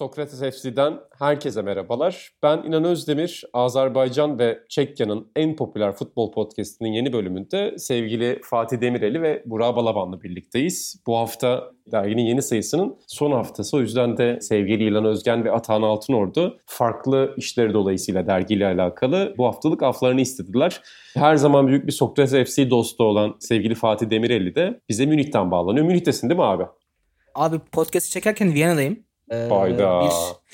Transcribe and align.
Sokrates 0.00 0.40
FC'den 0.40 1.00
herkese 1.18 1.62
merhabalar. 1.62 2.30
Ben 2.42 2.62
İnan 2.62 2.84
Özdemir, 2.84 3.44
Azerbaycan 3.52 4.38
ve 4.38 4.58
Çekya'nın 4.68 5.32
en 5.36 5.56
popüler 5.56 5.92
futbol 5.92 6.32
podcastinin 6.32 6.92
yeni 6.92 7.12
bölümünde 7.12 7.78
sevgili 7.78 8.40
Fatih 8.44 8.80
Demireli 8.80 9.22
ve 9.22 9.42
Burak 9.46 9.76
Balaban'la 9.76 10.22
birlikteyiz. 10.22 11.02
Bu 11.06 11.16
hafta 11.16 11.70
derginin 11.92 12.22
yeni 12.22 12.42
sayısının 12.42 12.96
son 13.06 13.32
haftası. 13.32 13.76
O 13.76 13.80
yüzden 13.80 14.16
de 14.16 14.38
sevgili 14.40 14.84
İlan 14.84 15.04
Özgen 15.04 15.44
ve 15.44 15.52
Atahan 15.52 15.82
Altınordu 15.82 16.58
farklı 16.66 17.34
işleri 17.36 17.74
dolayısıyla 17.74 18.26
dergiyle 18.26 18.66
alakalı 18.66 19.34
bu 19.38 19.46
haftalık 19.46 19.82
aflarını 19.82 20.20
istediler. 20.20 20.82
Her 21.14 21.36
zaman 21.36 21.66
büyük 21.66 21.86
bir 21.86 21.92
Sokrates 21.92 22.50
FC 22.50 22.70
dostu 22.70 23.04
olan 23.04 23.36
sevgili 23.40 23.74
Fatih 23.74 24.10
Demireli 24.10 24.54
de 24.54 24.80
bize 24.88 25.06
Münih'ten 25.06 25.50
bağlanıyor. 25.50 25.86
Münih'tesin 25.86 26.28
değil 26.28 26.38
mi 26.38 26.44
abi? 26.44 26.64
Abi 27.34 27.58
podcast'i 27.58 28.10
çekerken 28.10 28.54
Viyana'dayım. 28.54 29.09
Ee, 29.30 29.36
Hayda. 29.36 30.00
Bir, 30.04 30.10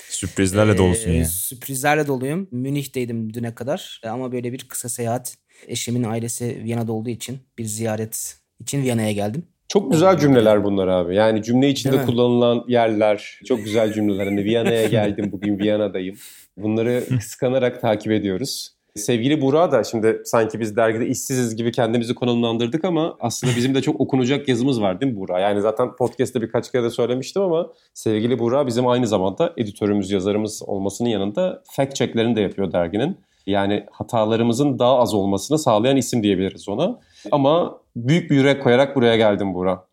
Sürprizlerle 0.09 0.71
e, 0.71 0.77
dolusun 0.77 1.11
ya. 1.11 1.25
Sürprizlerle 1.25 2.07
doluyum. 2.07 2.47
Münih'teydim 2.51 3.33
düne 3.33 3.55
kadar 3.55 4.01
e, 4.03 4.09
ama 4.09 4.31
böyle 4.31 4.53
bir 4.53 4.67
kısa 4.67 4.89
seyahat. 4.89 5.37
Eşimin 5.67 6.03
ailesi 6.03 6.63
Viyana'da 6.63 6.91
olduğu 6.91 7.09
için 7.09 7.39
bir 7.57 7.65
ziyaret 7.65 8.37
için 8.59 8.83
Viyana'ya 8.83 9.11
geldim. 9.11 9.45
Çok 9.67 9.91
güzel 9.91 10.17
cümleler 10.17 10.63
bunlar 10.63 10.87
abi. 10.87 11.15
Yani 11.15 11.43
cümle 11.43 11.69
içinde 11.69 12.05
kullanılan 12.05 12.65
yerler 12.67 13.39
çok 13.45 13.63
güzel 13.63 13.93
cümleler. 13.93 14.25
Hani 14.25 14.43
Viyana'ya 14.43 14.87
geldim 14.87 15.31
bugün 15.31 15.59
Viyana'dayım. 15.59 16.17
Bunları 16.57 17.03
kıskanarak 17.19 17.81
takip 17.81 18.11
ediyoruz. 18.11 18.76
Sevgili 18.97 19.41
Burak 19.41 19.71
da 19.71 19.83
şimdi 19.83 20.21
sanki 20.25 20.59
biz 20.59 20.75
dergide 20.75 21.07
işsiziz 21.07 21.55
gibi 21.55 21.71
kendimizi 21.71 22.15
konumlandırdık 22.15 22.85
ama 22.85 23.17
aslında 23.19 23.53
bizim 23.55 23.75
de 23.75 23.81
çok 23.81 24.01
okunacak 24.01 24.47
yazımız 24.47 24.81
var 24.81 25.01
değil 25.01 25.13
mi 25.13 25.19
Burak? 25.19 25.41
Yani 25.41 25.61
zaten 25.61 25.95
podcast'te 25.95 26.41
birkaç 26.41 26.71
kere 26.71 26.83
de 26.83 26.89
söylemiştim 26.89 27.41
ama 27.41 27.69
sevgili 27.93 28.39
Burak 28.39 28.67
bizim 28.67 28.87
aynı 28.87 29.07
zamanda 29.07 29.53
editörümüz, 29.57 30.11
yazarımız 30.11 30.61
olmasının 30.67 31.09
yanında 31.09 31.63
fact 31.71 31.95
checklerini 31.95 32.35
de 32.35 32.41
yapıyor 32.41 32.71
derginin. 32.71 33.17
Yani 33.47 33.85
hatalarımızın 33.91 34.79
daha 34.79 34.99
az 34.99 35.13
olmasını 35.13 35.59
sağlayan 35.59 35.97
isim 35.97 36.23
diyebiliriz 36.23 36.69
ona. 36.69 36.99
Ama 37.31 37.77
büyük 37.95 38.31
bir 38.31 38.35
yürek 38.35 38.63
koyarak 38.63 38.95
buraya 38.95 39.17
geldim 39.17 39.53
Burak. 39.53 39.86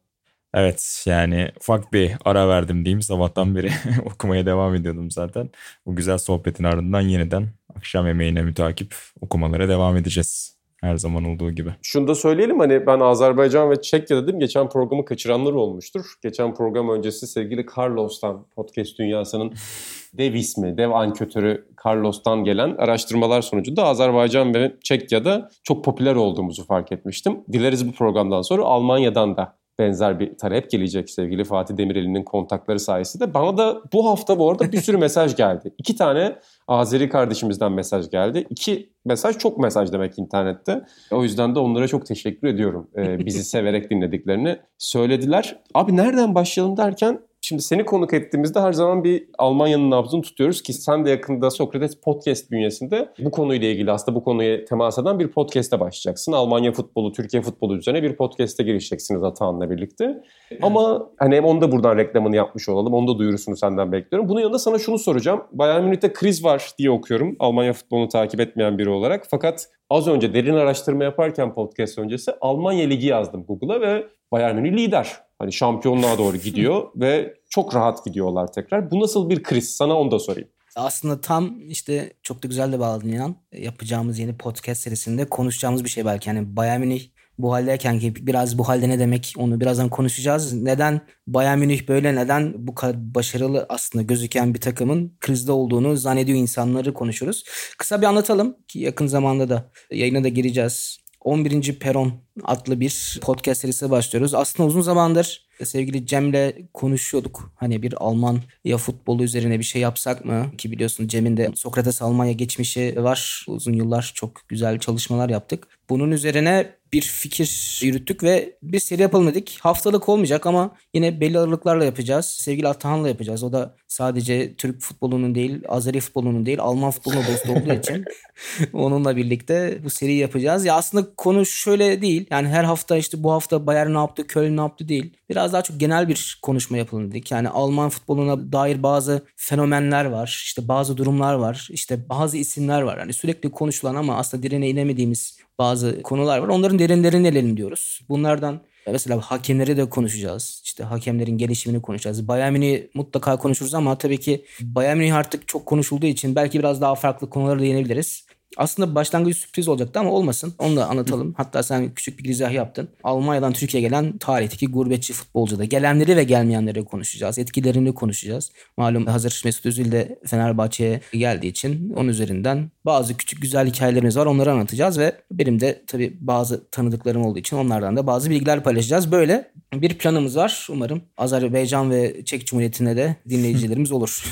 Evet 0.57 1.05
yani 1.07 1.49
ufak 1.61 1.93
bir 1.93 2.13
ara 2.25 2.49
verdim 2.49 2.85
diyeyim. 2.85 3.03
Sabahtan 3.03 3.57
beri 3.57 3.71
okumaya 4.15 4.47
devam 4.47 4.75
ediyordum 4.75 5.11
zaten. 5.11 5.51
Bu 5.87 5.97
güzel 5.97 6.19
sohbetin 6.19 6.65
ardından 6.65 7.01
yeniden 7.01 7.49
akşam 7.77 8.07
yemeğine 8.07 8.43
mütakip 8.43 8.95
okumalara 9.21 9.69
devam 9.69 9.97
edeceğiz. 9.97 10.55
Her 10.81 10.97
zaman 10.97 11.25
olduğu 11.25 11.51
gibi. 11.51 11.71
Şunu 11.83 12.09
da 12.09 12.15
söyleyelim 12.15 12.59
hani 12.59 12.87
ben 12.87 13.01
Azerbaycan 13.01 13.71
ve 13.71 13.83
Çekya 13.83 14.23
dedim. 14.23 14.41
Geçen 14.41 14.69
programı 14.69 15.05
kaçıranlar 15.05 15.53
olmuştur. 15.53 16.05
Geçen 16.23 16.55
program 16.55 16.89
öncesi 16.89 17.27
sevgili 17.27 17.67
Carlos'tan 17.77 18.47
podcast 18.57 18.99
dünyasının 18.99 19.55
dev 20.19 20.35
ismi, 20.35 20.79
dev 20.79 20.91
anketörü 20.91 21.67
Carlos'tan 21.87 22.45
gelen 22.45 22.77
araştırmalar 22.77 23.43
sonucunda 23.43 23.85
Azerbaycan 23.85 24.55
ve 24.55 24.75
Çekya'da 24.83 25.51
çok 25.63 25.85
popüler 25.85 26.15
olduğumuzu 26.15 26.67
fark 26.67 26.93
etmiştim. 26.93 27.41
Dileriz 27.53 27.89
bu 27.89 27.93
programdan 27.93 28.43
sonra 28.43 28.63
Almanya'dan 28.63 29.37
da 29.37 29.57
benzer 29.79 30.21
bir 30.21 30.39
talep 30.39 30.71
gelecek 30.71 31.11
sevgili 31.11 31.45
Fatih 31.45 31.77
Demireli'nin 31.77 32.23
kontakları 32.23 32.81
sayesinde. 32.81 33.35
Bana 33.35 33.57
da 33.57 33.83
bu 33.93 34.09
hafta 34.11 34.39
bu 34.39 34.51
arada 34.51 34.73
bir 34.73 34.81
sürü 34.81 34.97
mesaj 34.97 35.37
geldi. 35.37 35.75
İki 35.79 35.97
tane 35.97 36.37
Azeri 36.69 37.09
kardeşimizden 37.09 37.73
mesaj 37.73 38.11
geldi. 38.11 38.47
İki 38.51 38.93
mesaj 39.05 39.39
çok 39.39 39.59
mesaj 39.59 39.93
demek 39.93 40.19
internette. 40.19 40.85
O 41.11 41.23
yüzden 41.23 41.55
de 41.55 41.59
onlara 41.59 41.89
çok 41.89 42.07
teşekkür 42.07 42.49
ediyorum. 42.49 42.91
Ee, 42.97 43.27
bizi 43.27 43.45
severek 43.55 43.91
dinlediklerini 43.91 44.59
söylediler. 44.79 45.61
Abi 45.75 45.97
nereden 45.97 46.35
başlayalım 46.35 46.77
derken 46.77 47.21
Şimdi 47.47 47.63
seni 47.63 47.85
konuk 47.85 48.15
ettiğimizde 48.15 48.61
her 48.61 48.73
zaman 48.73 49.05
bir 49.05 49.27
Almanya'nın 49.39 49.91
nabzını 49.91 50.23
tutuyoruz 50.23 50.63
ki 50.63 50.73
sen 50.73 51.05
de 51.05 51.11
yakında 51.11 51.51
Sokrates 51.51 52.01
Podcast 52.01 52.51
bünyesinde 52.51 53.09
bu 53.19 53.31
konuyla 53.31 53.69
ilgili 53.69 53.91
aslında 53.91 54.17
bu 54.17 54.25
konuya 54.25 54.65
temas 54.65 54.99
eden 54.99 55.19
bir 55.19 55.29
podcast'e 55.29 55.81
başlayacaksın. 55.81 56.33
Almanya 56.33 56.73
futbolu, 56.73 57.13
Türkiye 57.13 57.43
futbolu 57.43 57.77
üzerine 57.77 58.03
bir 58.03 58.17
podcast'e 58.17 58.63
girişeceksiniz 58.63 59.23
Atahan'la 59.23 59.71
birlikte. 59.71 60.23
Ama 60.63 61.09
hani 61.19 61.37
hem 61.37 61.45
onu 61.45 61.61
da 61.61 61.73
buradan 61.73 61.97
reklamını 61.97 62.37
yapmış 62.37 62.69
olalım. 62.69 62.95
Onu 62.95 63.15
da 63.15 63.19
duyurusunu 63.19 63.57
senden 63.57 63.93
bekliyorum. 63.93 64.29
Bunun 64.29 64.41
yanında 64.41 64.59
sana 64.59 64.79
şunu 64.79 64.99
soracağım. 64.99 65.43
Bayern 65.53 65.85
Münih'te 65.85 66.13
kriz 66.13 66.45
var 66.45 66.71
diye 66.79 66.91
okuyorum. 66.91 67.37
Almanya 67.39 67.73
futbolunu 67.73 68.09
takip 68.09 68.41
etmeyen 68.41 68.79
biri 68.79 68.91
olarak. 68.91 69.27
Fakat 69.31 69.69
az 69.91 70.09
önce 70.09 70.35
derin 70.35 70.55
araştırma 70.55 71.05
yaparken 71.05 71.55
podcast 71.55 71.99
öncesi 71.99 72.33
Almanya 72.41 72.87
Ligi 72.87 73.07
yazdım 73.07 73.45
Google'a 73.45 73.81
ve 73.81 74.05
Bayern 74.33 74.57
Münih 74.57 74.73
lider. 74.73 75.25
Hani 75.45 75.53
şampiyonluğa 75.53 76.19
doğru 76.19 76.37
gidiyor 76.37 76.91
ve 76.97 77.35
çok 77.51 77.75
rahat 77.75 78.05
gidiyorlar 78.05 78.53
tekrar. 78.53 78.91
Bu 78.91 79.01
nasıl 79.01 79.31
bir 79.31 79.43
kriz? 79.43 79.71
Sana 79.77 79.95
onu 79.95 80.11
da 80.11 80.19
sorayım. 80.19 80.49
Aslında 80.77 81.21
tam 81.21 81.61
işte 81.69 82.13
çok 82.23 82.43
da 82.43 82.49
güzel 82.49 82.73
de 82.73 82.81
bağladın 82.81 83.09
inan. 83.09 83.37
Yapacağımız 83.53 84.19
yeni 84.19 84.37
podcast 84.37 84.81
serisinde 84.81 85.29
konuşacağımız 85.29 85.85
bir 85.85 85.89
şey 85.89 86.05
belki. 86.05 86.29
Yani 86.29 86.57
Bayern 86.57 86.81
Münih 86.81 87.03
bu 87.39 87.53
haldeyken 87.53 87.99
ki 87.99 88.27
biraz 88.27 88.59
bu 88.59 88.69
halde 88.69 88.89
ne 88.89 88.99
demek 88.99 89.35
onu 89.39 89.61
birazdan 89.61 89.89
konuşacağız. 89.89 90.53
Neden 90.53 91.01
Bayern 91.27 91.59
Münih 91.59 91.89
böyle 91.89 92.15
neden 92.15 92.67
bu 92.67 92.75
kadar 92.75 93.15
başarılı 93.15 93.67
aslında 93.69 94.03
gözüken 94.03 94.55
bir 94.55 94.61
takımın 94.61 95.17
krizde 95.21 95.53
olduğunu 95.53 95.97
zannediyor 95.97 96.39
insanları 96.39 96.95
konuşuruz. 96.95 97.45
Kısa 97.79 98.01
bir 98.01 98.07
anlatalım 98.07 98.57
ki 98.69 98.79
yakın 98.79 99.07
zamanda 99.07 99.49
da 99.49 99.71
yayına 99.91 100.25
da 100.25 100.29
gireceğiz. 100.29 101.04
11. 101.25 101.79
Peron 101.79 102.13
adlı 102.45 102.81
bir 102.81 103.19
podcast 103.23 103.61
serisi 103.61 103.91
başlıyoruz. 103.91 104.35
Aslında 104.35 104.67
uzun 104.67 104.81
zamandır 104.81 105.45
sevgili 105.65 106.07
Cem'le 106.07 106.53
konuşuyorduk. 106.75 107.53
Hani 107.57 107.83
bir 107.83 107.95
Alman 107.97 108.41
ya 108.65 108.77
futbolu 108.77 109.23
üzerine 109.23 109.59
bir 109.59 109.65
şey 109.65 109.83
yapsak 109.83 110.25
mı? 110.25 110.51
Ki 110.59 110.73
biliyorsun 110.73 111.09
Cem'in 111.09 111.37
de 111.37 111.51
Sokrates 111.55 112.03
Almanya 112.03 112.33
geçmişi 112.33 112.95
var. 112.99 113.45
Uzun 113.49 113.73
yıllar 113.73 114.13
çok 114.15 114.49
güzel 114.49 114.79
çalışmalar 114.79 115.29
yaptık. 115.29 115.69
Bunun 115.91 116.11
üzerine 116.11 116.75
bir 116.95 117.03
fikir 117.03 117.81
yürüttük 117.83 118.23
ve 118.23 118.57
bir 118.63 118.79
seri 118.79 119.03
yapalım 119.03 119.27
dedik. 119.27 119.59
Haftalık 119.61 120.09
olmayacak 120.09 120.47
ama 120.47 120.77
yine 120.95 121.21
belli 121.21 121.39
aralıklarla 121.39 121.85
yapacağız. 121.85 122.27
Sevgili 122.27 122.69
Atahan'la 122.69 123.09
yapacağız. 123.09 123.43
O 123.43 123.53
da 123.53 123.77
sadece 123.89 124.55
Türk 124.55 124.81
futbolunun 124.81 125.35
değil, 125.35 125.63
Azeri 125.69 126.01
futbolunun 126.01 126.47
değil, 126.47 126.59
Alman 126.61 126.91
futbolunun 126.91 127.25
dostu 127.27 127.53
olduğu 127.53 127.73
için 127.79 128.05
onunla 128.73 129.17
birlikte 129.17 129.79
bu 129.85 129.91
seriyi 129.91 130.19
yapacağız. 130.19 130.65
Ya 130.65 130.75
aslında 130.75 131.15
konu 131.17 131.47
şöyle 131.47 132.03
değil. 132.03 132.27
Yani 132.31 132.49
her 132.49 132.65
hafta 132.65 132.97
işte 132.97 133.23
bu 133.23 133.33
hafta 133.33 133.67
Bayern 133.67 133.95
ne 133.95 133.99
yaptı, 133.99 134.27
Köln 134.27 134.57
ne 134.57 134.61
yaptı 134.61 134.89
değil. 134.89 135.17
Biraz 135.31 135.53
daha 135.53 135.63
çok 135.63 135.81
genel 135.81 136.09
bir 136.09 136.39
konuşma 136.43 136.77
yapalım 136.77 137.11
dedik. 137.11 137.31
Yani 137.31 137.49
Alman 137.49 137.91
futboluna 137.91 138.53
dair 138.53 138.83
bazı 138.83 139.27
fenomenler 139.37 140.05
var. 140.05 140.43
İşte 140.45 140.69
bazı 140.69 140.97
durumlar 140.97 141.35
var. 141.35 141.69
İşte 141.71 142.09
bazı 142.09 142.37
isimler 142.37 142.83
var. 142.83 142.99
Yani 142.99 143.13
sürekli 143.13 143.51
konuşulan 143.51 143.95
ama 143.95 144.17
aslında 144.17 144.43
direne 144.43 144.69
inemediğimiz 144.69 145.44
bazı 145.59 146.03
konular 146.03 146.39
var. 146.39 146.49
Onların 146.49 146.79
derinlerine 146.79 147.29
inelim 147.29 147.57
diyoruz. 147.57 148.01
Bunlardan 148.09 148.61
mesela 148.87 149.21
hakemleri 149.21 149.77
de 149.77 149.89
konuşacağız. 149.91 150.61
İşte 150.65 150.85
hakemlerin 150.85 151.39
gelişimini 151.39 151.83
konuşacağız. 151.83 152.29
Bayern 152.29 152.77
mutlaka 152.95 153.37
konuşuruz 153.39 153.75
ama 153.75 153.99
tabii 153.99 154.21
ki 154.21 154.45
Bayern 154.61 155.11
artık 155.11 155.49
çok 155.49 155.67
konuşulduğu 155.67 156.07
için 156.07 156.35
belki 156.35 156.59
biraz 156.59 156.81
daha 156.81 156.95
farklı 156.95 157.31
konulara 157.31 157.61
değinebiliriz. 157.61 158.27
Aslında 158.57 158.95
başlangıç 158.95 159.37
sürpriz 159.37 159.69
olacaktı 159.69 160.01
ama 160.01 160.11
olmasın. 160.11 160.55
Onu 160.59 160.77
da 160.77 160.89
anlatalım. 160.89 161.35
Hatta 161.37 161.63
sen 161.63 161.95
küçük 161.95 162.19
bir 162.19 162.25
girizgah 162.25 162.53
yaptın. 162.53 162.89
Almanya'dan 163.05 163.53
Türkiye'ye 163.53 163.89
gelen 163.89 164.19
tarihteki 164.19 164.67
gurbetçi 164.67 165.13
futbolcu 165.13 165.59
da. 165.59 165.65
Gelenleri 165.65 166.17
ve 166.17 166.25
gelmeyenleri 166.25 166.85
konuşacağız. 166.85 167.39
Etkilerini 167.39 167.95
konuşacağız. 167.95 168.51
Malum 168.77 169.07
hazır 169.07 169.43
Mesut 169.45 169.67
Özil 169.67 169.93
de 169.93 170.19
Fenerbahçe'ye 170.27 171.01
geldiği 171.13 171.47
için 171.47 171.93
onun 171.97 172.09
üzerinden 172.09 172.71
bazı 172.85 173.17
küçük 173.17 173.43
güzel 173.43 173.67
hikayelerimiz 173.67 174.17
var. 174.17 174.27
Onları 174.27 174.53
anlatacağız 174.53 174.99
ve 174.99 175.13
benim 175.31 175.61
de 175.61 175.83
tabii 175.87 176.17
bazı 176.21 176.71
tanıdıklarım 176.71 177.23
olduğu 177.23 177.39
için 177.39 177.57
onlardan 177.57 177.97
da 177.97 178.07
bazı 178.07 178.31
bilgiler 178.31 178.63
paylaşacağız. 178.63 179.13
Böyle 179.13 179.51
bir 179.73 179.99
planımız 179.99 180.37
var. 180.37 180.67
Umarım 180.71 181.03
Azerbaycan 181.17 181.91
ve 181.91 182.25
Çek 182.25 182.47
Cumhuriyeti'ne 182.47 182.97
de 182.97 183.17
dinleyicilerimiz 183.29 183.93
olur. 183.93 184.25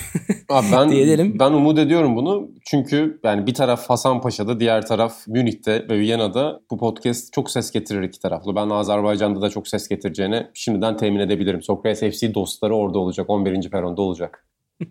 Abi 0.48 0.66
ben, 0.72 0.90
diyelim. 0.90 1.38
ben 1.38 1.52
umut 1.52 1.78
ediyorum 1.78 2.16
bunu. 2.16 2.48
Çünkü 2.64 3.20
yani 3.24 3.46
bir 3.46 3.54
taraf 3.54 3.90
Hasan 3.90 4.11
Paşa'da, 4.20 4.60
diğer 4.60 4.86
taraf 4.86 5.28
Münih'te 5.28 5.88
ve 5.88 5.98
Viyana'da 5.98 6.60
bu 6.70 6.78
podcast 6.78 7.32
çok 7.32 7.50
ses 7.50 7.70
getirir 7.70 8.02
iki 8.02 8.20
taraflı. 8.20 8.56
Ben 8.56 8.70
Azerbaycan'da 8.70 9.42
da 9.42 9.50
çok 9.50 9.68
ses 9.68 9.88
getireceğini 9.88 10.46
şimdiden 10.54 10.96
temin 10.96 11.20
edebilirim. 11.20 11.62
Sokrates 11.62 12.18
FC 12.18 12.34
dostları 12.34 12.76
orada 12.76 12.98
olacak. 12.98 13.30
11. 13.30 13.70
peronda 13.70 14.02
olacak. 14.02 14.46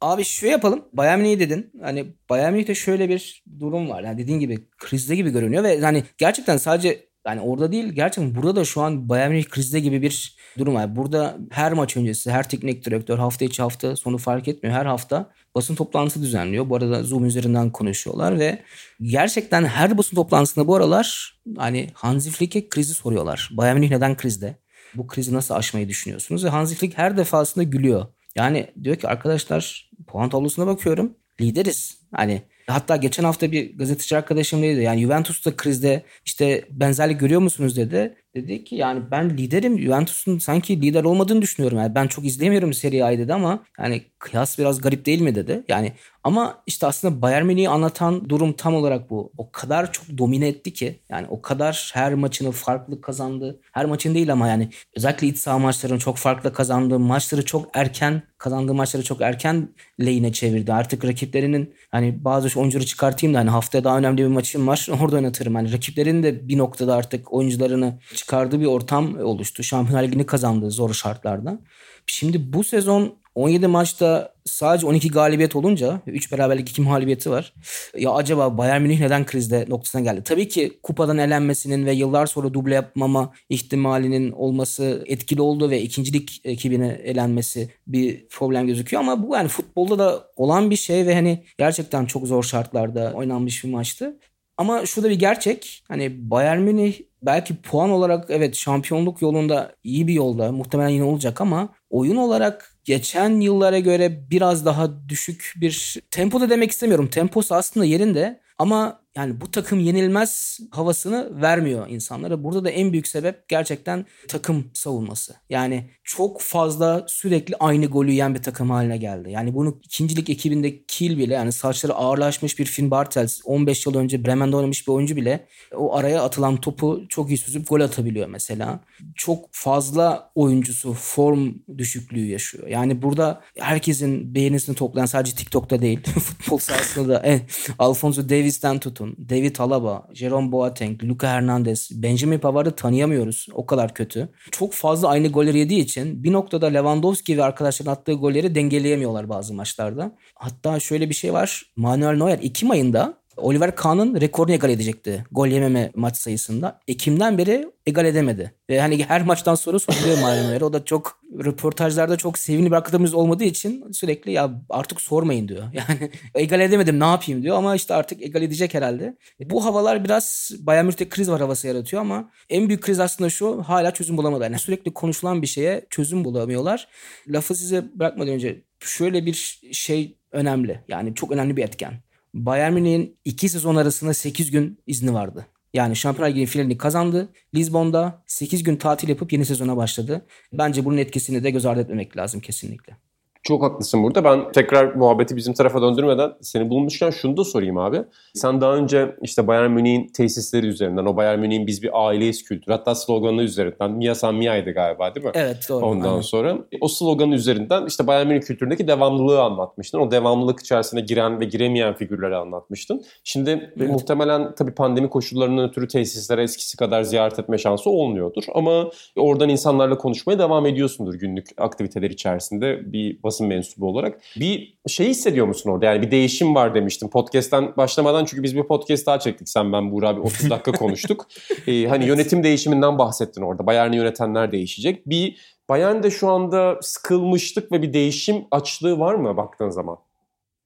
Abi 0.00 0.24
şu 0.24 0.46
yapalım. 0.46 0.84
Bayern 0.92 1.20
Münih 1.20 1.40
dedin. 1.40 1.72
Hani 1.82 2.06
Bayern 2.30 2.52
Münih'te 2.52 2.74
şöyle 2.74 3.08
bir 3.08 3.44
durum 3.58 3.90
var. 3.90 4.02
Yani 4.02 4.18
dediğin 4.18 4.40
gibi 4.40 4.58
krizde 4.78 5.16
gibi 5.16 5.30
görünüyor 5.30 5.64
ve 5.64 5.80
hani 5.80 6.04
gerçekten 6.18 6.56
sadece 6.56 7.09
Yani 7.26 7.40
orada 7.40 7.72
değil 7.72 7.88
gerçekten 7.92 8.34
burada 8.34 8.56
da 8.56 8.64
şu 8.64 8.80
an 8.80 9.08
Bayern 9.08 9.30
Münih 9.30 9.44
krizde 9.44 9.80
gibi 9.80 10.02
bir 10.02 10.36
durum 10.58 10.74
var. 10.74 10.96
Burada 10.96 11.38
her 11.50 11.72
maç 11.72 11.96
öncesi 11.96 12.30
her 12.30 12.48
teknik 12.48 12.84
direktör 12.84 13.18
hafta 13.18 13.44
içi 13.44 13.62
hafta 13.62 13.96
sonu 13.96 14.18
fark 14.18 14.48
etmiyor. 14.48 14.76
Her 14.76 14.86
hafta 14.86 15.30
basın 15.54 15.74
toplantısı 15.74 16.22
düzenliyor. 16.22 16.70
Bu 16.70 16.76
arada 16.76 17.02
Zoom 17.02 17.24
üzerinden 17.24 17.70
konuşuyorlar 17.70 18.38
ve 18.38 18.62
gerçekten 19.02 19.64
her 19.64 19.98
basın 19.98 20.16
toplantısında 20.16 20.66
bu 20.66 20.76
aralar 20.76 21.38
hani 21.56 21.90
Hansi 21.94 22.30
Flick'e 22.30 22.68
krizi 22.68 22.94
soruyorlar. 22.94 23.50
Bayern 23.52 23.76
Münih 23.76 23.90
neden 23.90 24.16
krizde? 24.16 24.56
Bu 24.94 25.06
krizi 25.06 25.34
nasıl 25.34 25.54
aşmayı 25.54 25.88
düşünüyorsunuz? 25.88 26.44
Ve 26.44 26.48
Hansi 26.48 26.74
Flick 26.74 26.98
her 26.98 27.16
defasında 27.16 27.64
gülüyor. 27.64 28.06
Yani 28.36 28.70
diyor 28.82 28.96
ki 28.96 29.08
arkadaşlar 29.08 29.90
puan 30.06 30.28
tablosuna 30.28 30.66
bakıyorum. 30.66 31.14
Lideriz. 31.40 32.00
Hani 32.14 32.42
Hatta 32.70 32.96
geçen 32.96 33.24
hafta 33.24 33.52
bir 33.52 33.78
gazeteci 33.78 34.16
arkadaşım 34.16 34.62
dedi 34.62 34.82
yani 34.82 35.00
Juventus'ta 35.00 35.56
krizde 35.56 36.02
işte 36.24 36.64
benzerlik 36.70 37.20
görüyor 37.20 37.40
musunuz 37.40 37.76
dedi. 37.76 38.14
Dedi 38.34 38.64
ki 38.64 38.74
yani 38.76 39.02
ben 39.10 39.30
liderim 39.30 39.80
Juventus'un 39.80 40.38
sanki 40.38 40.82
lider 40.82 41.04
olmadığını 41.04 41.42
düşünüyorum. 41.42 41.78
Yani 41.78 41.94
ben 41.94 42.06
çok 42.06 42.24
izleyemiyorum 42.24 42.72
Serie 42.72 43.02
A'yı 43.02 43.18
dedi 43.18 43.34
ama 43.34 43.64
yani 43.78 44.02
kıyas 44.18 44.58
biraz 44.58 44.80
garip 44.80 45.06
değil 45.06 45.20
mi 45.20 45.34
dedi. 45.34 45.64
Yani 45.68 45.92
ama 46.24 46.62
işte 46.66 46.86
aslında 46.86 47.22
Bayern 47.22 47.46
Münih'i 47.46 47.68
anlatan 47.68 48.28
durum 48.28 48.52
tam 48.52 48.74
olarak 48.74 49.10
bu. 49.10 49.32
O 49.38 49.52
kadar 49.52 49.92
çok 49.92 50.18
domine 50.18 50.48
etti 50.48 50.72
ki 50.72 51.00
yani 51.08 51.26
o 51.30 51.42
kadar 51.42 51.90
her 51.94 52.14
maçını 52.14 52.52
farklı 52.52 53.00
kazandı. 53.00 53.60
Her 53.72 53.86
maçın 53.86 54.14
değil 54.14 54.32
ama 54.32 54.48
yani 54.48 54.68
özellikle 54.96 55.26
iç 55.26 55.38
saha 55.38 55.58
maçlarını 55.58 55.98
çok 55.98 56.16
farklı 56.16 56.52
kazandı. 56.52 56.98
Maçları 56.98 57.44
çok 57.44 57.68
erken 57.74 58.22
kazandığı 58.38 58.74
maçları 58.74 59.02
çok 59.04 59.20
erken 59.20 59.68
lehine 60.00 60.32
çevirdi. 60.32 60.72
Artık 60.72 61.04
rakiplerinin 61.04 61.74
hani 61.90 62.24
bazı 62.24 62.60
oyuncuları 62.60 62.86
çıkartayım 62.86 63.34
da 63.34 63.38
hani 63.38 63.50
haftaya 63.50 63.84
daha 63.84 63.98
önemli 63.98 64.22
bir 64.22 64.26
maçım 64.26 64.66
var. 64.66 64.88
Orada 65.00 65.16
oynatırım. 65.16 65.54
Hani 65.54 65.72
rakiplerin 65.72 66.22
de 66.22 66.48
bir 66.48 66.58
noktada 66.58 66.94
artık 66.94 67.32
oyuncularını 67.32 67.98
çıkardığı 68.20 68.60
bir 68.60 68.66
ortam 68.66 69.18
oluştu. 69.18 69.62
Şampiyonlar 69.62 70.04
Ligi'ni 70.04 70.26
kazandı 70.26 70.70
zor 70.70 70.94
şartlarda. 70.94 71.58
Şimdi 72.06 72.52
bu 72.52 72.64
sezon 72.64 73.14
17 73.34 73.66
maçta 73.66 74.34
sadece 74.44 74.86
12 74.86 75.10
galibiyet 75.10 75.56
olunca 75.56 76.00
3 76.06 76.32
beraberlik 76.32 76.70
2 76.70 76.82
mağlubiyeti 76.82 77.30
var. 77.30 77.54
Ya 77.96 78.10
acaba 78.10 78.58
Bayern 78.58 78.82
Münih 78.82 79.00
neden 79.00 79.26
krizde 79.26 79.64
noktasına 79.68 80.00
geldi? 80.00 80.22
Tabii 80.24 80.48
ki 80.48 80.80
kupadan 80.82 81.18
elenmesinin 81.18 81.86
ve 81.86 81.92
yıllar 81.92 82.26
sonra 82.26 82.54
duble 82.54 82.74
yapmama 82.74 83.32
ihtimalinin 83.48 84.32
olması 84.32 85.04
etkili 85.06 85.40
oldu 85.40 85.70
ve 85.70 85.82
ikincilik 85.82 86.40
ekibine 86.44 86.88
elenmesi 86.88 87.70
bir 87.86 88.28
problem 88.28 88.66
gözüküyor 88.66 89.02
ama 89.02 89.28
bu 89.28 89.34
yani 89.34 89.48
futbolda 89.48 89.98
da 89.98 90.24
olan 90.36 90.70
bir 90.70 90.76
şey 90.76 91.06
ve 91.06 91.14
hani 91.14 91.44
gerçekten 91.58 92.06
çok 92.06 92.26
zor 92.26 92.42
şartlarda 92.42 93.12
oynanmış 93.14 93.64
bir 93.64 93.70
maçtı. 93.70 94.18
Ama 94.60 94.86
şu 94.86 95.04
bir 95.04 95.10
gerçek. 95.10 95.84
Hani 95.88 96.30
Bayern 96.30 96.60
Münih 96.60 97.09
belki 97.22 97.56
puan 97.62 97.90
olarak 97.90 98.24
evet 98.28 98.56
şampiyonluk 98.56 99.22
yolunda 99.22 99.72
iyi 99.84 100.06
bir 100.06 100.14
yolda 100.14 100.52
muhtemelen 100.52 100.88
yine 100.88 101.04
olacak 101.04 101.40
ama 101.40 101.68
oyun 101.90 102.16
olarak 102.16 102.74
geçen 102.84 103.40
yıllara 103.40 103.78
göre 103.78 104.30
biraz 104.30 104.66
daha 104.66 105.08
düşük 105.08 105.54
bir 105.56 106.00
tempo 106.10 106.40
da 106.40 106.50
demek 106.50 106.70
istemiyorum. 106.70 107.08
Temposu 107.08 107.54
aslında 107.54 107.86
yerinde 107.86 108.40
ama 108.58 108.99
yani 109.20 109.40
bu 109.40 109.50
takım 109.50 109.80
yenilmez 109.80 110.58
havasını 110.70 111.42
vermiyor 111.42 111.88
insanlara. 111.88 112.44
Burada 112.44 112.64
da 112.64 112.70
en 112.70 112.92
büyük 112.92 113.08
sebep 113.08 113.48
gerçekten 113.48 114.06
takım 114.28 114.70
savunması. 114.74 115.34
Yani 115.50 115.90
çok 116.04 116.40
fazla 116.40 117.04
sürekli 117.08 117.56
aynı 117.60 117.86
golü 117.86 118.10
yiyen 118.10 118.34
bir 118.34 118.42
takım 118.42 118.70
haline 118.70 118.96
geldi. 118.96 119.30
Yani 119.30 119.54
bunu 119.54 119.80
ikincilik 119.84 120.30
ekibinde 120.30 120.82
Kiel 120.82 121.18
bile 121.18 121.34
yani 121.34 121.52
saçları 121.52 121.94
ağırlaşmış 121.94 122.58
bir 122.58 122.66
Finn 122.66 122.90
Bartels 122.90 123.40
15 123.44 123.86
yıl 123.86 123.94
önce 123.94 124.24
Bremen'de 124.24 124.56
oynamış 124.56 124.88
bir 124.88 124.92
oyuncu 124.92 125.16
bile 125.16 125.46
o 125.76 125.96
araya 125.96 126.22
atılan 126.22 126.56
topu 126.56 127.02
çok 127.08 127.30
iyi 127.30 127.38
süzüp 127.38 127.68
gol 127.68 127.80
atabiliyor 127.80 128.28
mesela. 128.28 128.80
Çok 129.14 129.48
fazla 129.52 130.30
oyuncusu 130.34 130.92
form 130.92 131.54
düşüklüğü 131.78 132.26
yaşıyor. 132.26 132.68
Yani 132.68 133.02
burada 133.02 133.40
herkesin 133.58 134.34
beğenisini 134.34 134.76
toplayan 134.76 135.06
sadece 135.06 135.34
TikTok'ta 135.34 135.82
değil 135.82 136.00
futbol 136.04 136.58
sahasında 136.58 137.08
da 137.08 137.22
eh, 137.26 137.40
Alfonso 137.78 138.28
Davis'ten 138.28 138.78
tutun 138.78 139.09
David 139.28 139.56
Alaba, 139.58 140.08
Jerome 140.14 140.52
Boateng, 140.52 141.04
Luka 141.04 141.28
Hernandez, 141.28 141.90
Benjamin 142.02 142.38
Pavard'ı 142.38 142.76
tanıyamıyoruz. 142.76 143.46
O 143.52 143.66
kadar 143.66 143.94
kötü. 143.94 144.28
Çok 144.50 144.72
fazla 144.72 145.08
aynı 145.08 145.28
golleri 145.28 145.58
yediği 145.58 145.80
için 145.80 146.24
bir 146.24 146.32
noktada 146.32 146.66
Lewandowski 146.66 147.38
ve 147.38 147.44
arkadaşların 147.44 147.92
attığı 147.92 148.12
golleri 148.12 148.54
dengeleyemiyorlar 148.54 149.28
bazı 149.28 149.54
maçlarda. 149.54 150.12
Hatta 150.34 150.80
şöyle 150.80 151.08
bir 151.08 151.14
şey 151.14 151.32
var. 151.32 151.62
Manuel 151.76 152.16
Neuer 152.16 152.38
Ekim 152.42 152.70
ayında 152.70 153.19
Oliver 153.40 153.76
Kahn'ın 153.76 154.20
rekorunu 154.20 154.54
egal 154.54 154.70
edecekti 154.70 155.24
gol 155.32 155.46
yememe 155.46 155.90
maç 155.94 156.16
sayısında. 156.16 156.80
Ekim'den 156.88 157.38
beri 157.38 157.66
egal 157.86 158.04
edemedi. 158.04 158.54
Ve 158.70 158.80
hani 158.80 159.04
her 159.04 159.22
maçtan 159.22 159.54
sonra 159.54 159.78
soruluyor 159.78 160.18
Mario 160.22 160.66
O 160.66 160.72
da 160.72 160.84
çok 160.84 161.20
röportajlarda 161.44 162.16
çok 162.16 162.38
sevimli 162.38 162.70
bir 162.70 162.76
arkadaşımız 162.76 163.14
olmadığı 163.14 163.44
için 163.44 163.92
sürekli 163.92 164.32
ya 164.32 164.50
artık 164.70 165.00
sormayın 165.00 165.48
diyor. 165.48 165.62
Yani 165.72 166.10
egal 166.34 166.60
edemedim 166.60 167.00
ne 167.00 167.04
yapayım 167.04 167.42
diyor 167.42 167.56
ama 167.56 167.76
işte 167.76 167.94
artık 167.94 168.22
egal 168.22 168.42
edecek 168.42 168.74
herhalde. 168.74 169.16
Bu 169.40 169.64
havalar 169.64 170.04
biraz 170.04 170.50
Bayern 170.58 170.84
Münih'te 170.84 171.08
kriz 171.08 171.30
var 171.30 171.40
havası 171.40 171.66
yaratıyor 171.66 172.02
ama 172.02 172.30
en 172.50 172.68
büyük 172.68 172.82
kriz 172.82 173.00
aslında 173.00 173.30
şu 173.30 173.62
hala 173.62 173.90
çözüm 173.90 174.16
bulamadı. 174.16 174.44
Yani 174.44 174.58
sürekli 174.58 174.94
konuşulan 174.94 175.42
bir 175.42 175.46
şeye 175.46 175.86
çözüm 175.90 176.24
bulamıyorlar. 176.24 176.88
Lafı 177.28 177.54
size 177.54 177.84
bırakmadan 177.94 178.34
önce 178.34 178.62
şöyle 178.80 179.26
bir 179.26 179.60
şey 179.72 180.16
önemli. 180.32 180.80
Yani 180.88 181.14
çok 181.14 181.32
önemli 181.32 181.56
bir 181.56 181.64
etken. 181.64 181.94
Bayern 182.34 182.72
Münih'in 182.72 183.18
iki 183.24 183.48
sezon 183.48 183.76
arasında 183.76 184.14
8 184.14 184.50
gün 184.50 184.82
izni 184.86 185.14
vardı. 185.14 185.46
Yani 185.74 185.96
Şampiyonlar 185.96 186.34
Ligi 186.34 186.46
finalini 186.46 186.78
kazandı. 186.78 187.32
Lisbon'da 187.54 188.22
8 188.26 188.62
gün 188.62 188.76
tatil 188.76 189.08
yapıp 189.08 189.32
yeni 189.32 189.44
sezona 189.44 189.76
başladı. 189.76 190.26
Bence 190.52 190.84
bunun 190.84 190.96
etkisini 190.96 191.44
de 191.44 191.50
göz 191.50 191.66
ardı 191.66 191.80
etmemek 191.80 192.16
lazım 192.16 192.40
kesinlikle. 192.40 192.96
Çok 193.42 193.62
haklısın 193.62 194.02
burada. 194.02 194.24
Ben 194.24 194.52
tekrar 194.52 194.94
muhabbeti 194.94 195.36
bizim 195.36 195.54
tarafa 195.54 195.82
döndürmeden 195.82 196.32
seni 196.40 196.70
bulmuşken 196.70 197.10
şunu 197.10 197.36
da 197.36 197.44
sorayım 197.44 197.78
abi. 197.78 198.02
Sen 198.34 198.60
daha 198.60 198.74
önce 198.74 199.16
işte 199.22 199.46
Bayern 199.46 199.70
Münih'in 199.70 200.08
tesisleri 200.08 200.66
üzerinden, 200.66 201.06
o 201.06 201.16
Bayern 201.16 201.38
Münih'in 201.38 201.66
biz 201.66 201.82
bir 201.82 202.06
aileyiz 202.06 202.44
kültürü, 202.44 202.74
hatta 202.74 202.94
sloganı 202.94 203.42
üzerinden, 203.42 203.90
Mia 203.90 204.14
San 204.14 204.34
Mia'ydı 204.34 204.70
galiba 204.70 205.14
değil 205.14 205.26
mi? 205.26 205.32
Evet 205.34 205.66
doğru. 205.68 205.86
Ondan 205.86 206.08
aynen. 206.08 206.20
sonra 206.20 206.58
o 206.80 206.88
sloganı 206.88 207.34
üzerinden 207.34 207.86
işte 207.86 208.06
Bayern 208.06 208.26
Münih 208.26 208.40
kültüründeki 208.40 208.88
devamlılığı 208.88 209.42
anlatmıştın. 209.42 209.98
O 209.98 210.10
devamlılık 210.10 210.60
içerisine 210.60 211.00
giren 211.00 211.40
ve 211.40 211.44
giremeyen 211.44 211.94
figürleri 211.94 212.36
anlatmıştın. 212.36 213.04
Şimdi 213.24 213.72
evet. 213.76 213.90
muhtemelen 213.90 214.54
tabii 214.54 214.74
pandemi 214.74 215.10
koşullarından 215.10 215.68
ötürü 215.68 215.88
tesislere 215.88 216.42
eskisi 216.42 216.76
kadar 216.76 217.02
ziyaret 217.02 217.38
etme 217.38 217.58
şansı 217.58 217.90
olmuyordur. 217.90 218.44
Ama 218.54 218.90
oradan 219.16 219.48
insanlarla 219.48 219.98
konuşmaya 219.98 220.38
devam 220.38 220.66
ediyorsundur 220.66 221.14
günlük 221.14 221.46
aktiviteler 221.56 222.10
içerisinde 222.10 222.92
bir 222.92 223.22
basın 223.30 223.46
mensubu 223.46 223.86
olarak. 223.86 224.20
Bir 224.36 224.78
şey 224.86 225.08
hissediyor 225.08 225.46
musun 225.46 225.70
orada? 225.70 225.86
Yani 225.86 226.02
bir 226.02 226.10
değişim 226.10 226.54
var 226.54 226.74
demiştim. 226.74 227.10
Podcast'ten 227.10 227.76
başlamadan 227.76 228.24
çünkü 228.24 228.42
biz 228.42 228.56
bir 228.56 228.62
podcast 228.62 229.06
daha 229.06 229.18
çektik. 229.18 229.48
Sen 229.48 229.72
ben 229.72 229.92
Buğra 229.92 230.16
bir 230.16 230.20
30 230.20 230.50
dakika 230.50 230.72
konuştuk. 230.72 231.26
ee, 231.66 231.86
hani 231.86 232.04
yönetim 232.04 232.42
değişiminden 232.42 232.98
bahsettin 232.98 233.42
orada. 233.42 233.66
Bayern'i 233.66 233.96
yönetenler 233.96 234.52
değişecek. 234.52 235.06
Bir 235.06 235.36
Bayern'de 235.68 236.10
şu 236.10 236.28
anda 236.28 236.78
sıkılmışlık 236.82 237.72
ve 237.72 237.82
bir 237.82 237.92
değişim 237.92 238.44
açlığı 238.50 238.98
var 238.98 239.14
mı 239.14 239.36
baktığın 239.36 239.70
zaman? 239.70 239.98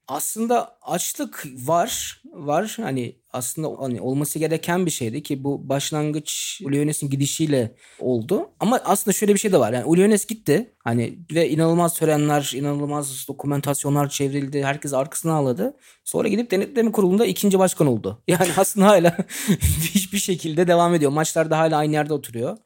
Aslında 0.09 0.79
açlık 0.83 1.47
var. 1.55 2.23
Var. 2.33 2.77
Hani 2.81 3.17
aslında 3.33 3.83
hani 3.83 4.01
olması 4.01 4.39
gereken 4.39 4.87
bir 4.87 4.91
şeydi 4.91 5.23
ki 5.23 5.45
bu 5.45 5.69
başlangıç 5.69 6.61
Ulyones'in 6.65 7.11
gidişiyle 7.11 7.75
oldu. 8.01 8.51
Ama 8.61 8.81
aslında 8.85 9.13
şöyle 9.13 9.35
bir 9.35 9.39
şey 9.39 9.53
de 9.53 9.59
var. 9.59 9.73
Yani 9.73 9.85
Ulyones 9.85 10.27
gitti. 10.27 10.75
Hani 10.85 11.19
ve 11.35 11.51
inanılmaz 11.51 11.95
törenler, 11.95 12.53
inanılmaz 12.55 13.29
dokumentasyonlar 13.29 14.09
çevrildi. 14.09 14.65
Herkes 14.65 14.93
arkasına 14.93 15.33
ağladı. 15.33 15.77
Sonra 16.05 16.29
gidip 16.29 16.51
denetleme 16.51 16.93
kurulunda 16.93 17.27
ikinci 17.27 17.59
başkan 17.59 17.87
oldu. 17.87 18.23
Yani 18.29 18.49
aslında 18.57 18.87
hala 18.87 19.17
hiçbir 19.95 20.19
şekilde 20.19 20.67
devam 20.69 20.95
ediyor. 20.95 21.11
Maçlarda 21.11 21.59
hala 21.59 21.77
aynı 21.77 21.93
yerde 21.93 22.15
oturuyor. 22.15 22.57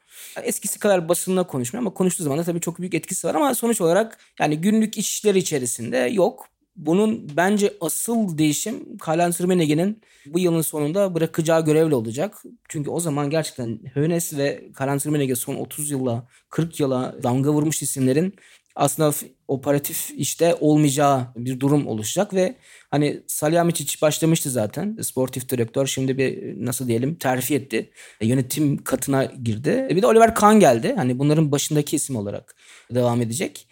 Eskisi 0.43 0.79
kadar 0.79 1.09
basınla 1.09 1.47
konuşmuyor 1.47 1.83
ama 1.83 1.93
konuştuğu 1.93 2.23
zaman 2.23 2.39
da 2.39 2.43
tabii 2.43 2.61
çok 2.61 2.79
büyük 2.79 2.93
etkisi 2.93 3.27
var 3.27 3.35
ama 3.35 3.55
sonuç 3.55 3.81
olarak 3.81 4.17
yani 4.39 4.57
günlük 4.61 4.97
işleri 4.97 5.37
içerisinde 5.39 5.97
yok. 5.97 6.47
Bunun 6.79 7.29
bence 7.37 7.73
asıl 7.81 8.37
değişim 8.37 8.97
Karl-Heinz 8.97 9.41
Rummenigge'nin 9.41 10.01
bu 10.25 10.39
yılın 10.39 10.61
sonunda 10.61 11.15
bırakacağı 11.15 11.65
görevli 11.65 11.95
olacak. 11.95 12.43
Çünkü 12.69 12.89
o 12.89 12.99
zaman 12.99 13.29
gerçekten 13.29 13.79
Hönes 13.93 14.37
ve 14.37 14.71
Karl-Heinz 14.73 15.05
Rummenigge 15.05 15.35
son 15.35 15.55
30 15.55 15.91
yıla 15.91 16.27
40 16.49 16.79
yıla 16.79 17.15
damga 17.23 17.53
vurmuş 17.53 17.81
isimlerin 17.81 18.33
aslında 18.75 19.13
operatif 19.47 20.11
işte 20.17 20.55
olmayacağı 20.59 21.27
bir 21.35 21.59
durum 21.59 21.87
oluşacak 21.87 22.33
ve 22.33 22.55
hani 22.91 23.23
Salihamidzic 23.27 24.01
başlamıştı 24.01 24.49
zaten. 24.49 24.97
Sportif 25.01 25.49
direktör 25.49 25.87
şimdi 25.87 26.17
bir 26.17 26.55
nasıl 26.65 26.87
diyelim 26.87 27.15
terfi 27.15 27.55
etti. 27.55 27.89
E, 28.21 28.27
yönetim 28.27 28.83
katına 28.83 29.25
girdi. 29.25 29.87
E, 29.91 29.95
bir 29.95 30.01
de 30.01 30.07
Oliver 30.07 30.35
Kahn 30.35 30.59
geldi. 30.59 30.93
Hani 30.97 31.19
bunların 31.19 31.51
başındaki 31.51 31.95
isim 31.95 32.15
olarak 32.15 32.55
devam 32.91 33.21
edecek. 33.21 33.67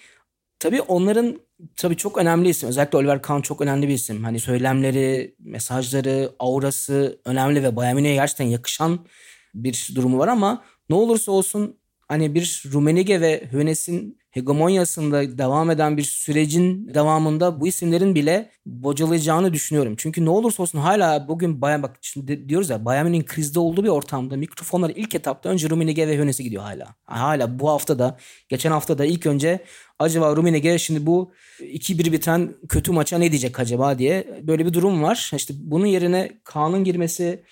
Tabii 0.60 0.82
onların 0.82 1.40
tabii 1.76 1.98
çok 1.98 2.18
önemli 2.18 2.50
isim. 2.50 2.70
Özellikle 2.70 2.98
Oliver 2.98 3.22
Kahn 3.22 3.42
çok 3.42 3.62
önemli 3.62 3.88
bir 3.88 3.94
isim. 3.94 4.24
Hani 4.24 4.40
söylemleri, 4.40 5.36
mesajları, 5.40 6.32
aurası 6.40 7.22
önemli 7.26 7.64
ve 7.64 7.76
Bayern 7.76 7.96
Münih'e 7.96 8.14
gerçekten 8.14 8.46
yakışan 8.46 9.06
bir 9.54 9.90
durumu 9.96 10.18
var 10.18 10.28
ama 10.28 10.64
ne 10.90 10.96
olursa 10.96 11.32
olsun 11.32 11.80
hani 12.08 12.36
bir 12.36 12.64
Rumenige 12.74 13.22
ve 13.22 13.48
Hönes'in 13.52 14.18
hegemonyasında 14.32 15.38
devam 15.38 15.72
eden 15.72 15.98
bir 15.98 16.04
sürecin 16.04 16.94
devamında 16.94 17.62
bu 17.62 17.68
isimlerin 17.68 18.16
bile 18.16 18.52
bocalayacağını 18.66 19.54
düşünüyorum. 19.54 19.96
Çünkü 19.98 20.26
ne 20.26 20.30
olursa 20.30 20.64
olsun 20.64 20.80
hala 20.80 21.28
bugün 21.28 21.62
Bayern 21.62 21.84
bak 21.84 21.98
şimdi 22.02 22.50
diyoruz 22.50 22.70
ya 22.70 22.86
Bayern 22.86 23.22
krizde 23.22 23.60
olduğu 23.60 23.84
bir 23.84 23.90
ortamda 23.90 24.38
mikrofonlar 24.38 24.92
ilk 24.96 25.16
etapta 25.16 25.50
önce 25.50 25.70
Rumenige 25.70 26.08
ve 26.08 26.18
Hönes'e 26.18 26.44
gidiyor 26.44 26.64
hala. 26.64 26.96
Hala 27.06 27.60
bu 27.60 27.70
hafta 27.70 28.00
da 28.00 28.18
geçen 28.50 28.72
hafta 28.72 28.98
da 28.98 29.06
ilk 29.06 29.26
önce 29.26 29.64
acaba 30.00 30.36
Rumenige 30.36 30.78
şimdi 30.78 31.06
bu 31.06 31.32
2-1 31.60 32.12
biten 32.12 32.54
kötü 32.70 32.92
maça 32.92 33.18
ne 33.18 33.32
diyecek 33.32 33.60
acaba 33.60 34.00
diye 34.00 34.42
böyle 34.44 34.66
bir 34.66 34.74
durum 34.74 35.04
var. 35.04 35.32
İşte 35.36 35.54
bunun 35.58 35.86
yerine 35.86 36.32
Kaan'ın 36.44 36.84
girmesi 36.84 37.44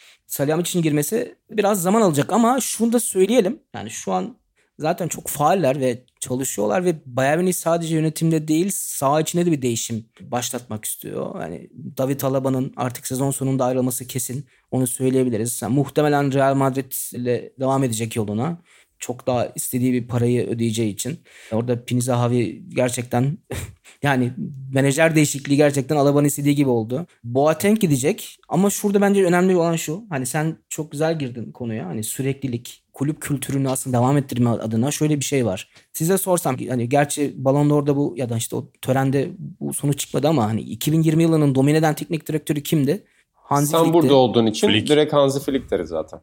için 0.61 0.81
girmesi 0.81 1.35
biraz 1.49 1.81
zaman 1.81 2.01
alacak 2.01 2.33
ama 2.33 2.59
şunu 2.59 2.93
da 2.93 2.99
söyleyelim. 2.99 3.59
Yani 3.73 3.89
şu 3.91 4.13
an 4.13 4.37
zaten 4.79 5.07
çok 5.07 5.27
faaller 5.27 5.79
ve 5.79 6.05
çalışıyorlar 6.19 6.85
ve 6.85 6.95
Bayern 7.05 7.51
sadece 7.51 7.95
yönetimde 7.95 8.47
değil 8.47 8.71
sağ 8.73 9.21
içinde 9.21 9.45
de 9.45 9.51
bir 9.51 9.61
değişim 9.61 10.05
başlatmak 10.21 10.85
istiyor. 10.85 11.41
Yani 11.41 11.69
David 11.97 12.21
Alaba'nın 12.21 12.73
artık 12.77 13.07
sezon 13.07 13.31
sonunda 13.31 13.65
ayrılması 13.65 14.07
kesin. 14.07 14.45
Onu 14.71 14.87
söyleyebiliriz. 14.87 15.61
Yani 15.61 15.75
muhtemelen 15.75 16.33
Real 16.33 16.55
Madrid 16.55 16.91
ile 17.13 17.53
devam 17.59 17.83
edecek 17.83 18.15
yoluna. 18.15 18.57
Çok 18.99 19.27
daha 19.27 19.47
istediği 19.55 19.93
bir 19.93 20.07
parayı 20.07 20.47
ödeyeceği 20.47 20.93
için. 20.93 21.19
Orada 21.51 21.85
Pini 21.85 22.01
Zahavi 22.01 22.63
gerçekten 22.69 23.37
yani 24.03 24.33
menajer 24.73 25.15
değişikliği 25.15 25.57
gerçekten 25.57 25.95
Alaba'nın 25.95 26.27
istediği 26.27 26.55
gibi 26.55 26.69
oldu. 26.69 27.05
Boateng 27.23 27.79
gidecek 27.79 28.37
ama 28.49 28.69
şurada 28.69 29.01
bence 29.01 29.25
önemli 29.25 29.55
olan 29.55 29.75
şu. 29.75 30.03
Hani 30.09 30.25
sen 30.25 30.57
çok 30.69 30.91
güzel 30.91 31.19
girdin 31.19 31.51
konuya. 31.51 31.85
Hani 31.85 32.03
süreklilik, 32.03 32.83
kulüp 32.93 33.21
kültürünü 33.21 33.69
aslında 33.69 33.97
devam 33.97 34.17
ettirme 34.17 34.49
adına 34.49 34.91
şöyle 34.91 35.19
bir 35.19 35.25
şey 35.25 35.45
var. 35.45 35.69
Size 35.93 36.17
sorsam 36.17 36.57
hani 36.69 36.89
gerçi 36.89 37.33
Ballon 37.37 37.69
d'Or'da 37.69 37.95
bu 37.95 38.13
ya 38.17 38.29
da 38.29 38.37
işte 38.37 38.55
o 38.55 38.71
törende 38.81 39.29
bu 39.59 39.73
sonuç 39.73 39.99
çıkmadı 39.99 40.27
ama 40.27 40.45
hani 40.45 40.61
2020 40.61 41.23
yılının 41.23 41.55
domine 41.55 41.77
eden 41.77 41.95
teknik 41.95 42.27
direktörü 42.27 42.63
kimdi? 42.63 43.03
Hansi 43.33 43.71
Sen 43.71 43.79
Flick'ti. 43.79 43.93
burada 43.93 44.15
olduğun 44.15 44.45
için 44.45 44.67
Flick. 44.67 44.89
direkt 44.89 45.13
Hansi 45.13 45.39
Flick 45.39 45.71
deriz 45.71 45.89
zaten. 45.89 46.19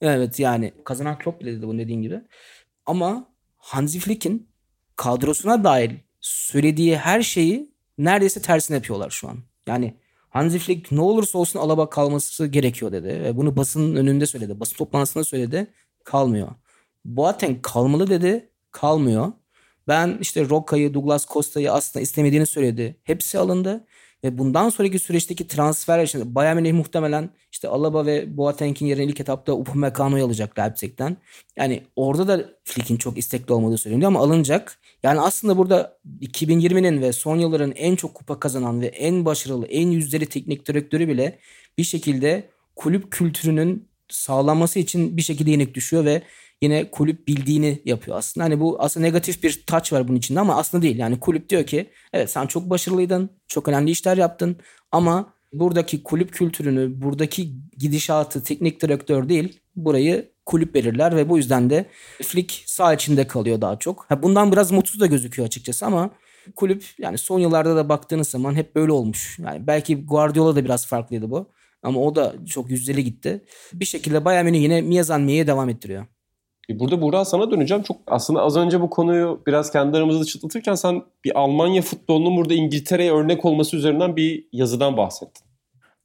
Evet 0.00 0.40
yani 0.40 0.72
kazanan 0.84 1.18
Klopp 1.18 1.40
bile 1.40 1.52
dedi 1.52 1.66
bu 1.66 1.78
dediğin 1.78 2.02
gibi. 2.02 2.20
Ama 2.86 3.32
Hansi 3.56 4.00
Flick'in 4.00 4.48
kadrosuna 4.96 5.64
dair 5.64 5.92
söylediği 6.20 6.96
her 6.96 7.22
şeyi 7.22 7.70
neredeyse 7.98 8.42
tersine 8.42 8.74
yapıyorlar 8.76 9.10
şu 9.10 9.28
an. 9.28 9.38
Yani 9.66 9.94
Hansi 10.28 10.58
Flick 10.58 10.92
ne 10.92 11.00
olursa 11.00 11.38
olsun 11.38 11.58
Alaba 11.58 11.90
kalması 11.90 12.46
gerekiyor 12.46 12.92
dedi. 12.92 13.08
Ve 13.08 13.36
bunu 13.36 13.56
basının 13.56 13.96
önünde 13.96 14.26
söyledi. 14.26 14.60
Basın 14.60 14.76
toplantısında 14.76 15.24
söyledi. 15.24 15.66
Kalmıyor. 16.04 16.48
Boateng 17.04 17.62
kalmalı 17.62 18.10
dedi. 18.10 18.50
Kalmıyor. 18.72 19.32
Ben 19.88 20.18
işte 20.20 20.48
Rocca'yı, 20.48 20.94
Douglas 20.94 21.26
Costa'yı 21.26 21.72
aslında 21.72 22.02
istemediğini 22.02 22.46
söyledi. 22.46 22.96
Hepsi 23.02 23.38
alındı. 23.38 23.86
Ve 24.26 24.38
bundan 24.38 24.68
sonraki 24.68 24.98
süreçteki 24.98 25.46
transfer 25.46 26.04
için 26.04 26.34
Bayern 26.34 26.56
Münih 26.56 26.72
muhtemelen 26.72 27.30
işte 27.52 27.68
Alaba 27.68 28.06
ve 28.06 28.36
Boateng'in 28.36 28.86
yerine 28.86 29.04
ilk 29.04 29.20
etapta 29.20 29.52
Upamecano'yu 29.52 30.24
alacak 30.24 30.58
Leipzig'ten. 30.58 31.16
Yani 31.56 31.82
orada 31.96 32.28
da 32.28 32.50
Flick'in 32.64 32.96
çok 32.96 33.18
istekli 33.18 33.52
olmadığı 33.52 33.78
söyleniyor 33.78 34.08
ama 34.08 34.20
alınacak. 34.20 34.78
Yani 35.02 35.20
aslında 35.20 35.58
burada 35.58 35.98
2020'nin 36.20 37.02
ve 37.02 37.12
son 37.12 37.36
yılların 37.36 37.72
en 37.76 37.96
çok 37.96 38.14
kupa 38.14 38.40
kazanan 38.40 38.80
ve 38.80 38.86
en 38.86 39.24
başarılı, 39.24 39.66
en 39.66 39.90
yüzleri 39.90 40.26
teknik 40.26 40.68
direktörü 40.68 41.08
bile 41.08 41.38
bir 41.78 41.84
şekilde 41.84 42.48
kulüp 42.76 43.12
kültürünün 43.12 43.88
sağlanması 44.08 44.78
için 44.78 45.16
bir 45.16 45.22
şekilde 45.22 45.50
yenik 45.50 45.74
düşüyor 45.74 46.04
ve 46.04 46.22
yine 46.62 46.90
kulüp 46.90 47.28
bildiğini 47.28 47.82
yapıyor 47.84 48.16
aslında. 48.16 48.44
Hani 48.44 48.60
bu 48.60 48.76
aslında 48.80 49.06
negatif 49.06 49.42
bir 49.42 49.62
touch 49.66 49.92
var 49.92 50.08
bunun 50.08 50.18
içinde 50.18 50.40
ama 50.40 50.56
aslında 50.56 50.82
değil. 50.82 50.98
Yani 50.98 51.20
kulüp 51.20 51.48
diyor 51.48 51.66
ki 51.66 51.90
evet 52.12 52.30
sen 52.30 52.46
çok 52.46 52.70
başarılıydın, 52.70 53.30
çok 53.48 53.68
önemli 53.68 53.90
işler 53.90 54.16
yaptın 54.16 54.56
ama 54.92 55.34
buradaki 55.52 56.02
kulüp 56.02 56.32
kültürünü, 56.32 57.02
buradaki 57.02 57.52
gidişatı 57.78 58.42
teknik 58.42 58.82
direktör 58.82 59.28
değil, 59.28 59.60
burayı 59.76 60.30
kulüp 60.46 60.74
verirler 60.74 61.16
ve 61.16 61.28
bu 61.28 61.36
yüzden 61.36 61.70
de 61.70 61.86
Flick 62.22 62.62
sağ 62.66 62.94
içinde 62.94 63.26
kalıyor 63.26 63.60
daha 63.60 63.78
çok. 63.78 64.04
Ha, 64.08 64.22
bundan 64.22 64.52
biraz 64.52 64.72
mutsuz 64.72 65.00
da 65.00 65.06
gözüküyor 65.06 65.46
açıkçası 65.46 65.86
ama 65.86 66.10
kulüp 66.56 66.84
yani 66.98 67.18
son 67.18 67.38
yıllarda 67.38 67.76
da 67.76 67.88
baktığınız 67.88 68.28
zaman 68.28 68.54
hep 68.54 68.76
böyle 68.76 68.92
olmuş. 68.92 69.38
Yani 69.38 69.66
belki 69.66 70.06
Guardiola 70.06 70.56
da 70.56 70.64
biraz 70.64 70.86
farklıydı 70.86 71.30
bu. 71.30 71.50
Ama 71.82 72.00
o 72.00 72.14
da 72.14 72.34
çok 72.46 72.70
yüzdeli 72.70 73.04
gitti. 73.04 73.44
Bir 73.72 73.84
şekilde 73.84 74.24
Bayern 74.24 74.44
Münih 74.44 74.62
yine 74.62 74.80
Miyazanmiye'ye 74.82 75.46
devam 75.46 75.68
ettiriyor. 75.68 76.06
E, 76.70 76.78
burada 76.78 77.00
Burak 77.02 77.26
sana 77.26 77.50
döneceğim. 77.50 77.82
Çok 77.82 77.96
aslında 78.06 78.42
az 78.42 78.56
önce 78.56 78.80
bu 78.80 78.90
konuyu 78.90 79.42
biraz 79.46 79.72
kendi 79.72 79.96
aramızda 79.96 80.24
çıtlatırken 80.24 80.74
sen 80.74 81.02
bir 81.24 81.38
Almanya 81.38 81.82
futbolunun 81.82 82.36
burada 82.36 82.54
İngiltere'ye 82.54 83.12
örnek 83.12 83.44
olması 83.44 83.76
üzerinden 83.76 84.16
bir 84.16 84.44
yazıdan 84.52 84.96
bahsettin. 84.96 85.46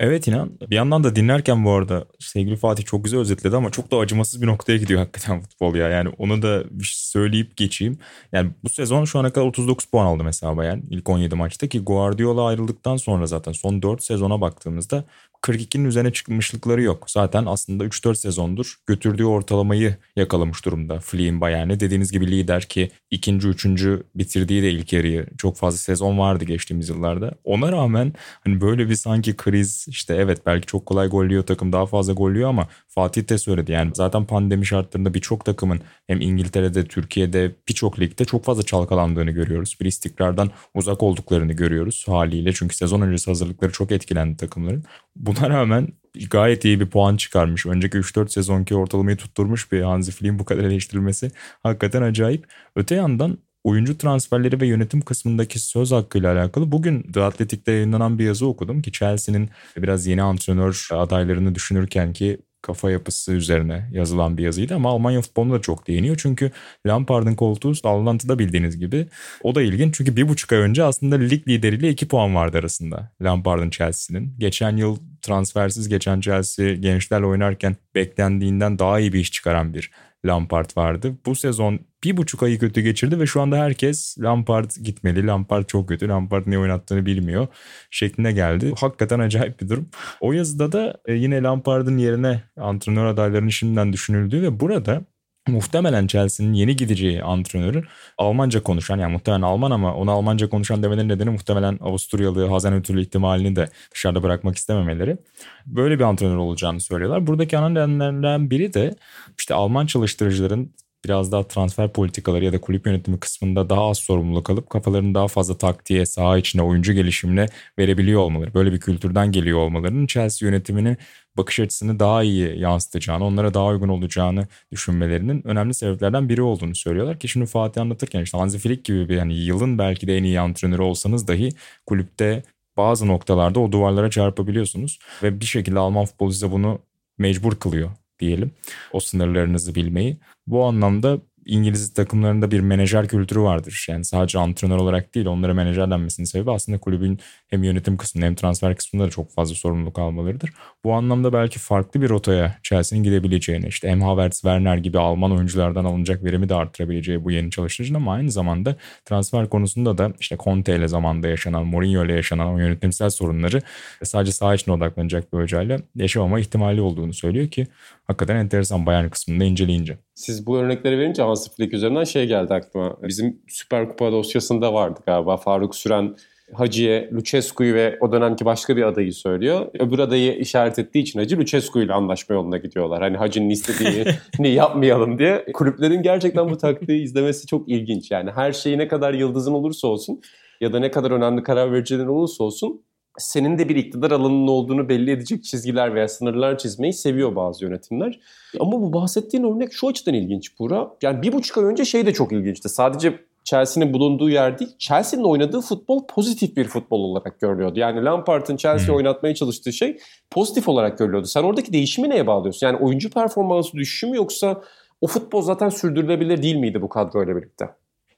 Evet 0.01 0.27
inan. 0.27 0.51
Bir 0.69 0.75
yandan 0.75 1.03
da 1.03 1.15
dinlerken 1.15 1.65
bu 1.65 1.71
arada 1.71 2.05
sevgili 2.19 2.55
Fatih 2.55 2.85
çok 2.85 3.03
güzel 3.03 3.19
özetledi 3.19 3.55
ama 3.55 3.69
çok 3.69 3.91
da 3.91 3.97
acımasız 3.97 4.41
bir 4.41 4.47
noktaya 4.47 4.77
gidiyor 4.77 4.99
hakikaten 4.99 5.41
futbol 5.41 5.75
ya. 5.75 5.89
Yani 5.89 6.09
onu 6.17 6.41
da 6.41 6.63
söyleyip 6.83 7.57
geçeyim. 7.57 7.97
Yani 8.31 8.51
bu 8.63 8.69
sezon 8.69 9.05
şu 9.05 9.19
ana 9.19 9.29
kadar 9.33 9.45
39 9.45 9.85
puan 9.85 10.05
aldı 10.05 10.23
mesela 10.23 10.57
Bayern 10.57 10.79
ilk 10.89 11.09
17 11.09 11.35
maçta 11.35 11.67
ki 11.67 11.79
Guardiola 11.79 12.45
ayrıldıktan 12.45 12.97
sonra 12.97 13.25
zaten 13.25 13.51
son 13.51 13.81
4 13.81 14.03
sezona 14.03 14.41
baktığımızda 14.41 15.03
42'nin 15.41 15.85
üzerine 15.85 16.13
çıkmışlıkları 16.13 16.81
yok. 16.81 17.11
Zaten 17.11 17.45
aslında 17.45 17.85
3-4 17.85 18.15
sezondur 18.15 18.75
götürdüğü 18.87 19.23
ortalamayı 19.23 19.95
yakalamış 20.15 20.65
durumda 20.65 20.99
Flee'in 20.99 21.41
Bayern'e. 21.41 21.79
Dediğiniz 21.79 22.11
gibi 22.11 22.31
lider 22.31 22.63
ki 22.63 22.91
ikinci, 23.11 23.47
üçüncü 23.47 24.03
bitirdiği 24.15 24.63
de 24.63 24.71
ilk 24.71 24.93
yarıyı 24.93 25.25
çok 25.37 25.57
fazla 25.57 25.77
sezon 25.77 26.17
vardı 26.19 26.45
geçtiğimiz 26.45 26.89
yıllarda. 26.89 27.31
Ona 27.43 27.71
rağmen 27.71 28.13
hani 28.43 28.61
böyle 28.61 28.89
bir 28.89 28.95
sanki 28.95 29.37
kriz 29.37 29.85
işte 29.89 30.15
evet 30.15 30.45
belki 30.45 30.65
çok 30.65 30.85
kolay 30.85 31.07
gollüyor 31.07 31.43
takım 31.45 31.73
daha 31.73 31.85
fazla 31.85 32.13
gollüyor 32.13 32.49
ama 32.49 32.67
Fatih 32.87 33.29
de 33.29 33.37
söyledi. 33.37 33.71
Yani 33.71 33.91
zaten 33.93 34.25
pandemi 34.25 34.65
şartlarında 34.65 35.13
birçok 35.13 35.45
takımın 35.45 35.79
hem 36.07 36.21
İngiltere'de, 36.21 36.85
Türkiye'de 36.85 37.55
birçok 37.67 37.99
ligde 37.99 38.25
çok 38.25 38.45
fazla 38.45 38.63
çalkalandığını 38.63 39.31
görüyoruz. 39.31 39.77
Bir 39.81 39.85
istikrardan 39.85 40.51
uzak 40.73 41.03
olduklarını 41.03 41.53
görüyoruz 41.53 42.05
haliyle. 42.07 42.53
Çünkü 42.53 42.75
sezon 42.75 43.01
öncesi 43.01 43.31
hazırlıkları 43.31 43.71
çok 43.71 43.91
etkilendi 43.91 44.37
takımların. 44.37 44.83
Buna 45.15 45.49
rağmen 45.49 45.87
gayet 46.29 46.65
iyi 46.65 46.79
bir 46.79 46.89
puan 46.89 47.17
çıkarmış. 47.17 47.65
Önceki 47.65 47.97
3-4 47.97 48.29
sezonki 48.29 48.75
ortalamayı 48.75 49.17
tutturmuş 49.17 49.71
bir 49.71 49.81
Hansi 49.81 50.11
Flick'in 50.11 50.39
bu 50.39 50.45
kadar 50.45 50.63
eleştirilmesi 50.63 51.31
hakikaten 51.63 52.01
acayip. 52.01 52.47
Öte 52.75 52.95
yandan 52.95 53.37
oyuncu 53.63 53.97
transferleri 53.97 54.61
ve 54.61 54.67
yönetim 54.67 55.01
kısmındaki 55.01 55.59
söz 55.59 55.91
hakkıyla 55.91 56.33
alakalı 56.33 56.71
bugün 56.71 57.11
The 57.11 57.21
Athletic'te 57.21 57.71
yayınlanan 57.71 58.19
bir 58.19 58.25
yazı 58.25 58.47
okudum 58.47 58.81
ki 58.81 58.91
Chelsea'nin 58.91 59.49
biraz 59.77 60.07
yeni 60.07 60.21
antrenör 60.21 60.87
adaylarını 60.91 61.55
düşünürken 61.55 62.13
ki 62.13 62.37
kafa 62.61 62.91
yapısı 62.91 63.31
üzerine 63.31 63.89
yazılan 63.91 64.37
bir 64.37 64.43
yazıydı 64.43 64.75
ama 64.75 64.89
Almanya 64.89 65.21
futboluna 65.21 65.53
da 65.53 65.61
çok 65.61 65.87
değiniyor. 65.87 66.17
Çünkü 66.21 66.51
Lampard'ın 66.87 67.35
koltuğu 67.35 67.73
Allantı'da 67.83 68.39
bildiğiniz 68.39 68.77
gibi. 68.77 69.07
O 69.43 69.55
da 69.55 69.61
ilginç 69.61 69.95
çünkü 69.95 70.15
bir 70.15 70.29
buçuk 70.29 70.53
ay 70.53 70.59
önce 70.59 70.83
aslında 70.83 71.15
lig 71.15 71.47
lideriyle 71.47 71.89
iki 71.89 72.07
puan 72.07 72.35
vardı 72.35 72.57
arasında 72.57 73.11
Lampard'ın 73.21 73.69
Chelsea'nin. 73.69 74.35
Geçen 74.39 74.77
yıl 74.77 74.97
transfersiz 75.21 75.89
geçen 75.89 76.21
Chelsea 76.21 76.73
gençlerle 76.73 77.25
oynarken 77.25 77.75
beklendiğinden 77.95 78.79
daha 78.79 78.99
iyi 78.99 79.13
bir 79.13 79.19
iş 79.19 79.31
çıkaran 79.31 79.73
bir 79.73 79.91
Lampard 80.25 80.77
vardı. 80.77 81.17
Bu 81.25 81.35
sezon 81.35 81.79
bir 82.03 82.17
buçuk 82.17 82.43
ayı 82.43 82.59
kötü 82.59 82.81
geçirdi 82.81 83.19
ve 83.19 83.25
şu 83.25 83.41
anda 83.41 83.57
herkes 83.57 84.17
Lampard 84.19 84.71
gitmeli, 84.83 85.27
Lampard 85.27 85.65
çok 85.65 85.89
kötü, 85.89 86.07
Lampard 86.07 86.43
ne 86.47 86.59
oynattığını 86.59 87.05
bilmiyor 87.05 87.47
şeklinde 87.91 88.31
geldi. 88.31 88.73
Hakikaten 88.79 89.19
acayip 89.19 89.61
bir 89.61 89.69
durum. 89.69 89.89
O 90.21 90.33
yazıda 90.33 90.71
da 90.71 90.97
e, 91.05 91.13
yine 91.13 91.43
Lampard'ın 91.43 91.97
yerine 91.97 92.43
antrenör 92.57 93.05
adaylarının 93.05 93.49
şimdiden 93.49 93.93
düşünüldüğü 93.93 94.41
ve 94.41 94.59
burada 94.59 95.01
muhtemelen 95.47 96.07
Chelsea'nin 96.07 96.53
yeni 96.53 96.75
gideceği 96.75 97.23
antrenörün 97.23 97.85
Almanca 98.17 98.63
konuşan 98.63 98.99
yani 98.99 99.11
muhtemelen 99.11 99.41
Alman 99.41 99.71
ama 99.71 99.95
onu 99.95 100.11
Almanca 100.11 100.49
konuşan 100.49 100.83
demeleri 100.83 101.07
nedeni 101.07 101.29
muhtemelen 101.29 101.77
Avusturyalı 101.81 102.47
Hazen 102.47 102.73
Ötürlü 102.73 103.01
ihtimalini 103.01 103.55
de 103.55 103.69
dışarıda 103.93 104.23
bırakmak 104.23 104.57
istememeleri. 104.57 105.17
Böyle 105.65 105.99
bir 105.99 106.03
antrenör 106.03 106.37
olacağını 106.37 106.79
söylüyorlar. 106.81 107.27
Buradaki 107.27 107.57
ana 107.57 107.69
nedenlerden 107.69 108.49
biri 108.49 108.73
de 108.73 108.95
işte 109.39 109.53
Alman 109.53 109.85
çalıştırıcıların 109.85 110.73
biraz 111.05 111.31
daha 111.31 111.47
transfer 111.47 111.93
politikaları 111.93 112.45
ya 112.45 112.53
da 112.53 112.61
kulüp 112.61 112.85
yönetimi 112.85 113.19
kısmında 113.19 113.69
daha 113.69 113.89
az 113.89 113.97
sorumluluk 113.97 114.49
alıp 114.49 114.69
kafalarını 114.69 115.15
daha 115.15 115.27
fazla 115.27 115.57
taktiğe, 115.57 116.05
saha 116.05 116.37
içine, 116.37 116.61
oyuncu 116.61 116.93
gelişimine 116.93 117.45
verebiliyor 117.79 118.21
olmaları. 118.21 118.53
Böyle 118.53 118.73
bir 118.73 118.79
kültürden 118.79 119.31
geliyor 119.31 119.59
olmalarının 119.59 120.07
Chelsea 120.07 120.49
yönetiminin 120.49 120.97
bakış 121.37 121.59
açısını 121.59 121.99
daha 121.99 122.23
iyi 122.23 122.59
yansıtacağını, 122.59 123.25
onlara 123.25 123.53
daha 123.53 123.67
uygun 123.67 123.89
olacağını 123.89 124.47
düşünmelerinin 124.71 125.47
önemli 125.47 125.73
sebeplerden 125.73 126.29
biri 126.29 126.41
olduğunu 126.41 126.75
söylüyorlar 126.75 127.19
ki 127.19 127.27
şimdi 127.27 127.45
Fatih 127.45 127.81
anlatırken 127.81 128.21
işte 128.21 128.37
Hansi 128.37 128.59
Flick 128.59 128.85
gibi 128.85 129.09
bir 129.09 129.17
yani 129.17 129.33
yılın 129.33 129.77
belki 129.77 130.07
de 130.07 130.17
en 130.17 130.23
iyi 130.23 130.39
antrenörü 130.39 130.81
olsanız 130.81 131.27
dahi 131.27 131.49
kulüpte 131.85 132.43
bazı 132.77 133.07
noktalarda 133.07 133.59
o 133.59 133.71
duvarlara 133.71 134.09
çarpabiliyorsunuz 134.09 134.99
ve 135.23 135.39
bir 135.39 135.45
şekilde 135.45 135.79
Alman 135.79 136.05
futbolu 136.05 136.31
size 136.31 136.51
bunu 136.51 136.79
mecbur 137.17 137.55
kılıyor 137.55 137.91
diyelim. 138.21 138.51
O 138.93 138.99
sınırlarınızı 138.99 139.75
bilmeyi. 139.75 140.17
Bu 140.47 140.63
anlamda 140.65 141.21
İngiliz 141.51 141.93
takımlarında 141.93 142.51
bir 142.51 142.59
menajer 142.59 143.07
kültürü 143.07 143.41
vardır. 143.41 143.85
Yani 143.89 144.05
sadece 144.05 144.39
antrenör 144.39 144.77
olarak 144.77 145.15
değil 145.15 145.25
onlara 145.25 145.53
menajer 145.53 145.91
denmesinin 145.91 146.25
sebebi 146.25 146.51
aslında 146.51 146.77
kulübün 146.77 147.19
hem 147.47 147.63
yönetim 147.63 147.97
kısmında 147.97 148.25
hem 148.25 148.35
transfer 148.35 148.75
kısmında 148.75 149.05
da 149.05 149.09
çok 149.09 149.31
fazla 149.31 149.55
sorumluluk 149.55 149.99
almalarıdır. 149.99 150.49
Bu 150.83 150.93
anlamda 150.93 151.33
belki 151.33 151.59
farklı 151.59 152.01
bir 152.01 152.09
rotaya 152.09 152.57
Chelsea'nin 152.63 153.03
gidebileceğini 153.03 153.67
işte 153.67 153.89
hem 153.89 154.01
Havertz, 154.01 154.41
Werner 154.41 154.77
gibi 154.77 154.99
Alman 154.99 155.31
oyunculardan 155.31 155.85
alınacak 155.85 156.23
verimi 156.23 156.49
de 156.49 156.55
arttırabileceği 156.55 157.23
bu 157.23 157.31
yeni 157.31 157.51
çalıştırıcının 157.51 157.99
ama 157.99 158.13
aynı 158.13 158.31
zamanda 158.31 158.75
transfer 159.05 159.49
konusunda 159.49 159.97
da 159.97 160.13
işte 160.19 160.37
Conte 160.39 160.75
ile 160.75 160.87
zamanda 160.87 161.27
yaşanan, 161.27 161.67
Mourinho 161.67 162.05
ile 162.05 162.13
yaşanan 162.13 162.53
o 162.53 162.57
yönetimsel 162.57 163.09
sorunları 163.09 163.61
sadece 164.03 164.31
saha 164.31 164.55
içine 164.55 164.73
odaklanacak 164.73 165.33
bir 165.33 165.37
hocayla 165.37 165.79
yaşamama 165.95 166.39
ihtimali 166.39 166.81
olduğunu 166.81 167.13
söylüyor 167.13 167.47
ki 167.47 167.67
hakikaten 168.07 168.35
enteresan 168.35 168.85
Bayern 168.85 169.09
kısmında 169.09 169.43
inceleyince. 169.43 169.97
Siz 170.21 170.47
bu 170.47 170.57
örnekleri 170.57 170.99
verince 170.99 171.23
Hansi 171.23 171.51
Flick 171.51 171.73
üzerinden 171.73 172.03
şey 172.03 172.27
geldi 172.27 172.53
aklıma. 172.53 172.97
Bizim 173.03 173.41
Süper 173.47 173.89
Kupa 173.89 174.11
dosyasında 174.11 174.73
vardı 174.73 174.99
galiba 175.05 175.37
Faruk 175.37 175.75
Süren 175.75 176.15
Hacı'ya 176.53 177.09
Lucescu'yu 177.13 177.73
ve 177.73 177.97
o 178.01 178.11
dönemki 178.11 178.45
başka 178.45 178.77
bir 178.77 178.83
adayı 178.83 179.13
söylüyor. 179.13 179.67
Öbür 179.79 179.99
adayı 179.99 180.37
işaret 180.37 180.79
ettiği 180.79 180.99
için 180.99 181.19
Hacı 181.19 181.37
Lucescu 181.37 181.81
ile 181.81 181.93
anlaşma 181.93 182.35
yoluna 182.35 182.57
gidiyorlar. 182.57 183.01
Hani 183.01 183.17
Hacı'nın 183.17 183.49
istediğini 183.49 184.49
yapmayalım 184.53 185.19
diye. 185.19 185.45
Kulüplerin 185.53 186.03
gerçekten 186.03 186.49
bu 186.49 186.57
taktiği 186.57 187.03
izlemesi 187.03 187.47
çok 187.47 187.69
ilginç. 187.69 188.11
Yani 188.11 188.31
her 188.31 188.51
şeyi 188.51 188.77
ne 188.77 188.87
kadar 188.87 189.13
yıldızın 189.13 189.53
olursa 189.53 189.87
olsun 189.87 190.21
ya 190.61 190.73
da 190.73 190.79
ne 190.79 190.91
kadar 190.91 191.11
önemli 191.11 191.43
karar 191.43 191.71
vericilerin 191.71 192.07
olursa 192.07 192.43
olsun 192.43 192.81
senin 193.17 193.57
de 193.57 193.69
bir 193.69 193.75
iktidar 193.75 194.11
alanının 194.11 194.47
olduğunu 194.47 194.89
belli 194.89 195.11
edecek 195.11 195.43
çizgiler 195.43 195.95
veya 195.95 196.07
sınırlar 196.07 196.57
çizmeyi 196.57 196.93
seviyor 196.93 197.35
bazı 197.35 197.65
yönetimler. 197.65 198.19
Ama 198.59 198.71
bu 198.71 198.93
bahsettiğin 198.93 199.43
örnek 199.43 199.73
şu 199.73 199.87
açıdan 199.87 200.13
ilginç 200.13 200.59
Buğra. 200.59 200.91
Yani 201.01 201.21
bir 201.21 201.33
buçuk 201.33 201.57
ay 201.57 201.63
önce 201.63 201.85
şey 201.85 202.05
de 202.05 202.13
çok 202.13 202.31
ilginçti. 202.31 202.69
Sadece 202.69 203.19
Chelsea'nin 203.43 203.93
bulunduğu 203.93 204.29
yer 204.29 204.59
değil, 204.59 204.71
Chelsea'nin 204.77 205.23
oynadığı 205.23 205.61
futbol 205.61 206.07
pozitif 206.07 206.57
bir 206.57 206.67
futbol 206.67 206.99
olarak 206.99 207.39
görülüyordu. 207.39 207.79
Yani 207.79 208.03
Lampard'ın 208.05 208.57
Chelsea 208.57 208.87
hmm. 208.87 208.95
oynatmaya 208.95 209.35
çalıştığı 209.35 209.73
şey 209.73 209.97
pozitif 210.29 210.67
olarak 210.67 210.97
görülüyordu. 210.97 211.27
Sen 211.27 211.43
oradaki 211.43 211.73
değişimi 211.73 212.09
neye 212.09 212.27
bağlıyorsun? 212.27 212.67
Yani 212.67 212.77
oyuncu 212.77 213.09
performansı 213.09 213.73
düşüşü 213.73 214.07
mü 214.07 214.17
yoksa 214.17 214.61
o 215.01 215.07
futbol 215.07 215.41
zaten 215.41 215.69
sürdürülebilir 215.69 216.43
değil 216.43 216.55
miydi 216.55 216.81
bu 216.81 216.89
kadroyla 216.89 217.35
birlikte? 217.35 217.69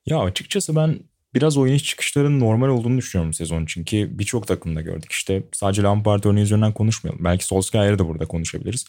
Ya 0.06 0.20
açıkçası 0.20 0.76
ben 0.76 1.00
biraz 1.36 1.58
oyun 1.58 1.74
iş 1.74 1.84
çıkışlarının 1.84 2.40
normal 2.40 2.68
olduğunu 2.68 2.98
düşünüyorum 2.98 3.34
sezon 3.34 3.64
için 3.64 3.84
ki 3.84 4.08
birçok 4.12 4.48
takımda 4.48 4.82
gördük. 4.82 5.12
İşte 5.12 5.44
sadece 5.54 5.82
Lampard 5.82 6.24
örneği 6.24 6.44
üzerinden 6.44 6.74
konuşmayalım. 6.74 7.26
Belki 7.26 7.46
Solskjaer'i 7.46 8.00
de 8.00 8.08
burada 8.08 8.26
konuşabiliriz. 8.26 8.86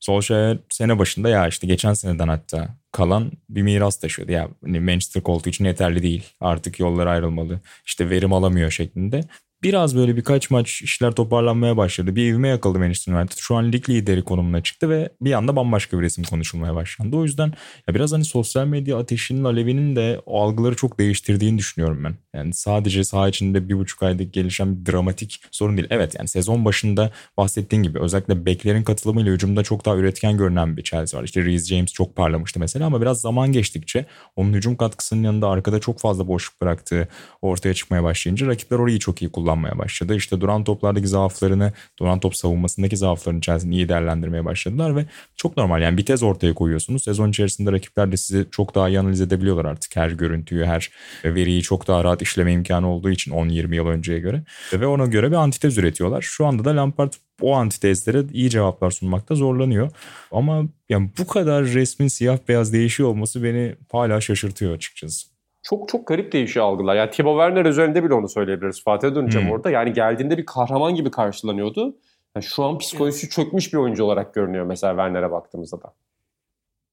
Solskjaer 0.00 0.58
sene 0.70 0.98
başında 0.98 1.28
ya 1.28 1.48
işte 1.48 1.66
geçen 1.66 1.94
seneden 1.94 2.28
hatta 2.28 2.76
kalan 2.92 3.32
bir 3.48 3.62
miras 3.62 4.00
taşıyordu. 4.00 4.32
Ya 4.32 4.48
hani 4.64 4.80
Manchester 4.80 5.22
koltuğu 5.22 5.50
için 5.50 5.64
yeterli 5.64 6.02
değil. 6.02 6.24
Artık 6.40 6.80
yollar 6.80 7.06
ayrılmalı. 7.06 7.60
İşte 7.86 8.10
verim 8.10 8.32
alamıyor 8.32 8.70
şeklinde 8.70 9.20
biraz 9.62 9.96
böyle 9.96 10.16
birkaç 10.16 10.50
maç 10.50 10.82
işler 10.82 11.12
toparlanmaya 11.12 11.76
başladı. 11.76 12.16
Bir 12.16 12.30
evime 12.30 12.48
yakaladı 12.48 12.78
Manchester 12.78 13.12
United. 13.12 13.38
Şu 13.38 13.56
an 13.56 13.72
lig 13.72 13.88
lideri 13.88 14.22
konumuna 14.22 14.62
çıktı 14.62 14.90
ve 14.90 15.08
bir 15.20 15.32
anda 15.32 15.56
bambaşka 15.56 15.98
bir 15.98 16.02
resim 16.02 16.24
konuşulmaya 16.24 16.74
başlandı. 16.74 17.16
O 17.16 17.24
yüzden 17.24 17.52
ya 17.88 17.94
biraz 17.94 18.12
hani 18.12 18.24
sosyal 18.24 18.66
medya 18.66 18.98
ateşinin 18.98 19.44
alevinin 19.44 19.96
de 19.96 20.20
o 20.26 20.42
algıları 20.42 20.76
çok 20.76 20.98
değiştirdiğini 20.98 21.58
düşünüyorum 21.58 22.04
ben. 22.04 22.14
Yani 22.34 22.54
sadece 22.54 23.04
saha 23.04 23.28
içinde 23.28 23.68
bir 23.68 23.74
buçuk 23.74 24.02
ayda 24.02 24.22
gelişen 24.22 24.80
bir 24.80 24.92
dramatik 24.92 25.40
sorun 25.50 25.76
değil. 25.76 25.88
Evet 25.90 26.14
yani 26.18 26.28
sezon 26.28 26.64
başında 26.64 27.10
bahsettiğin 27.36 27.82
gibi 27.82 27.98
özellikle 27.98 28.46
beklerin 28.46 28.82
katılımıyla 28.82 29.32
hücumda 29.32 29.62
çok 29.62 29.84
daha 29.84 29.96
üretken 29.96 30.36
görünen 30.36 30.76
bir 30.76 30.82
Chelsea 30.82 31.20
var. 31.20 31.24
İşte 31.24 31.44
Reece 31.44 31.64
James 31.64 31.92
çok 31.92 32.16
parlamıştı 32.16 32.60
mesela 32.60 32.86
ama 32.86 33.00
biraz 33.00 33.20
zaman 33.20 33.52
geçtikçe 33.52 34.06
onun 34.36 34.52
hücum 34.52 34.76
katkısının 34.76 35.22
yanında 35.22 35.48
arkada 35.48 35.80
çok 35.80 36.00
fazla 36.00 36.28
boşluk 36.28 36.60
bıraktığı 36.60 37.08
ortaya 37.42 37.74
çıkmaya 37.74 38.02
başlayınca 38.02 38.46
rakipler 38.46 38.78
orayı 38.78 38.98
çok 38.98 39.22
iyi 39.22 39.32
kullandı 39.32 39.47
kullanmaya 39.48 39.78
başladı. 39.78 40.16
İşte 40.16 40.40
duran 40.40 40.64
toplardaki 40.64 41.08
zaaflarını, 41.08 41.72
duran 41.98 42.20
top 42.20 42.36
savunmasındaki 42.36 42.96
zaaflarını 42.96 43.38
içerisinde 43.38 43.74
iyi 43.74 43.88
değerlendirmeye 43.88 44.44
başladılar 44.44 44.96
ve 44.96 45.06
çok 45.36 45.56
normal 45.56 45.82
yani 45.82 45.98
bir 45.98 46.06
tez 46.06 46.22
ortaya 46.22 46.54
koyuyorsunuz. 46.54 47.02
Sezon 47.02 47.30
içerisinde 47.30 47.72
rakipler 47.72 48.12
de 48.12 48.16
sizi 48.16 48.46
çok 48.50 48.74
daha 48.74 48.88
iyi 48.88 49.00
analiz 49.00 49.20
edebiliyorlar 49.20 49.64
artık. 49.64 49.96
Her 49.96 50.10
görüntüyü, 50.10 50.64
her 50.64 50.90
veriyi 51.24 51.62
çok 51.62 51.88
daha 51.88 52.04
rahat 52.04 52.22
işleme 52.22 52.52
imkanı 52.52 52.88
olduğu 52.90 53.10
için 53.10 53.32
10-20 53.32 53.74
yıl 53.74 53.86
önceye 53.86 54.18
göre. 54.18 54.42
Ve 54.72 54.86
ona 54.86 55.06
göre 55.06 55.30
bir 55.30 55.36
antitez 55.36 55.78
üretiyorlar. 55.78 56.22
Şu 56.22 56.46
anda 56.46 56.64
da 56.64 56.76
Lampard 56.76 57.12
o 57.40 57.54
antitezlere 57.54 58.24
iyi 58.32 58.50
cevaplar 58.50 58.90
sunmakta 58.90 59.34
zorlanıyor. 59.34 59.90
Ama 60.32 60.64
yani 60.88 61.10
bu 61.18 61.26
kadar 61.26 61.64
resmin 61.64 62.08
siyah 62.08 62.38
beyaz 62.48 62.72
değişiyor 62.72 63.08
olması 63.08 63.42
beni 63.42 63.74
hala 63.92 64.20
şaşırtıyor 64.20 64.74
açıkçası 64.74 65.37
çok 65.70 65.88
çok 65.88 66.06
garip 66.06 66.32
değişiyor 66.32 66.66
algılar. 66.66 66.96
Yani 66.96 67.10
Timo 67.10 67.32
Werner 67.32 67.64
özelinde 67.64 68.04
bile 68.04 68.14
onu 68.14 68.28
söyleyebiliriz. 68.28 68.82
Fatih'e 68.82 69.14
döneceğim 69.14 69.46
hmm. 69.46 69.54
orada. 69.54 69.70
Yani 69.70 69.92
geldiğinde 69.92 70.38
bir 70.38 70.46
kahraman 70.46 70.94
gibi 70.94 71.10
karşılanıyordu. 71.10 71.96
Yani 72.36 72.44
şu 72.44 72.64
an 72.64 72.78
psikolojisi 72.78 73.26
evet. 73.26 73.32
çökmüş 73.32 73.72
bir 73.72 73.78
oyuncu 73.78 74.04
olarak 74.04 74.34
görünüyor 74.34 74.66
mesela 74.66 74.92
Werner'e 74.92 75.30
baktığımızda 75.30 75.82
da. 75.82 75.94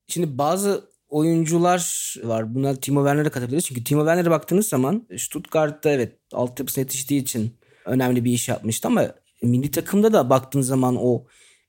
Şimdi 0.07 0.37
bazı 0.37 0.89
oyuncular 1.09 2.13
var. 2.23 2.55
Buna 2.55 2.75
Timo 2.75 2.99
Werner'e 2.99 3.29
katabiliriz. 3.29 3.65
Çünkü 3.65 3.83
Timo 3.83 4.01
Werner'e 4.01 4.29
baktığınız 4.29 4.67
zaman 4.67 5.07
Stuttgart'ta 5.17 5.89
evet 5.89 6.13
altyapısına 6.33 6.81
yetiştiği 6.81 7.21
için 7.21 7.57
önemli 7.85 8.25
bir 8.25 8.31
iş 8.31 8.49
yapmıştı 8.49 8.87
ama 8.87 9.07
milli 9.43 9.71
takımda 9.71 10.13
da 10.13 10.29
baktığınız 10.29 10.67
zaman 10.67 10.95
o 10.99 11.25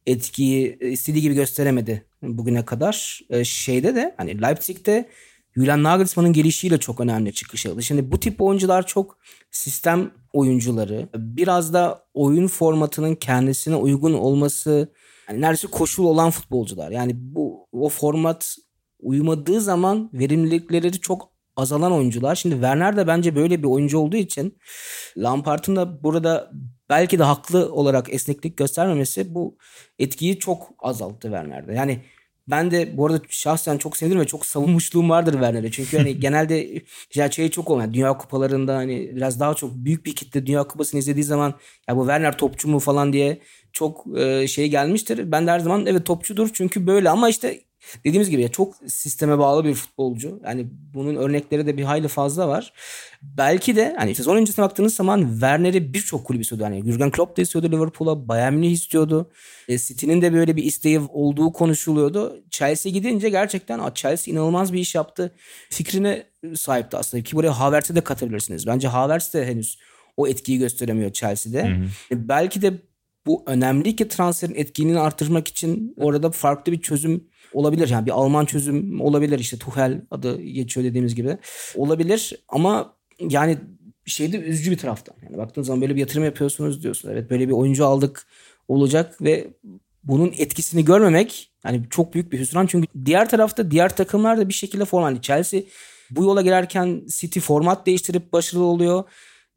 etkiyi 0.06 0.78
istediği 0.78 1.22
gibi 1.22 1.34
gösteremedi 1.34 2.06
bugüne 2.22 2.64
kadar. 2.64 3.20
Ee, 3.30 3.44
şeyde 3.44 3.94
de 3.94 4.14
hani 4.16 4.42
Leipzig'te 4.42 5.08
Julian 5.56 5.82
Nagelsmann'ın 5.82 6.32
gelişiyle 6.32 6.78
çok 6.78 7.00
önemli 7.00 7.32
çıkış 7.32 7.64
yaptı. 7.64 7.82
Şimdi 7.82 8.12
bu 8.12 8.20
tip 8.20 8.42
oyuncular 8.42 8.86
çok 8.86 9.18
sistem 9.50 10.10
oyuncuları. 10.32 11.08
Biraz 11.14 11.74
da 11.74 12.04
oyun 12.14 12.46
formatının 12.46 13.14
kendisine 13.14 13.76
uygun 13.76 14.12
olması 14.12 14.92
yani 15.28 15.40
neredeyse 15.40 15.66
koşul 15.66 16.04
olan 16.04 16.30
futbolcular. 16.30 16.90
Yani 16.90 17.12
bu 17.16 17.68
o 17.72 17.88
format 17.88 18.56
uymadığı 19.00 19.60
zaman 19.60 20.10
verimlilikleri 20.12 20.92
çok 20.92 21.32
azalan 21.56 21.92
oyuncular. 21.92 22.34
Şimdi 22.34 22.54
Werner 22.54 22.96
de 22.96 23.06
bence 23.06 23.36
böyle 23.36 23.58
bir 23.58 23.68
oyuncu 23.68 23.98
olduğu 23.98 24.16
için 24.16 24.58
Lampard'ın 25.16 25.76
da 25.76 26.02
burada 26.02 26.50
belki 26.88 27.18
de 27.18 27.22
haklı 27.22 27.72
olarak 27.72 28.14
esneklik 28.14 28.56
göstermemesi 28.56 29.34
bu 29.34 29.56
etkiyi 29.98 30.38
çok 30.38 30.70
azalttı 30.78 31.28
Werner'de. 31.28 31.74
Yani 31.74 32.02
ben 32.48 32.70
de 32.70 32.96
bu 32.96 33.06
arada 33.06 33.20
şahsen 33.28 33.78
çok 33.78 33.96
sevdim 33.96 34.20
ve 34.20 34.24
çok 34.24 34.46
savunmuşluğum 34.46 35.10
vardır 35.10 35.32
Werner'e. 35.32 35.70
Çünkü 35.70 35.96
hani 35.96 36.20
genelde 36.20 36.82
şey 37.30 37.50
çok 37.50 37.70
olan 37.70 37.94
Dünya 37.94 38.18
Kupalarında 38.18 38.76
hani 38.76 39.16
biraz 39.16 39.40
daha 39.40 39.54
çok 39.54 39.74
büyük 39.74 40.06
bir 40.06 40.14
kitle 40.14 40.46
Dünya 40.46 40.64
Kupası'nı 40.64 41.00
izlediği 41.00 41.24
zaman 41.24 41.54
ya 41.88 41.96
bu 41.96 42.00
Werner 42.00 42.38
topçu 42.38 42.68
mu 42.68 42.78
falan 42.78 43.12
diye 43.12 43.40
çok 43.72 44.18
e, 44.18 44.46
şey 44.48 44.68
gelmiştir. 44.68 45.32
Ben 45.32 45.46
de 45.46 45.50
her 45.50 45.58
zaman 45.58 45.86
evet 45.86 46.06
topçudur 46.06 46.50
çünkü 46.52 46.86
böyle 46.86 47.10
ama 47.10 47.28
işte 47.28 47.60
dediğimiz 48.04 48.30
gibi 48.30 48.50
çok 48.50 48.74
sisteme 48.86 49.38
bağlı 49.38 49.64
bir 49.64 49.74
futbolcu. 49.74 50.40
Yani 50.44 50.66
bunun 50.94 51.16
örnekleri 51.16 51.66
de 51.66 51.76
bir 51.76 51.82
hayli 51.82 52.08
fazla 52.08 52.48
var. 52.48 52.72
Belki 53.22 53.76
de 53.76 53.94
hani 53.98 54.14
sezon 54.14 54.36
öncesine 54.36 54.64
baktığınız 54.64 54.94
zaman 54.94 55.30
Werner'i 55.30 55.94
birçok 55.94 56.24
kulüp 56.24 56.42
istiyordu. 56.42 56.64
Hani 56.64 56.84
Jurgen 56.84 57.10
Klopp 57.10 57.36
da 57.36 57.42
istiyordu 57.42 57.72
Liverpool'a, 57.72 58.28
Bayern 58.28 58.54
Münih 58.54 58.72
istiyordu. 58.72 59.30
E, 59.68 59.78
City'nin 59.78 60.22
de 60.22 60.32
böyle 60.32 60.56
bir 60.56 60.64
isteği 60.64 61.00
olduğu 61.00 61.52
konuşuluyordu. 61.52 62.44
Chelsea 62.50 62.92
gidince 62.92 63.28
gerçekten 63.28 63.90
Chelsea 63.94 64.32
inanılmaz 64.34 64.72
bir 64.72 64.78
iş 64.78 64.94
yaptı. 64.94 65.34
Fikrine 65.70 66.26
sahipti 66.54 66.96
aslında. 66.96 67.22
Ki 67.22 67.36
buraya 67.36 67.60
Havertz'e 67.60 67.94
de 67.94 68.00
katabilirsiniz. 68.00 68.66
Bence 68.66 68.88
Havertz 68.88 69.34
de 69.34 69.46
henüz 69.46 69.78
o 70.16 70.28
etkiyi 70.28 70.58
gösteremiyor 70.58 71.12
Chelsea'de. 71.12 71.68
Hı 71.68 71.74
hı. 71.74 71.86
E, 72.10 72.28
belki 72.28 72.62
de 72.62 72.72
bu 73.26 73.44
önemli 73.46 73.96
ki 73.96 74.08
transferin 74.08 74.54
etkinliğini 74.54 75.00
artırmak 75.00 75.48
için 75.48 75.94
orada 75.96 76.30
farklı 76.30 76.72
bir 76.72 76.80
çözüm 76.80 77.24
olabilir. 77.52 77.88
Yani 77.88 78.06
bir 78.06 78.10
Alman 78.10 78.44
çözüm 78.44 79.00
olabilir 79.00 79.38
işte 79.38 79.58
Tuchel 79.58 80.00
adı 80.10 80.42
geçiyor 80.42 80.86
dediğimiz 80.86 81.14
gibi. 81.14 81.38
Olabilir 81.74 82.34
ama 82.48 82.96
yani 83.20 83.58
şeyde 84.06 84.38
üzücü 84.38 84.70
bir 84.70 84.78
taraftan. 84.78 85.16
Yani 85.24 85.38
baktığınız 85.38 85.66
zaman 85.66 85.80
böyle 85.80 85.94
bir 85.94 86.00
yatırım 86.00 86.24
yapıyorsunuz 86.24 86.82
diyorsun. 86.82 87.10
Evet 87.10 87.30
böyle 87.30 87.48
bir 87.48 87.52
oyuncu 87.52 87.86
aldık 87.86 88.26
olacak 88.68 89.22
ve 89.22 89.46
bunun 90.04 90.32
etkisini 90.38 90.84
görmemek 90.84 91.52
yani 91.64 91.82
çok 91.90 92.14
büyük 92.14 92.32
bir 92.32 92.40
hüsran. 92.40 92.66
Çünkü 92.66 92.86
diğer 93.04 93.28
tarafta 93.28 93.70
diğer 93.70 93.96
takımlar 93.96 94.38
da 94.38 94.48
bir 94.48 94.54
şekilde 94.54 94.84
form. 94.84 95.02
Hani 95.02 95.22
Chelsea 95.22 95.60
bu 96.10 96.24
yola 96.24 96.42
girerken 96.42 97.02
City 97.06 97.40
format 97.40 97.86
değiştirip 97.86 98.32
başarılı 98.32 98.64
oluyor. 98.64 99.04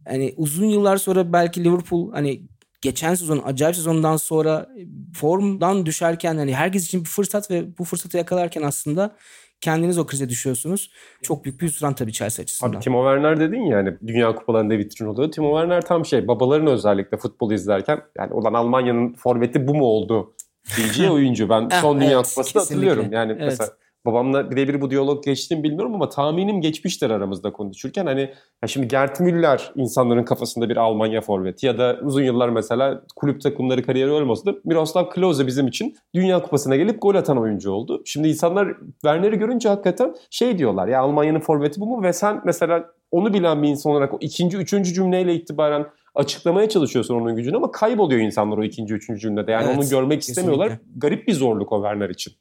Yani 0.06 0.34
uzun 0.38 0.66
yıllar 0.66 0.98
sonra 0.98 1.34
belki 1.34 1.64
Liverpool 1.64 2.12
hani 2.12 2.42
geçen 2.82 3.14
sezon 3.16 3.42
acayip 3.46 3.76
sezondan 3.76 4.18
sonra 4.18 4.68
formdan 5.16 5.86
düşerken 5.86 6.38
hani 6.38 6.56
herkes 6.56 6.86
için 6.86 7.02
bir 7.02 7.10
fırsat 7.10 7.52
ve 7.52 7.78
bu 7.78 7.84
fırsatı 7.84 8.18
yakalarken 8.18 8.62
aslında 8.62 9.16
kendiniz 9.62 9.98
o 9.98 10.06
krize 10.06 10.30
düşüyorsunuz. 10.30 10.92
Çok 11.22 11.46
büyük 11.46 11.62
bir 11.62 11.68
hüsran 11.68 11.94
tabii 11.96 12.14
Chelsea 12.14 12.44
açısından. 12.44 12.74
Abi 12.74 12.80
Timo 12.84 13.04
Werner 13.04 13.40
dedin 13.40 13.62
ya 13.62 13.78
hani 13.78 13.98
Dünya 14.08 14.36
Kupalarında 14.36 14.78
vitrin 14.78 15.06
oluyor. 15.06 15.32
Timo 15.32 15.56
Werner 15.60 15.82
tam 15.82 16.06
şey 16.06 16.28
babaların 16.28 16.68
özellikle 16.68 17.18
futbol 17.18 17.52
izlerken 17.52 18.02
yani 18.18 18.34
olan 18.34 18.54
Almanya'nın 18.54 19.14
forveti 19.14 19.68
bu 19.68 19.76
mu 19.76 19.86
oldu 19.86 20.34
Bilgiye 20.78 21.10
oyuncu. 21.12 21.50
Ben 21.50 21.70
Eh, 21.72 21.82
son 21.82 22.00
Dünya 22.02 22.12
evet, 22.12 22.28
Kupası'nda 22.36 22.44
kesinlikle. 22.44 22.60
hatırlıyorum. 22.90 23.14
Yani 23.14 23.32
Evet. 23.32 23.44
mesela 23.46 23.70
babamla 24.06 24.52
birebir 24.52 24.82
bu 24.82 24.92
diyalog 24.92 25.24
geçti 25.24 25.56
mi 25.56 25.64
bilmiyorum 25.64 25.96
ama 25.96 26.10
tahminim 26.10 26.62
geçmiştir 26.62 27.10
aramızda 27.10 27.54
konuşurken. 27.54 28.06
Hani 28.06 28.22
ya 28.64 28.68
şimdi 28.68 28.88
Gerd 28.88 29.20
Müller 29.20 29.72
insanların 29.76 30.24
kafasında 30.24 30.70
bir 30.70 30.78
Almanya 30.78 31.22
forveti 31.22 31.66
ya 31.66 31.78
da 31.78 32.00
uzun 32.04 32.24
yıllar 32.24 32.50
mesela 32.50 33.02
kulüp 33.16 33.42
takımları 33.42 33.84
kariyeri 33.84 34.12
olmasa 34.12 34.46
da 34.46 34.56
Miroslav 34.66 35.10
Klose 35.10 35.48
bizim 35.48 35.68
için 35.68 35.96
Dünya 36.16 36.42
Kupası'na 36.42 36.76
gelip 36.76 37.02
gol 37.02 37.16
atan 37.16 37.38
oyuncu 37.38 37.72
oldu. 37.72 38.02
Şimdi 38.06 38.28
insanlar 38.28 38.74
Werner'i 38.92 39.40
görünce 39.40 39.70
hakikaten 39.70 40.16
şey 40.30 40.58
diyorlar 40.58 40.88
ya 40.88 41.02
Almanya'nın 41.02 41.40
forveti 41.40 41.82
bu 41.82 41.86
mu 41.86 42.04
ve 42.04 42.14
sen 42.14 42.42
mesela 42.46 42.86
onu 43.12 43.34
bilen 43.34 43.64
bir 43.64 43.68
insan 43.68 43.92
olarak 43.92 44.14
o 44.14 44.18
ikinci, 44.22 44.58
üçüncü 44.58 44.94
cümleyle 44.94 45.34
itibaren 45.34 45.86
açıklamaya 46.16 46.70
çalışıyorsun 46.70 47.16
onun 47.16 47.36
gücünü 47.36 47.56
ama 47.56 47.72
kayboluyor 47.72 48.22
insanlar 48.22 48.58
o 48.58 48.64
ikinci, 48.64 48.94
üçüncü 48.94 49.20
cümlede. 49.20 49.52
Yani 49.52 49.66
Evet, 49.68 49.78
onu 49.78 49.90
görmek 49.90 50.22
istemiyorlar. 50.22 50.70
kesinlikle. 50.70 51.00
Garip 51.00 51.28
bir 51.28 51.34
zorluk 51.34 51.72
o 51.72 51.76
Werner 51.76 52.10
için. 52.10 52.34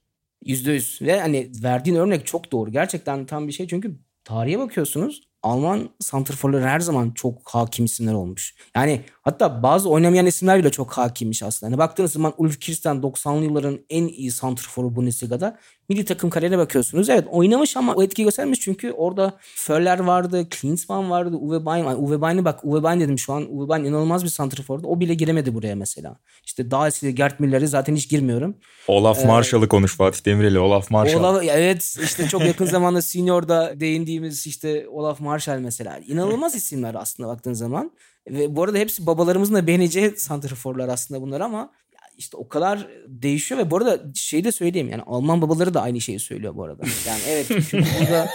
Yüzde 0.49 0.73
yüz. 0.73 0.99
Ve 1.03 1.21
hani 1.21 1.53
verdiğin 1.65 1.97
örnek 1.97 2.27
çok 2.27 2.53
doğru. 2.53 2.73
Gerçekten 2.73 3.27
tam 3.27 3.49
bir 3.49 3.53
şey. 3.53 3.69
Çünkü 3.69 3.99
tarihe 4.25 4.59
bakıyorsunuz. 4.59 5.23
Alman 5.43 5.89
santrforları 6.01 6.65
her 6.65 6.81
zaman 6.81 7.11
çok 7.11 7.49
hakim 7.49 7.85
isimler 7.85 8.13
olmuş. 8.13 8.55
Yani 8.77 9.01
hatta 9.23 9.63
bazı 9.63 9.89
oynamayan 9.89 10.27
isimler 10.27 10.59
bile 10.59 10.71
çok 10.71 10.93
hakimmiş 10.93 11.43
aslında. 11.43 11.71
Hani 11.71 11.79
baktığınız 11.79 12.13
zaman 12.13 12.33
Ulf 12.39 12.61
Kirsten 12.61 12.97
90'lı 12.97 13.45
yılların 13.45 13.79
en 13.91 14.09
iyi 14.09 14.31
santrforu 14.31 14.97
Bundesliga'da. 14.97 15.59
Milli 15.89 16.05
takım 16.05 16.31
kariyerine 16.31 16.59
bakıyorsunuz. 16.59 17.09
Evet 17.09 17.25
oynamış 17.31 17.77
ama 17.77 17.95
o 17.95 18.03
etki 18.03 18.25
göstermiş 18.25 18.61
çünkü 18.61 18.93
orada 18.93 19.33
Föller 19.41 19.99
vardı, 19.99 20.49
Klinsmann 20.51 21.11
vardı, 21.11 21.37
Uwe 21.37 21.67
Bein. 21.67 21.85
Yani 21.85 21.97
Uwe 21.97 22.23
Bein'i 22.23 22.45
bak 22.45 22.61
Uwe 22.65 22.83
Bein 22.83 23.01
dedim 23.01 23.19
şu 23.19 23.33
an. 23.33 23.47
Uwe 23.51 23.69
Bein 23.69 23.85
inanılmaz 23.85 24.25
bir 24.25 24.29
santrfordu. 24.29 24.87
O 24.87 25.01
bile 25.01 25.15
giremedi 25.15 25.55
buraya 25.55 25.77
mesela. 25.77 26.17
İşte 26.45 26.71
daha 26.71 26.89
eski 26.89 27.15
Gerd 27.15 27.33
Müller'i 27.39 27.69
zaten 27.69 27.97
hiç 27.97 28.09
girmiyorum. 28.09 28.55
Olaf 28.89 29.25
Marshall'ı 29.25 29.69
konuş 29.69 29.97
Fatih 29.97 30.25
Demirel'i. 30.25 30.59
Olaf 30.59 30.91
Marshall. 30.91 31.21
Olaf, 31.21 31.43
evet 31.51 31.99
işte 32.03 32.29
çok 32.29 32.45
yakın 32.45 32.67
zamanda 32.67 33.03
senior'da 33.03 33.81
değindiğimiz 33.81 34.47
işte 34.47 34.89
Olaf 34.89 35.21
Marshall 35.21 35.29
mesela. 35.47 35.99
İnanılmaz 35.99 36.55
isimler 36.55 36.95
aslında 36.95 37.29
baktığın 37.29 37.53
zaman. 37.53 37.93
Ve 38.31 38.57
bu 38.57 38.63
arada 38.63 38.79
hepsi 38.79 39.07
babalarımızın 39.07 39.55
da 39.55 39.67
beğeneceği 39.67 40.15
santraforlar 40.17 40.89
aslında 40.89 41.21
bunlar 41.21 41.41
ama 41.41 41.73
işte 42.17 42.37
o 42.37 42.49
kadar 42.49 42.89
değişiyor 43.07 43.61
ve 43.61 43.71
bu 43.71 43.77
arada 43.77 44.01
şey 44.15 44.45
de 44.45 44.53
söyleyeyim 44.53 44.89
yani 44.89 45.03
Alman 45.03 45.43
babaları 45.43 45.75
da 45.75 45.83
aynı 45.83 46.01
şeyi 46.01 46.21
söylüyor 46.21 46.57
bu 46.57 46.65
arada. 46.65 46.83
Yani 47.07 47.21
evet 47.29 47.47
çünkü 47.71 47.85
burada 48.01 48.29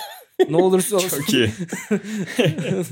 ne 0.49 0.57
olursa 0.57 0.95
olsun 0.95 1.09
Çok 1.09 1.33
iyi. 1.33 1.51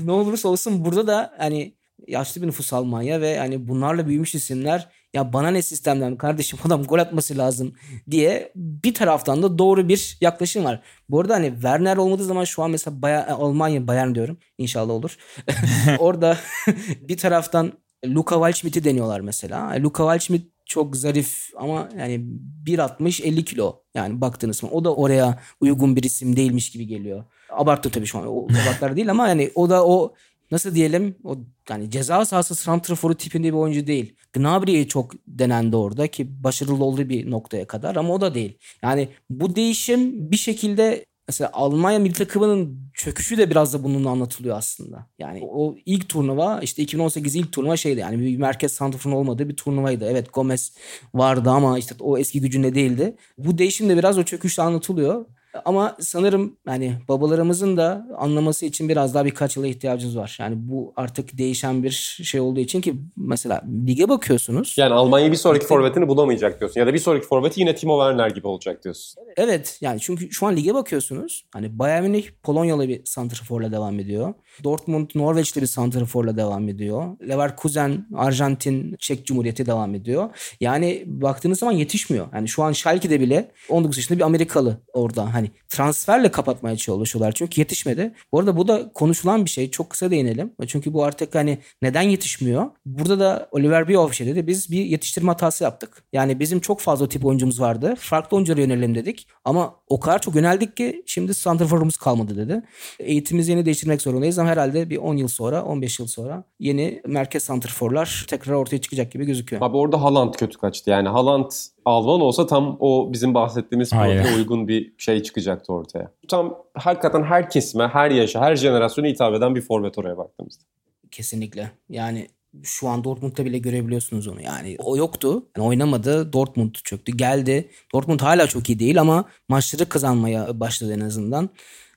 ne 0.04 0.12
olursa 0.12 0.48
olsun 0.48 0.84
burada 0.84 1.06
da 1.06 1.34
hani 1.38 1.74
yaşlı 2.06 2.42
bir 2.42 2.46
nüfus 2.46 2.72
Almanya 2.72 3.20
ve 3.20 3.38
hani 3.38 3.68
bunlarla 3.68 4.08
büyümüş 4.08 4.34
isimler 4.34 4.88
ya 5.14 5.32
bana 5.32 5.50
ne 5.50 5.62
sistemden 5.62 6.16
kardeşim 6.16 6.58
adam 6.64 6.84
gol 6.84 6.98
atması 6.98 7.38
lazım 7.38 7.74
diye 8.10 8.52
bir 8.56 8.94
taraftan 8.94 9.42
da 9.42 9.58
doğru 9.58 9.88
bir 9.88 10.18
yaklaşım 10.20 10.64
var. 10.64 10.82
Bu 11.08 11.20
arada 11.20 11.34
hani 11.34 11.52
Werner 11.52 11.96
olmadığı 11.96 12.24
zaman 12.24 12.44
şu 12.44 12.62
an 12.62 12.70
mesela 12.70 13.02
Bayer, 13.02 13.28
Almanya 13.28 13.86
Bayern 13.86 14.14
diyorum 14.14 14.38
inşallah 14.58 14.92
olur. 14.92 15.16
Orada 15.98 16.38
bir 17.00 17.16
taraftan 17.16 17.72
Luka 18.06 18.34
Waldschmidt'i 18.34 18.84
deniyorlar 18.84 19.20
mesela. 19.20 19.82
Luka 19.82 20.02
Waldschmidt 20.02 20.52
çok 20.66 20.96
zarif 20.96 21.50
ama 21.56 21.88
yani 21.98 22.24
1.60 22.64 23.22
50 23.22 23.44
kilo 23.44 23.82
yani 23.94 24.20
baktığınız 24.20 24.56
zaman 24.56 24.76
o 24.76 24.84
da 24.84 24.94
oraya 24.94 25.38
uygun 25.60 25.96
bir 25.96 26.02
isim 26.02 26.36
değilmiş 26.36 26.70
gibi 26.70 26.86
geliyor. 26.86 27.24
Abarttı 27.50 27.90
tabii 27.90 28.06
şu 28.06 28.18
an 28.18 28.26
o 28.26 28.44
abartlar 28.44 28.96
değil 28.96 29.10
ama 29.10 29.28
yani 29.28 29.50
o 29.54 29.70
da 29.70 29.86
o 29.86 30.14
nasıl 30.52 30.74
diyelim 30.74 31.16
o 31.24 31.38
yani 31.70 31.90
ceza 31.90 32.24
sahası 32.24 32.54
santraforu 32.54 33.14
tipinde 33.14 33.48
bir 33.48 33.58
oyuncu 33.58 33.86
değil. 33.86 34.16
Gnabry'e 34.32 34.88
çok 34.88 35.12
denendi 35.26 35.76
orada 35.76 36.06
ki 36.06 36.44
başarılı 36.44 36.84
olduğu 36.84 37.08
bir 37.08 37.30
noktaya 37.30 37.66
kadar 37.66 37.96
ama 37.96 38.14
o 38.14 38.20
da 38.20 38.34
değil. 38.34 38.58
Yani 38.82 39.08
bu 39.30 39.56
değişim 39.56 40.30
bir 40.30 40.36
şekilde 40.36 41.04
mesela 41.28 41.50
Almanya 41.52 41.98
milli 41.98 42.12
takımının 42.12 42.90
çöküşü 42.94 43.38
de 43.38 43.50
biraz 43.50 43.74
da 43.74 43.84
bununla 43.84 44.10
anlatılıyor 44.10 44.56
aslında. 44.56 45.06
Yani 45.18 45.40
o 45.42 45.76
ilk 45.86 46.08
turnuva 46.08 46.60
işte 46.62 46.82
2018 46.82 47.36
ilk 47.36 47.52
turnuva 47.52 47.76
şeydi 47.76 48.00
yani 48.00 48.20
bir 48.20 48.36
merkez 48.36 48.72
santraforun 48.72 49.14
olmadığı 49.14 49.48
bir 49.48 49.56
turnuvaydı. 49.56 50.04
Evet 50.10 50.32
Gomez 50.32 50.72
vardı 51.14 51.50
ama 51.50 51.78
işte 51.78 51.94
o 52.00 52.18
eski 52.18 52.40
gücünde 52.40 52.74
değildi. 52.74 53.16
Bu 53.38 53.58
değişim 53.58 53.88
de 53.88 53.96
biraz 53.96 54.18
o 54.18 54.22
çöküşle 54.22 54.62
anlatılıyor. 54.62 55.24
Ama 55.64 55.96
sanırım 56.00 56.56
yani 56.66 56.94
babalarımızın 57.08 57.76
da 57.76 58.06
anlaması 58.18 58.66
için 58.66 58.88
biraz 58.88 59.14
daha 59.14 59.24
birkaç 59.24 59.56
yıla 59.56 59.66
ihtiyacımız 59.66 60.16
var. 60.16 60.36
Yani 60.40 60.54
bu 60.58 60.92
artık 60.96 61.38
değişen 61.38 61.82
bir 61.82 62.20
şey 62.24 62.40
olduğu 62.40 62.60
için 62.60 62.80
ki 62.80 62.94
mesela 63.16 63.62
lige 63.86 64.08
bakıyorsunuz. 64.08 64.74
Yani 64.78 64.94
Almanya 64.94 65.32
bir 65.32 65.36
sonraki 65.36 65.66
forvetini 65.66 66.08
bulamayacak 66.08 66.60
diyorsun. 66.60 66.80
Ya 66.80 66.86
da 66.86 66.94
bir 66.94 66.98
sonraki 66.98 67.26
forveti 67.26 67.60
yine 67.60 67.74
Timo 67.74 67.98
Werner 67.98 68.30
gibi 68.30 68.46
olacak 68.46 68.84
diyorsun. 68.84 69.22
Evet 69.36 69.78
yani 69.80 70.00
çünkü 70.00 70.30
şu 70.30 70.46
an 70.46 70.56
lige 70.56 70.74
bakıyorsunuz. 70.74 71.44
Hani 71.52 71.78
Bayern 71.78 72.02
Münih 72.02 72.24
Polonyalı 72.42 72.88
bir 72.88 73.00
santraforla 73.04 73.72
devam 73.72 74.00
ediyor. 74.00 74.34
Dortmund 74.64 75.10
Norveçli 75.14 75.60
bir 75.60 75.66
santraforla 75.66 76.36
devam 76.36 76.68
ediyor. 76.68 77.16
Leverkusen 77.28 78.06
Arjantin 78.14 78.96
Çek 78.98 79.26
Cumhuriyeti 79.26 79.66
devam 79.66 79.94
ediyor. 79.94 80.30
Yani 80.60 81.02
baktığınız 81.06 81.58
zaman 81.58 81.72
yetişmiyor. 81.72 82.26
Yani 82.34 82.48
şu 82.48 82.62
an 82.62 82.72
Schalke'de 82.72 83.20
bile 83.20 83.50
19 83.68 83.96
yaşında 83.96 84.18
bir 84.18 84.24
Amerikalı 84.24 84.80
orada. 84.92 85.34
Hani 85.34 85.41
transferle 85.68 86.30
kapatmaya 86.30 86.76
çalışıyorlar 86.76 87.32
çünkü 87.32 87.60
yetişmedi. 87.60 88.14
Bu 88.32 88.38
arada 88.38 88.56
bu 88.56 88.68
da 88.68 88.92
konuşulan 88.92 89.44
bir 89.44 89.50
şey. 89.50 89.70
Çok 89.70 89.90
kısa 89.90 90.10
değinelim. 90.10 90.52
Çünkü 90.66 90.92
bu 90.92 91.04
artık 91.04 91.34
hani 91.34 91.58
neden 91.82 92.02
yetişmiyor? 92.02 92.70
Burada 92.86 93.20
da 93.20 93.48
Oliver 93.50 93.88
Bierhoff 93.88 94.14
şey 94.14 94.26
dedi. 94.26 94.46
Biz 94.46 94.70
bir 94.70 94.84
yetiştirme 94.84 95.28
hatası 95.28 95.64
yaptık. 95.64 96.04
Yani 96.12 96.40
bizim 96.40 96.60
çok 96.60 96.80
fazla 96.80 97.08
tip 97.08 97.24
oyuncumuz 97.24 97.60
vardı. 97.60 97.94
Farklı 97.98 98.36
oyunculara 98.36 98.60
yönelelim 98.60 98.94
dedik. 98.94 99.26
Ama 99.44 99.74
o 99.88 100.00
kadar 100.00 100.22
çok 100.22 100.34
yöneldik 100.34 100.76
ki 100.76 101.02
şimdi 101.06 101.34
santraforumuz 101.34 101.96
kalmadı 101.96 102.36
dedi. 102.36 102.62
Eğitimimizi 102.98 103.50
yeni 103.50 103.66
değiştirmek 103.66 104.02
zorundayız 104.02 104.38
ama 104.38 104.50
herhalde 104.50 104.90
bir 104.90 104.96
10 104.96 105.16
yıl 105.16 105.28
sonra, 105.28 105.64
15 105.64 105.98
yıl 105.98 106.06
sonra 106.06 106.44
yeni 106.60 107.02
merkez 107.06 107.44
santraforlar 107.44 108.24
tekrar 108.28 108.54
ortaya 108.54 108.80
çıkacak 108.80 109.12
gibi 109.12 109.24
gözüküyor. 109.24 109.62
Abi 109.62 109.76
orada 109.76 110.02
Haaland 110.02 110.34
kötü 110.34 110.58
kaçtı. 110.58 110.90
Yani 110.90 111.08
Haaland 111.08 111.50
Alman 111.84 112.20
olsa 112.20 112.46
tam 112.46 112.76
o 112.80 113.12
bizim 113.12 113.34
bahsettiğimiz 113.34 113.90
profile 113.90 114.36
uygun 114.36 114.68
bir 114.68 114.92
şey 114.98 115.22
çıkacaktı 115.22 115.72
ortaya. 115.72 116.10
Tam 116.28 116.58
hakikaten 116.74 117.22
her 117.22 117.50
kesime, 117.50 117.88
her 117.88 118.10
yaşa, 118.10 118.40
her 118.40 118.56
jenerasyona 118.56 119.08
hitap 119.08 119.34
eden 119.34 119.54
bir 119.54 119.60
forvet 119.60 119.98
oraya 119.98 120.18
baktığımızda. 120.18 120.64
Kesinlikle. 121.10 121.70
Yani 121.88 122.28
şu 122.62 122.88
an 122.88 123.04
Dortmund'da 123.04 123.44
bile 123.44 123.58
görebiliyorsunuz 123.58 124.28
onu. 124.28 124.40
Yani 124.42 124.76
o 124.78 124.96
yoktu. 124.96 125.46
Yani 125.56 125.66
oynamadı. 125.66 126.32
Dortmund 126.32 126.74
çöktü. 126.84 127.12
Geldi. 127.16 127.70
Dortmund 127.94 128.20
hala 128.20 128.46
çok 128.46 128.68
iyi 128.68 128.78
değil 128.78 129.00
ama 129.00 129.24
maçları 129.48 129.88
kazanmaya 129.88 130.60
başladı 130.60 130.94
en 130.94 131.00
azından. 131.00 131.50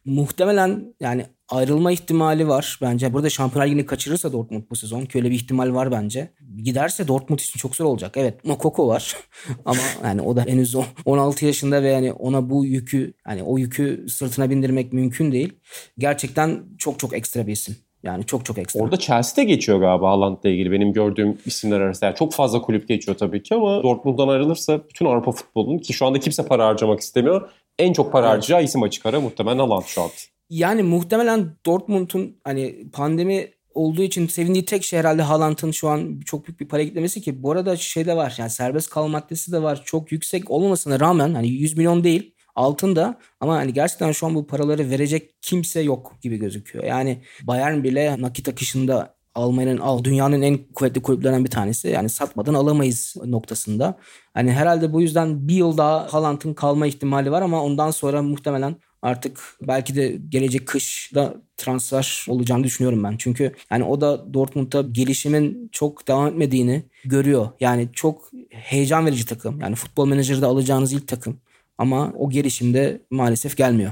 Muhtemelen 0.06 0.94
yani 1.00 1.26
ayrılma 1.50 1.92
ihtimali 1.92 2.48
var 2.48 2.80
bence. 2.82 3.14
Burada 3.14 3.30
Şampiyonlar 3.30 3.68
Ligi'ni 3.68 3.86
kaçırırsa 3.86 4.34
Dortmund 4.34 4.64
bu 4.72 4.76
sezon 4.76 5.06
ki 5.06 5.18
öyle 5.18 5.30
bir 5.30 5.36
ihtimal 5.36 5.74
var 5.74 5.92
bence. 5.92 6.32
Giderse 6.64 7.08
Dortmund 7.08 7.40
için 7.40 7.60
çok 7.60 7.76
zor 7.76 7.86
olacak. 7.86 8.14
Evet 8.18 8.46
Mokoko 8.46 8.88
var 8.88 9.16
ama 9.66 9.82
yani 10.04 10.22
o 10.22 10.36
da 10.36 10.46
henüz 10.46 10.76
o- 10.76 10.84
16 11.06 11.46
yaşında 11.46 11.84
ve 11.84 11.90
yani 11.90 12.14
ona 12.14 12.50
bu 12.50 12.66
yükü 12.66 13.14
yani 13.28 13.44
o 13.44 13.58
yükü 13.58 14.06
sırtına 14.10 14.50
bindirmek 14.50 14.94
mümkün 14.94 15.32
değil. 15.32 15.54
Gerçekten 15.98 16.64
çok 16.78 17.00
çok 17.00 17.14
ekstra 17.14 17.48
bir 17.48 17.52
isim. 17.52 17.76
Yani 18.04 18.26
çok 18.26 18.46
çok 18.46 18.58
ekstra. 18.58 18.80
Orada 18.80 18.98
Chelsea'de 18.98 19.44
geçiyor 19.44 19.80
galiba 19.80 20.10
Haaland'la 20.10 20.50
ilgili 20.50 20.72
benim 20.72 20.94
gördüğüm 20.94 21.38
isimler 21.46 21.80
arasında. 21.82 22.06
Yani 22.06 22.16
çok 22.16 22.34
fazla 22.34 22.62
kulüp 22.62 22.88
geçiyor 22.88 23.18
tabii 23.18 23.44
ki 23.44 23.56
ama 23.56 23.84
Dortmund'dan 23.84 24.28
ayrılırsa 24.28 24.82
bütün 24.90 25.06
Avrupa 25.06 25.32
futbolunun 25.32 25.78
ki 25.80 25.94
şu 25.94 26.06
anda 26.06 26.20
kimse 26.20 26.46
para 26.46 26.68
harcamak 26.68 27.00
istemiyor. 27.00 27.50
En 27.80 27.94
çok 27.94 28.12
para 28.12 28.30
harcayacağı 28.30 28.64
isim 28.64 28.84
açık 28.84 29.06
ara 29.06 29.22
muhtemelen 29.22 29.58
Haaland 29.58 29.84
şu 29.84 30.02
an. 30.02 30.10
Yani 30.50 30.84
muhtemelen 30.84 31.56
Dortmund'un 31.66 32.40
hani 32.44 32.92
pandemi 32.94 33.56
olduğu 33.74 34.04
için 34.04 34.28
sevindiği 34.28 34.66
tek 34.66 34.84
şey 34.84 35.00
herhalde 35.00 35.22
Haaland'ın 35.22 35.72
şu 35.72 35.90
an 35.90 36.20
çok 36.26 36.48
büyük 36.48 36.60
bir 36.60 36.68
para 36.68 36.84
gitmemesi 36.84 37.22
ki 37.22 37.44
bu 37.44 37.52
arada 37.52 37.78
şey 37.78 38.06
de 38.06 38.16
var 38.16 38.36
yani 38.38 38.50
serbest 38.50 38.90
kalma 38.90 39.20
maddesi 39.20 39.52
de 39.52 39.62
var 39.62 39.82
çok 39.86 40.12
yüksek 40.12 40.52
olmamasına 40.52 41.00
rağmen 41.00 41.34
hani 41.34 41.48
100 41.48 41.78
milyon 41.78 42.04
değil 42.04 42.36
altında 42.56 43.20
ama 43.40 43.56
hani 43.56 43.74
gerçekten 43.74 44.12
şu 44.12 44.26
an 44.26 44.36
bu 44.36 44.48
paraları 44.48 44.90
verecek 44.90 45.42
kimse 45.42 45.82
yok 45.82 46.18
gibi 46.22 46.38
gözüküyor. 46.38 46.86
Yani 46.86 47.22
Bayern 47.44 47.84
bile 47.84 48.22
nakit 48.22 48.50
akışında 48.50 49.16
Almanya'nın 49.36 49.78
al 49.78 50.04
dünyanın 50.04 50.42
en 50.42 50.58
kuvvetli 50.58 51.02
kulüplerinden 51.02 51.46
bir 51.46 51.50
tanesi. 51.50 51.88
Yani 51.88 52.10
satmadan 52.10 52.54
alamayız 52.54 53.16
noktasında. 53.26 53.98
Hani 54.34 54.52
herhalde 54.52 54.94
bu 54.94 55.02
yüzden 55.02 55.48
bir 55.48 55.56
yıl 55.56 55.78
daha 55.78 56.14
Haaland'ın 56.14 56.54
kalma 56.54 56.88
ihtimali 56.88 57.32
var 57.32 57.42
ama 57.42 57.64
ondan 57.64 57.92
sonra 57.92 58.22
muhtemelen 58.22 58.76
artık 59.02 59.58
belki 59.62 59.96
de 59.96 60.18
gelecek 60.30 60.68
kışda 60.68 61.36
transfer 61.58 62.26
olacağını 62.30 62.64
düşünüyorum 62.64 63.04
ben. 63.04 63.16
Çünkü 63.18 63.54
yani 63.72 63.84
o 63.84 64.02
da 64.02 64.34
Dortmund'da 64.34 64.82
gelişimin 64.82 65.70
çok 65.72 66.08
devam 66.08 66.28
etmediğini 66.28 66.84
görüyor. 67.06 67.50
Yani 67.60 67.90
çok 67.94 68.32
heyecan 68.50 69.06
verici 69.06 69.26
takım. 69.26 69.60
Yani 69.62 69.76
futbol 69.76 70.08
menajerde 70.08 70.46
alacağınız 70.46 70.94
ilk 70.94 71.08
takım. 71.08 71.40
Ama 71.78 72.14
o 72.18 72.30
gelişimde 72.30 73.02
maalesef 73.12 73.58
gelmiyor. 73.58 73.92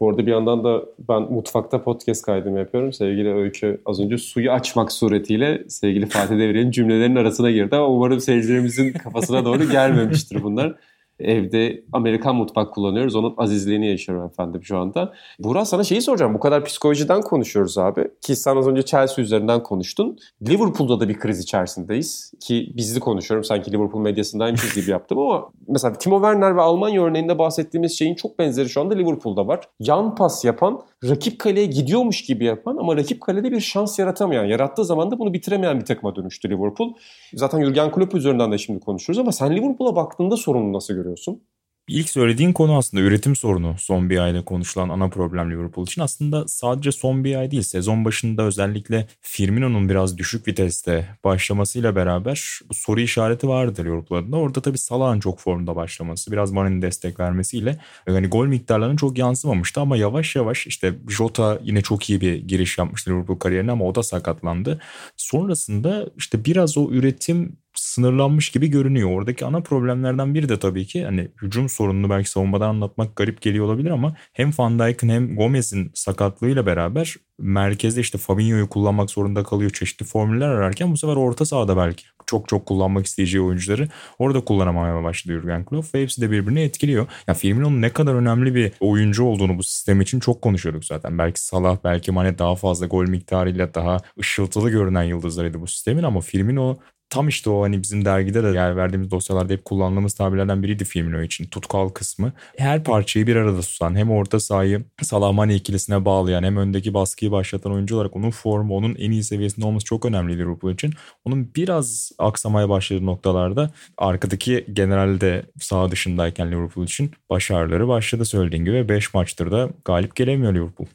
Bu 0.00 0.10
arada 0.10 0.26
bir 0.26 0.30
yandan 0.30 0.64
da 0.64 0.82
ben 1.08 1.22
mutfakta 1.22 1.82
podcast 1.82 2.22
kaydımı 2.22 2.58
yapıyorum. 2.58 2.92
Sevgili 2.92 3.34
Öykü 3.34 3.80
az 3.86 4.00
önce 4.00 4.18
suyu 4.18 4.52
açmak 4.52 4.92
suretiyle 4.92 5.64
sevgili 5.68 6.06
Fatih 6.06 6.38
Devriye'nin 6.38 6.70
cümlelerinin 6.70 7.16
arasına 7.16 7.50
girdi 7.50 7.76
ama 7.76 7.88
umarım 7.88 8.20
seyircilerimizin 8.20 8.92
kafasına 8.92 9.44
doğru 9.44 9.70
gelmemiştir 9.70 10.42
bunlar. 10.42 10.74
Evde 11.20 11.84
Amerikan 11.92 12.36
mutfak 12.36 12.74
kullanıyoruz. 12.74 13.16
Onun 13.16 13.34
azizliğini 13.36 13.88
yaşıyorum 13.90 14.26
efendim 14.26 14.64
şu 14.64 14.78
anda. 14.78 15.12
Burak 15.38 15.66
sana 15.66 15.84
şeyi 15.84 16.02
soracağım. 16.02 16.34
Bu 16.34 16.40
kadar 16.40 16.64
psikolojiden 16.64 17.20
konuşuyoruz 17.20 17.78
abi. 17.78 18.08
Ki 18.20 18.36
sen 18.36 18.56
az 18.56 18.68
önce 18.68 18.82
Chelsea 18.82 19.24
üzerinden 19.24 19.62
konuştun. 19.62 20.18
Liverpool'da 20.48 21.00
da 21.00 21.08
bir 21.08 21.18
kriz 21.18 21.40
içerisindeyiz. 21.40 22.32
Ki 22.40 22.72
bizli 22.76 23.00
konuşuyorum. 23.00 23.44
Sanki 23.44 23.72
Liverpool 23.72 24.02
medyasındaymışız 24.02 24.74
gibi 24.74 24.90
yaptım 24.90 25.18
ama 25.18 25.50
mesela 25.68 25.92
Timo 25.92 26.16
Werner 26.16 26.56
ve 26.56 26.60
Almanya 26.60 27.02
örneğinde 27.02 27.38
bahsettiğimiz 27.38 27.98
şeyin 27.98 28.14
çok 28.14 28.38
benzeri 28.38 28.68
şu 28.68 28.80
anda 28.80 28.94
Liverpool'da 28.94 29.46
var. 29.46 29.60
Yan 29.80 30.14
pas 30.14 30.44
yapan, 30.44 30.80
rakip 31.04 31.38
kaleye 31.38 31.66
gidiyormuş 31.66 32.22
gibi 32.22 32.44
yapan 32.44 32.76
ama 32.76 32.96
rakip 32.96 33.20
kalede 33.20 33.52
bir 33.52 33.60
şans 33.60 33.98
yaratamayan, 33.98 34.44
yarattığı 34.44 34.84
zaman 34.84 35.10
da 35.10 35.18
bunu 35.18 35.32
bitiremeyen 35.32 35.80
bir 35.80 35.84
takıma 35.84 36.16
dönüştü 36.16 36.50
Liverpool. 36.50 36.94
Zaten 37.34 37.64
Jurgen 37.64 37.92
Klopp 37.92 38.14
üzerinden 38.14 38.52
de 38.52 38.58
şimdi 38.58 38.80
konuşuyoruz 38.80 39.18
ama 39.18 39.32
sen 39.32 39.56
Liverpool'a 39.56 39.96
baktığında 39.96 40.36
sorunu 40.36 40.72
nasıl 40.72 40.94
görüyorsun? 40.94 41.42
İlk 41.90 42.10
söylediğin 42.10 42.52
konu 42.52 42.76
aslında 42.76 43.02
üretim 43.02 43.36
sorunu 43.36 43.74
son 43.78 44.10
bir 44.10 44.18
ayda 44.18 44.44
konuşulan 44.44 44.88
ana 44.88 45.08
problem 45.08 45.50
Liverpool 45.50 45.86
için. 45.86 46.02
Aslında 46.02 46.48
sadece 46.48 46.92
son 46.92 47.24
bir 47.24 47.36
ay 47.36 47.50
değil 47.50 47.62
sezon 47.62 48.04
başında 48.04 48.42
özellikle 48.42 49.06
Firmino'nun 49.20 49.88
biraz 49.88 50.18
düşük 50.18 50.48
viteste 50.48 51.08
başlamasıyla 51.24 51.96
beraber 51.96 52.60
bu 52.68 52.74
soru 52.74 53.00
işareti 53.00 53.48
vardır 53.48 53.84
Liverpool 53.84 54.18
adına. 54.18 54.36
Orada 54.36 54.62
tabii 54.62 54.78
Salah'ın 54.78 55.20
çok 55.20 55.40
formda 55.40 55.76
başlaması 55.76 56.32
biraz 56.32 56.50
Mane'nin 56.50 56.82
destek 56.82 57.20
vermesiyle 57.20 57.78
yani 58.08 58.26
gol 58.26 58.46
miktarlarının 58.46 58.96
çok 58.96 59.18
yansımamıştı 59.18 59.80
ama 59.80 59.96
yavaş 59.96 60.36
yavaş 60.36 60.66
işte 60.66 60.94
Jota 61.08 61.58
yine 61.62 61.82
çok 61.82 62.10
iyi 62.10 62.20
bir 62.20 62.34
giriş 62.34 62.78
yapmıştı 62.78 63.10
Liverpool 63.10 63.38
kariyerine 63.38 63.72
ama 63.72 63.84
o 63.84 63.94
da 63.94 64.02
sakatlandı. 64.02 64.80
Sonrasında 65.16 66.06
işte 66.16 66.44
biraz 66.44 66.78
o 66.78 66.90
üretim 66.90 67.56
sınırlanmış 67.74 68.50
gibi 68.50 68.68
görünüyor. 68.68 69.10
Oradaki 69.10 69.44
ana 69.44 69.60
problemlerden 69.60 70.34
biri 70.34 70.48
de 70.48 70.58
tabii 70.58 70.86
ki 70.86 71.04
hani 71.04 71.28
hücum 71.42 71.68
sorununu 71.68 72.10
belki 72.10 72.30
savunmadan 72.30 72.68
anlatmak 72.68 73.16
garip 73.16 73.42
geliyor 73.42 73.66
olabilir 73.66 73.90
ama 73.90 74.16
hem 74.32 74.50
Van 74.58 74.78
Dijk'ın 74.78 75.08
hem 75.08 75.36
Gomez'in 75.36 75.90
sakatlığıyla 75.94 76.66
beraber 76.66 77.16
merkezde 77.38 78.00
işte 78.00 78.18
Fabinho'yu 78.18 78.68
kullanmak 78.68 79.10
zorunda 79.10 79.44
kalıyor. 79.44 79.70
Çeşitli 79.70 80.06
formüller 80.06 80.48
ararken 80.48 80.92
bu 80.92 80.96
sefer 80.96 81.16
orta 81.16 81.44
sahada 81.44 81.76
belki 81.76 82.04
çok 82.26 82.48
çok 82.48 82.66
kullanmak 82.66 83.06
isteyeceği 83.06 83.42
oyuncuları 83.42 83.88
orada 84.18 84.40
kullanamamaya 84.44 85.04
başlıyor 85.04 85.42
Jurgen 85.42 85.64
Klopp 85.64 85.94
ve 85.94 86.02
hepsi 86.02 86.20
de 86.20 86.30
birbirini 86.30 86.60
etkiliyor. 86.60 87.06
Yani 87.28 87.38
Firmino'nun 87.38 87.82
ne 87.82 87.90
kadar 87.90 88.14
önemli 88.14 88.54
bir 88.54 88.72
oyuncu 88.80 89.24
olduğunu 89.24 89.58
bu 89.58 89.62
sistem 89.62 90.00
için 90.00 90.20
çok 90.20 90.42
konuşuyorduk 90.42 90.84
zaten. 90.84 91.18
Belki 91.18 91.44
Salah, 91.44 91.78
belki 91.84 92.12
Mane 92.12 92.38
daha 92.38 92.54
fazla 92.56 92.86
gol 92.86 93.08
miktarıyla 93.08 93.74
daha 93.74 93.96
ışıltılı 94.20 94.70
görünen 94.70 95.02
yıldızlarıydı 95.02 95.60
bu 95.60 95.66
sistemin 95.66 96.02
ama 96.02 96.20
Firmino 96.20 96.76
tam 97.10 97.28
işte 97.28 97.50
o 97.50 97.62
hani 97.62 97.82
bizim 97.82 98.04
dergide 98.04 98.42
de 98.42 98.48
yer 98.48 98.76
verdiğimiz 98.76 99.10
dosyalarda 99.10 99.52
hep 99.52 99.64
kullandığımız 99.64 100.14
tabirlerden 100.14 100.62
biriydi 100.62 100.84
Firmino 100.84 101.22
için. 101.22 101.44
Tutkal 101.44 101.88
kısmı. 101.88 102.32
Her 102.56 102.84
parçayı 102.84 103.26
bir 103.26 103.36
arada 103.36 103.60
tutan 103.60 103.96
hem 103.96 104.10
orta 104.10 104.40
sahayı 104.40 104.84
Salamani 105.02 105.54
ikilisine 105.54 106.04
bağlayan 106.04 106.42
hem 106.42 106.56
öndeki 106.56 106.94
baskıyı 106.94 107.30
başlatan 107.32 107.72
oyuncu 107.72 107.96
olarak 107.96 108.16
onun 108.16 108.30
formu 108.30 108.76
onun 108.76 108.94
en 108.94 109.10
iyi 109.10 109.24
seviyesinde 109.24 109.66
olması 109.66 109.84
çok 109.84 110.04
önemli 110.04 110.38
Liverpool 110.38 110.72
için. 110.72 110.92
Onun 111.24 111.54
biraz 111.56 112.12
aksamaya 112.18 112.68
başladığı 112.68 113.06
noktalarda 113.06 113.70
arkadaki 113.98 114.66
genelde 114.72 115.42
sağ 115.60 115.90
dışındayken 115.90 116.50
Liverpool 116.50 116.84
için 116.84 117.10
başarıları 117.30 117.88
başladı 117.88 118.24
söylediğin 118.24 118.64
gibi 118.64 118.88
5 118.88 119.14
maçtır 119.14 119.50
da 119.50 119.70
galip 119.84 120.16
gelemiyor 120.16 120.54
Liverpool. 120.54 120.86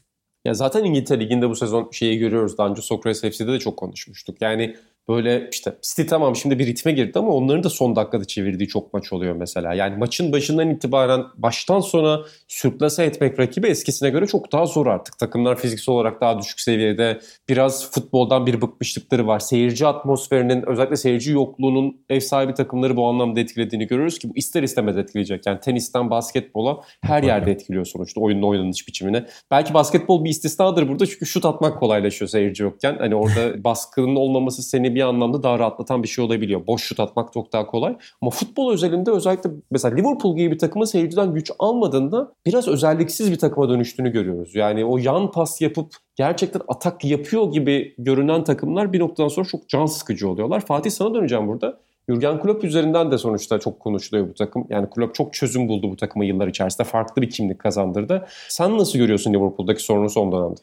Ya 0.44 0.54
zaten 0.54 0.84
İngiltere 0.84 1.20
Ligi'nde 1.20 1.48
bu 1.48 1.56
sezon 1.56 1.90
şeyi 1.92 2.18
görüyoruz. 2.18 2.58
Daha 2.58 2.68
önce 2.68 2.82
Sokrates 2.82 3.20
FC'de 3.20 3.52
de 3.52 3.58
çok 3.58 3.76
konuşmuştuk. 3.76 4.36
Yani 4.40 4.76
böyle 5.08 5.48
işte 5.52 5.76
City 5.82 6.02
tamam 6.02 6.36
şimdi 6.36 6.58
bir 6.58 6.66
ritme 6.66 6.92
girdi 6.92 7.18
ama 7.18 7.28
onların 7.28 7.64
da 7.64 7.70
son 7.70 7.96
dakikada 7.96 8.24
çevirdiği 8.24 8.68
çok 8.68 8.94
maç 8.94 9.12
oluyor 9.12 9.36
mesela. 9.36 9.74
Yani 9.74 9.96
maçın 9.96 10.32
başından 10.32 10.70
itibaren 10.70 11.24
baştan 11.36 11.80
sona 11.80 12.20
sürklase 12.48 13.04
etmek 13.04 13.38
rakibi 13.38 13.66
eskisine 13.66 14.10
göre 14.10 14.26
çok 14.26 14.52
daha 14.52 14.66
zor 14.66 14.86
artık. 14.86 15.18
Takımlar 15.18 15.58
fiziksel 15.58 15.94
olarak 15.94 16.20
daha 16.20 16.38
düşük 16.38 16.60
seviyede. 16.60 17.20
Biraz 17.48 17.90
futboldan 17.90 18.46
bir 18.46 18.60
bıkmışlıkları 18.60 19.26
var. 19.26 19.38
Seyirci 19.38 19.86
atmosferinin 19.86 20.68
özellikle 20.68 20.96
seyirci 20.96 21.32
yokluğunun 21.32 21.96
ev 22.10 22.20
sahibi 22.20 22.54
takımları 22.54 22.96
bu 22.96 23.06
anlamda 23.06 23.40
etkilediğini 23.40 23.86
görüyoruz 23.86 24.18
ki 24.18 24.30
bu 24.30 24.36
ister 24.36 24.62
istemez 24.62 24.98
etkileyecek. 24.98 25.46
Yani 25.46 25.60
tenisten 25.60 26.10
basketbola 26.10 26.80
her 27.00 27.22
yerde 27.22 27.50
etkiliyor 27.50 27.84
sonuçta 27.84 28.20
oyunun 28.20 28.42
oynanış 28.42 28.88
biçimine. 28.88 29.26
Belki 29.50 29.74
basketbol 29.74 30.24
bir 30.24 30.30
istisnadır 30.30 30.88
burada 30.88 31.06
çünkü 31.06 31.26
şut 31.26 31.44
atmak 31.44 31.80
kolaylaşıyor 31.80 32.28
seyirci 32.28 32.62
yokken. 32.62 32.96
Hani 32.98 33.14
orada 33.14 33.64
baskının 33.64 34.16
olmaması 34.16 34.62
seni 34.62 34.95
bir 34.96 35.00
anlamda 35.00 35.42
daha 35.42 35.58
rahatlatan 35.58 36.02
bir 36.02 36.08
şey 36.08 36.24
olabiliyor. 36.24 36.66
Boş 36.66 36.82
şut 36.82 37.00
atmak 37.00 37.32
çok 37.32 37.52
daha 37.52 37.66
kolay. 37.66 37.96
Ama 38.22 38.30
futbol 38.30 38.72
özelinde 38.72 39.10
özellikle 39.10 39.50
mesela 39.70 39.94
Liverpool 39.94 40.36
gibi 40.36 40.50
bir 40.50 40.58
takımın 40.58 40.84
seyirciden 40.84 41.34
güç 41.34 41.50
almadığında 41.58 42.32
biraz 42.46 42.68
özelliksiz 42.68 43.32
bir 43.32 43.38
takıma 43.38 43.68
dönüştüğünü 43.68 44.12
görüyoruz. 44.12 44.54
Yani 44.54 44.84
o 44.84 44.98
yan 44.98 45.30
pas 45.30 45.60
yapıp 45.60 45.92
gerçekten 46.16 46.60
atak 46.68 47.04
yapıyor 47.04 47.52
gibi 47.52 47.94
görünen 47.98 48.44
takımlar 48.44 48.92
bir 48.92 49.00
noktadan 49.00 49.28
sonra 49.28 49.46
çok 49.46 49.68
can 49.68 49.86
sıkıcı 49.86 50.28
oluyorlar. 50.28 50.60
Fatih 50.60 50.90
sana 50.90 51.14
döneceğim 51.14 51.48
burada. 51.48 51.78
Jurgen 52.08 52.40
Klopp 52.40 52.64
üzerinden 52.64 53.10
de 53.10 53.18
sonuçta 53.18 53.58
çok 53.58 53.80
konuşuluyor 53.80 54.28
bu 54.28 54.34
takım. 54.34 54.66
Yani 54.70 54.90
Klopp 54.90 55.14
çok 55.14 55.34
çözüm 55.34 55.68
buldu 55.68 55.90
bu 55.90 55.96
takımı 55.96 56.24
yıllar 56.24 56.48
içerisinde. 56.48 56.88
Farklı 56.88 57.22
bir 57.22 57.30
kimlik 57.30 57.58
kazandırdı. 57.58 58.26
Sen 58.48 58.78
nasıl 58.78 58.98
görüyorsun 58.98 59.34
Liverpool'daki 59.34 59.82
sorunu 59.82 60.10
son 60.10 60.32
dönemde? 60.32 60.60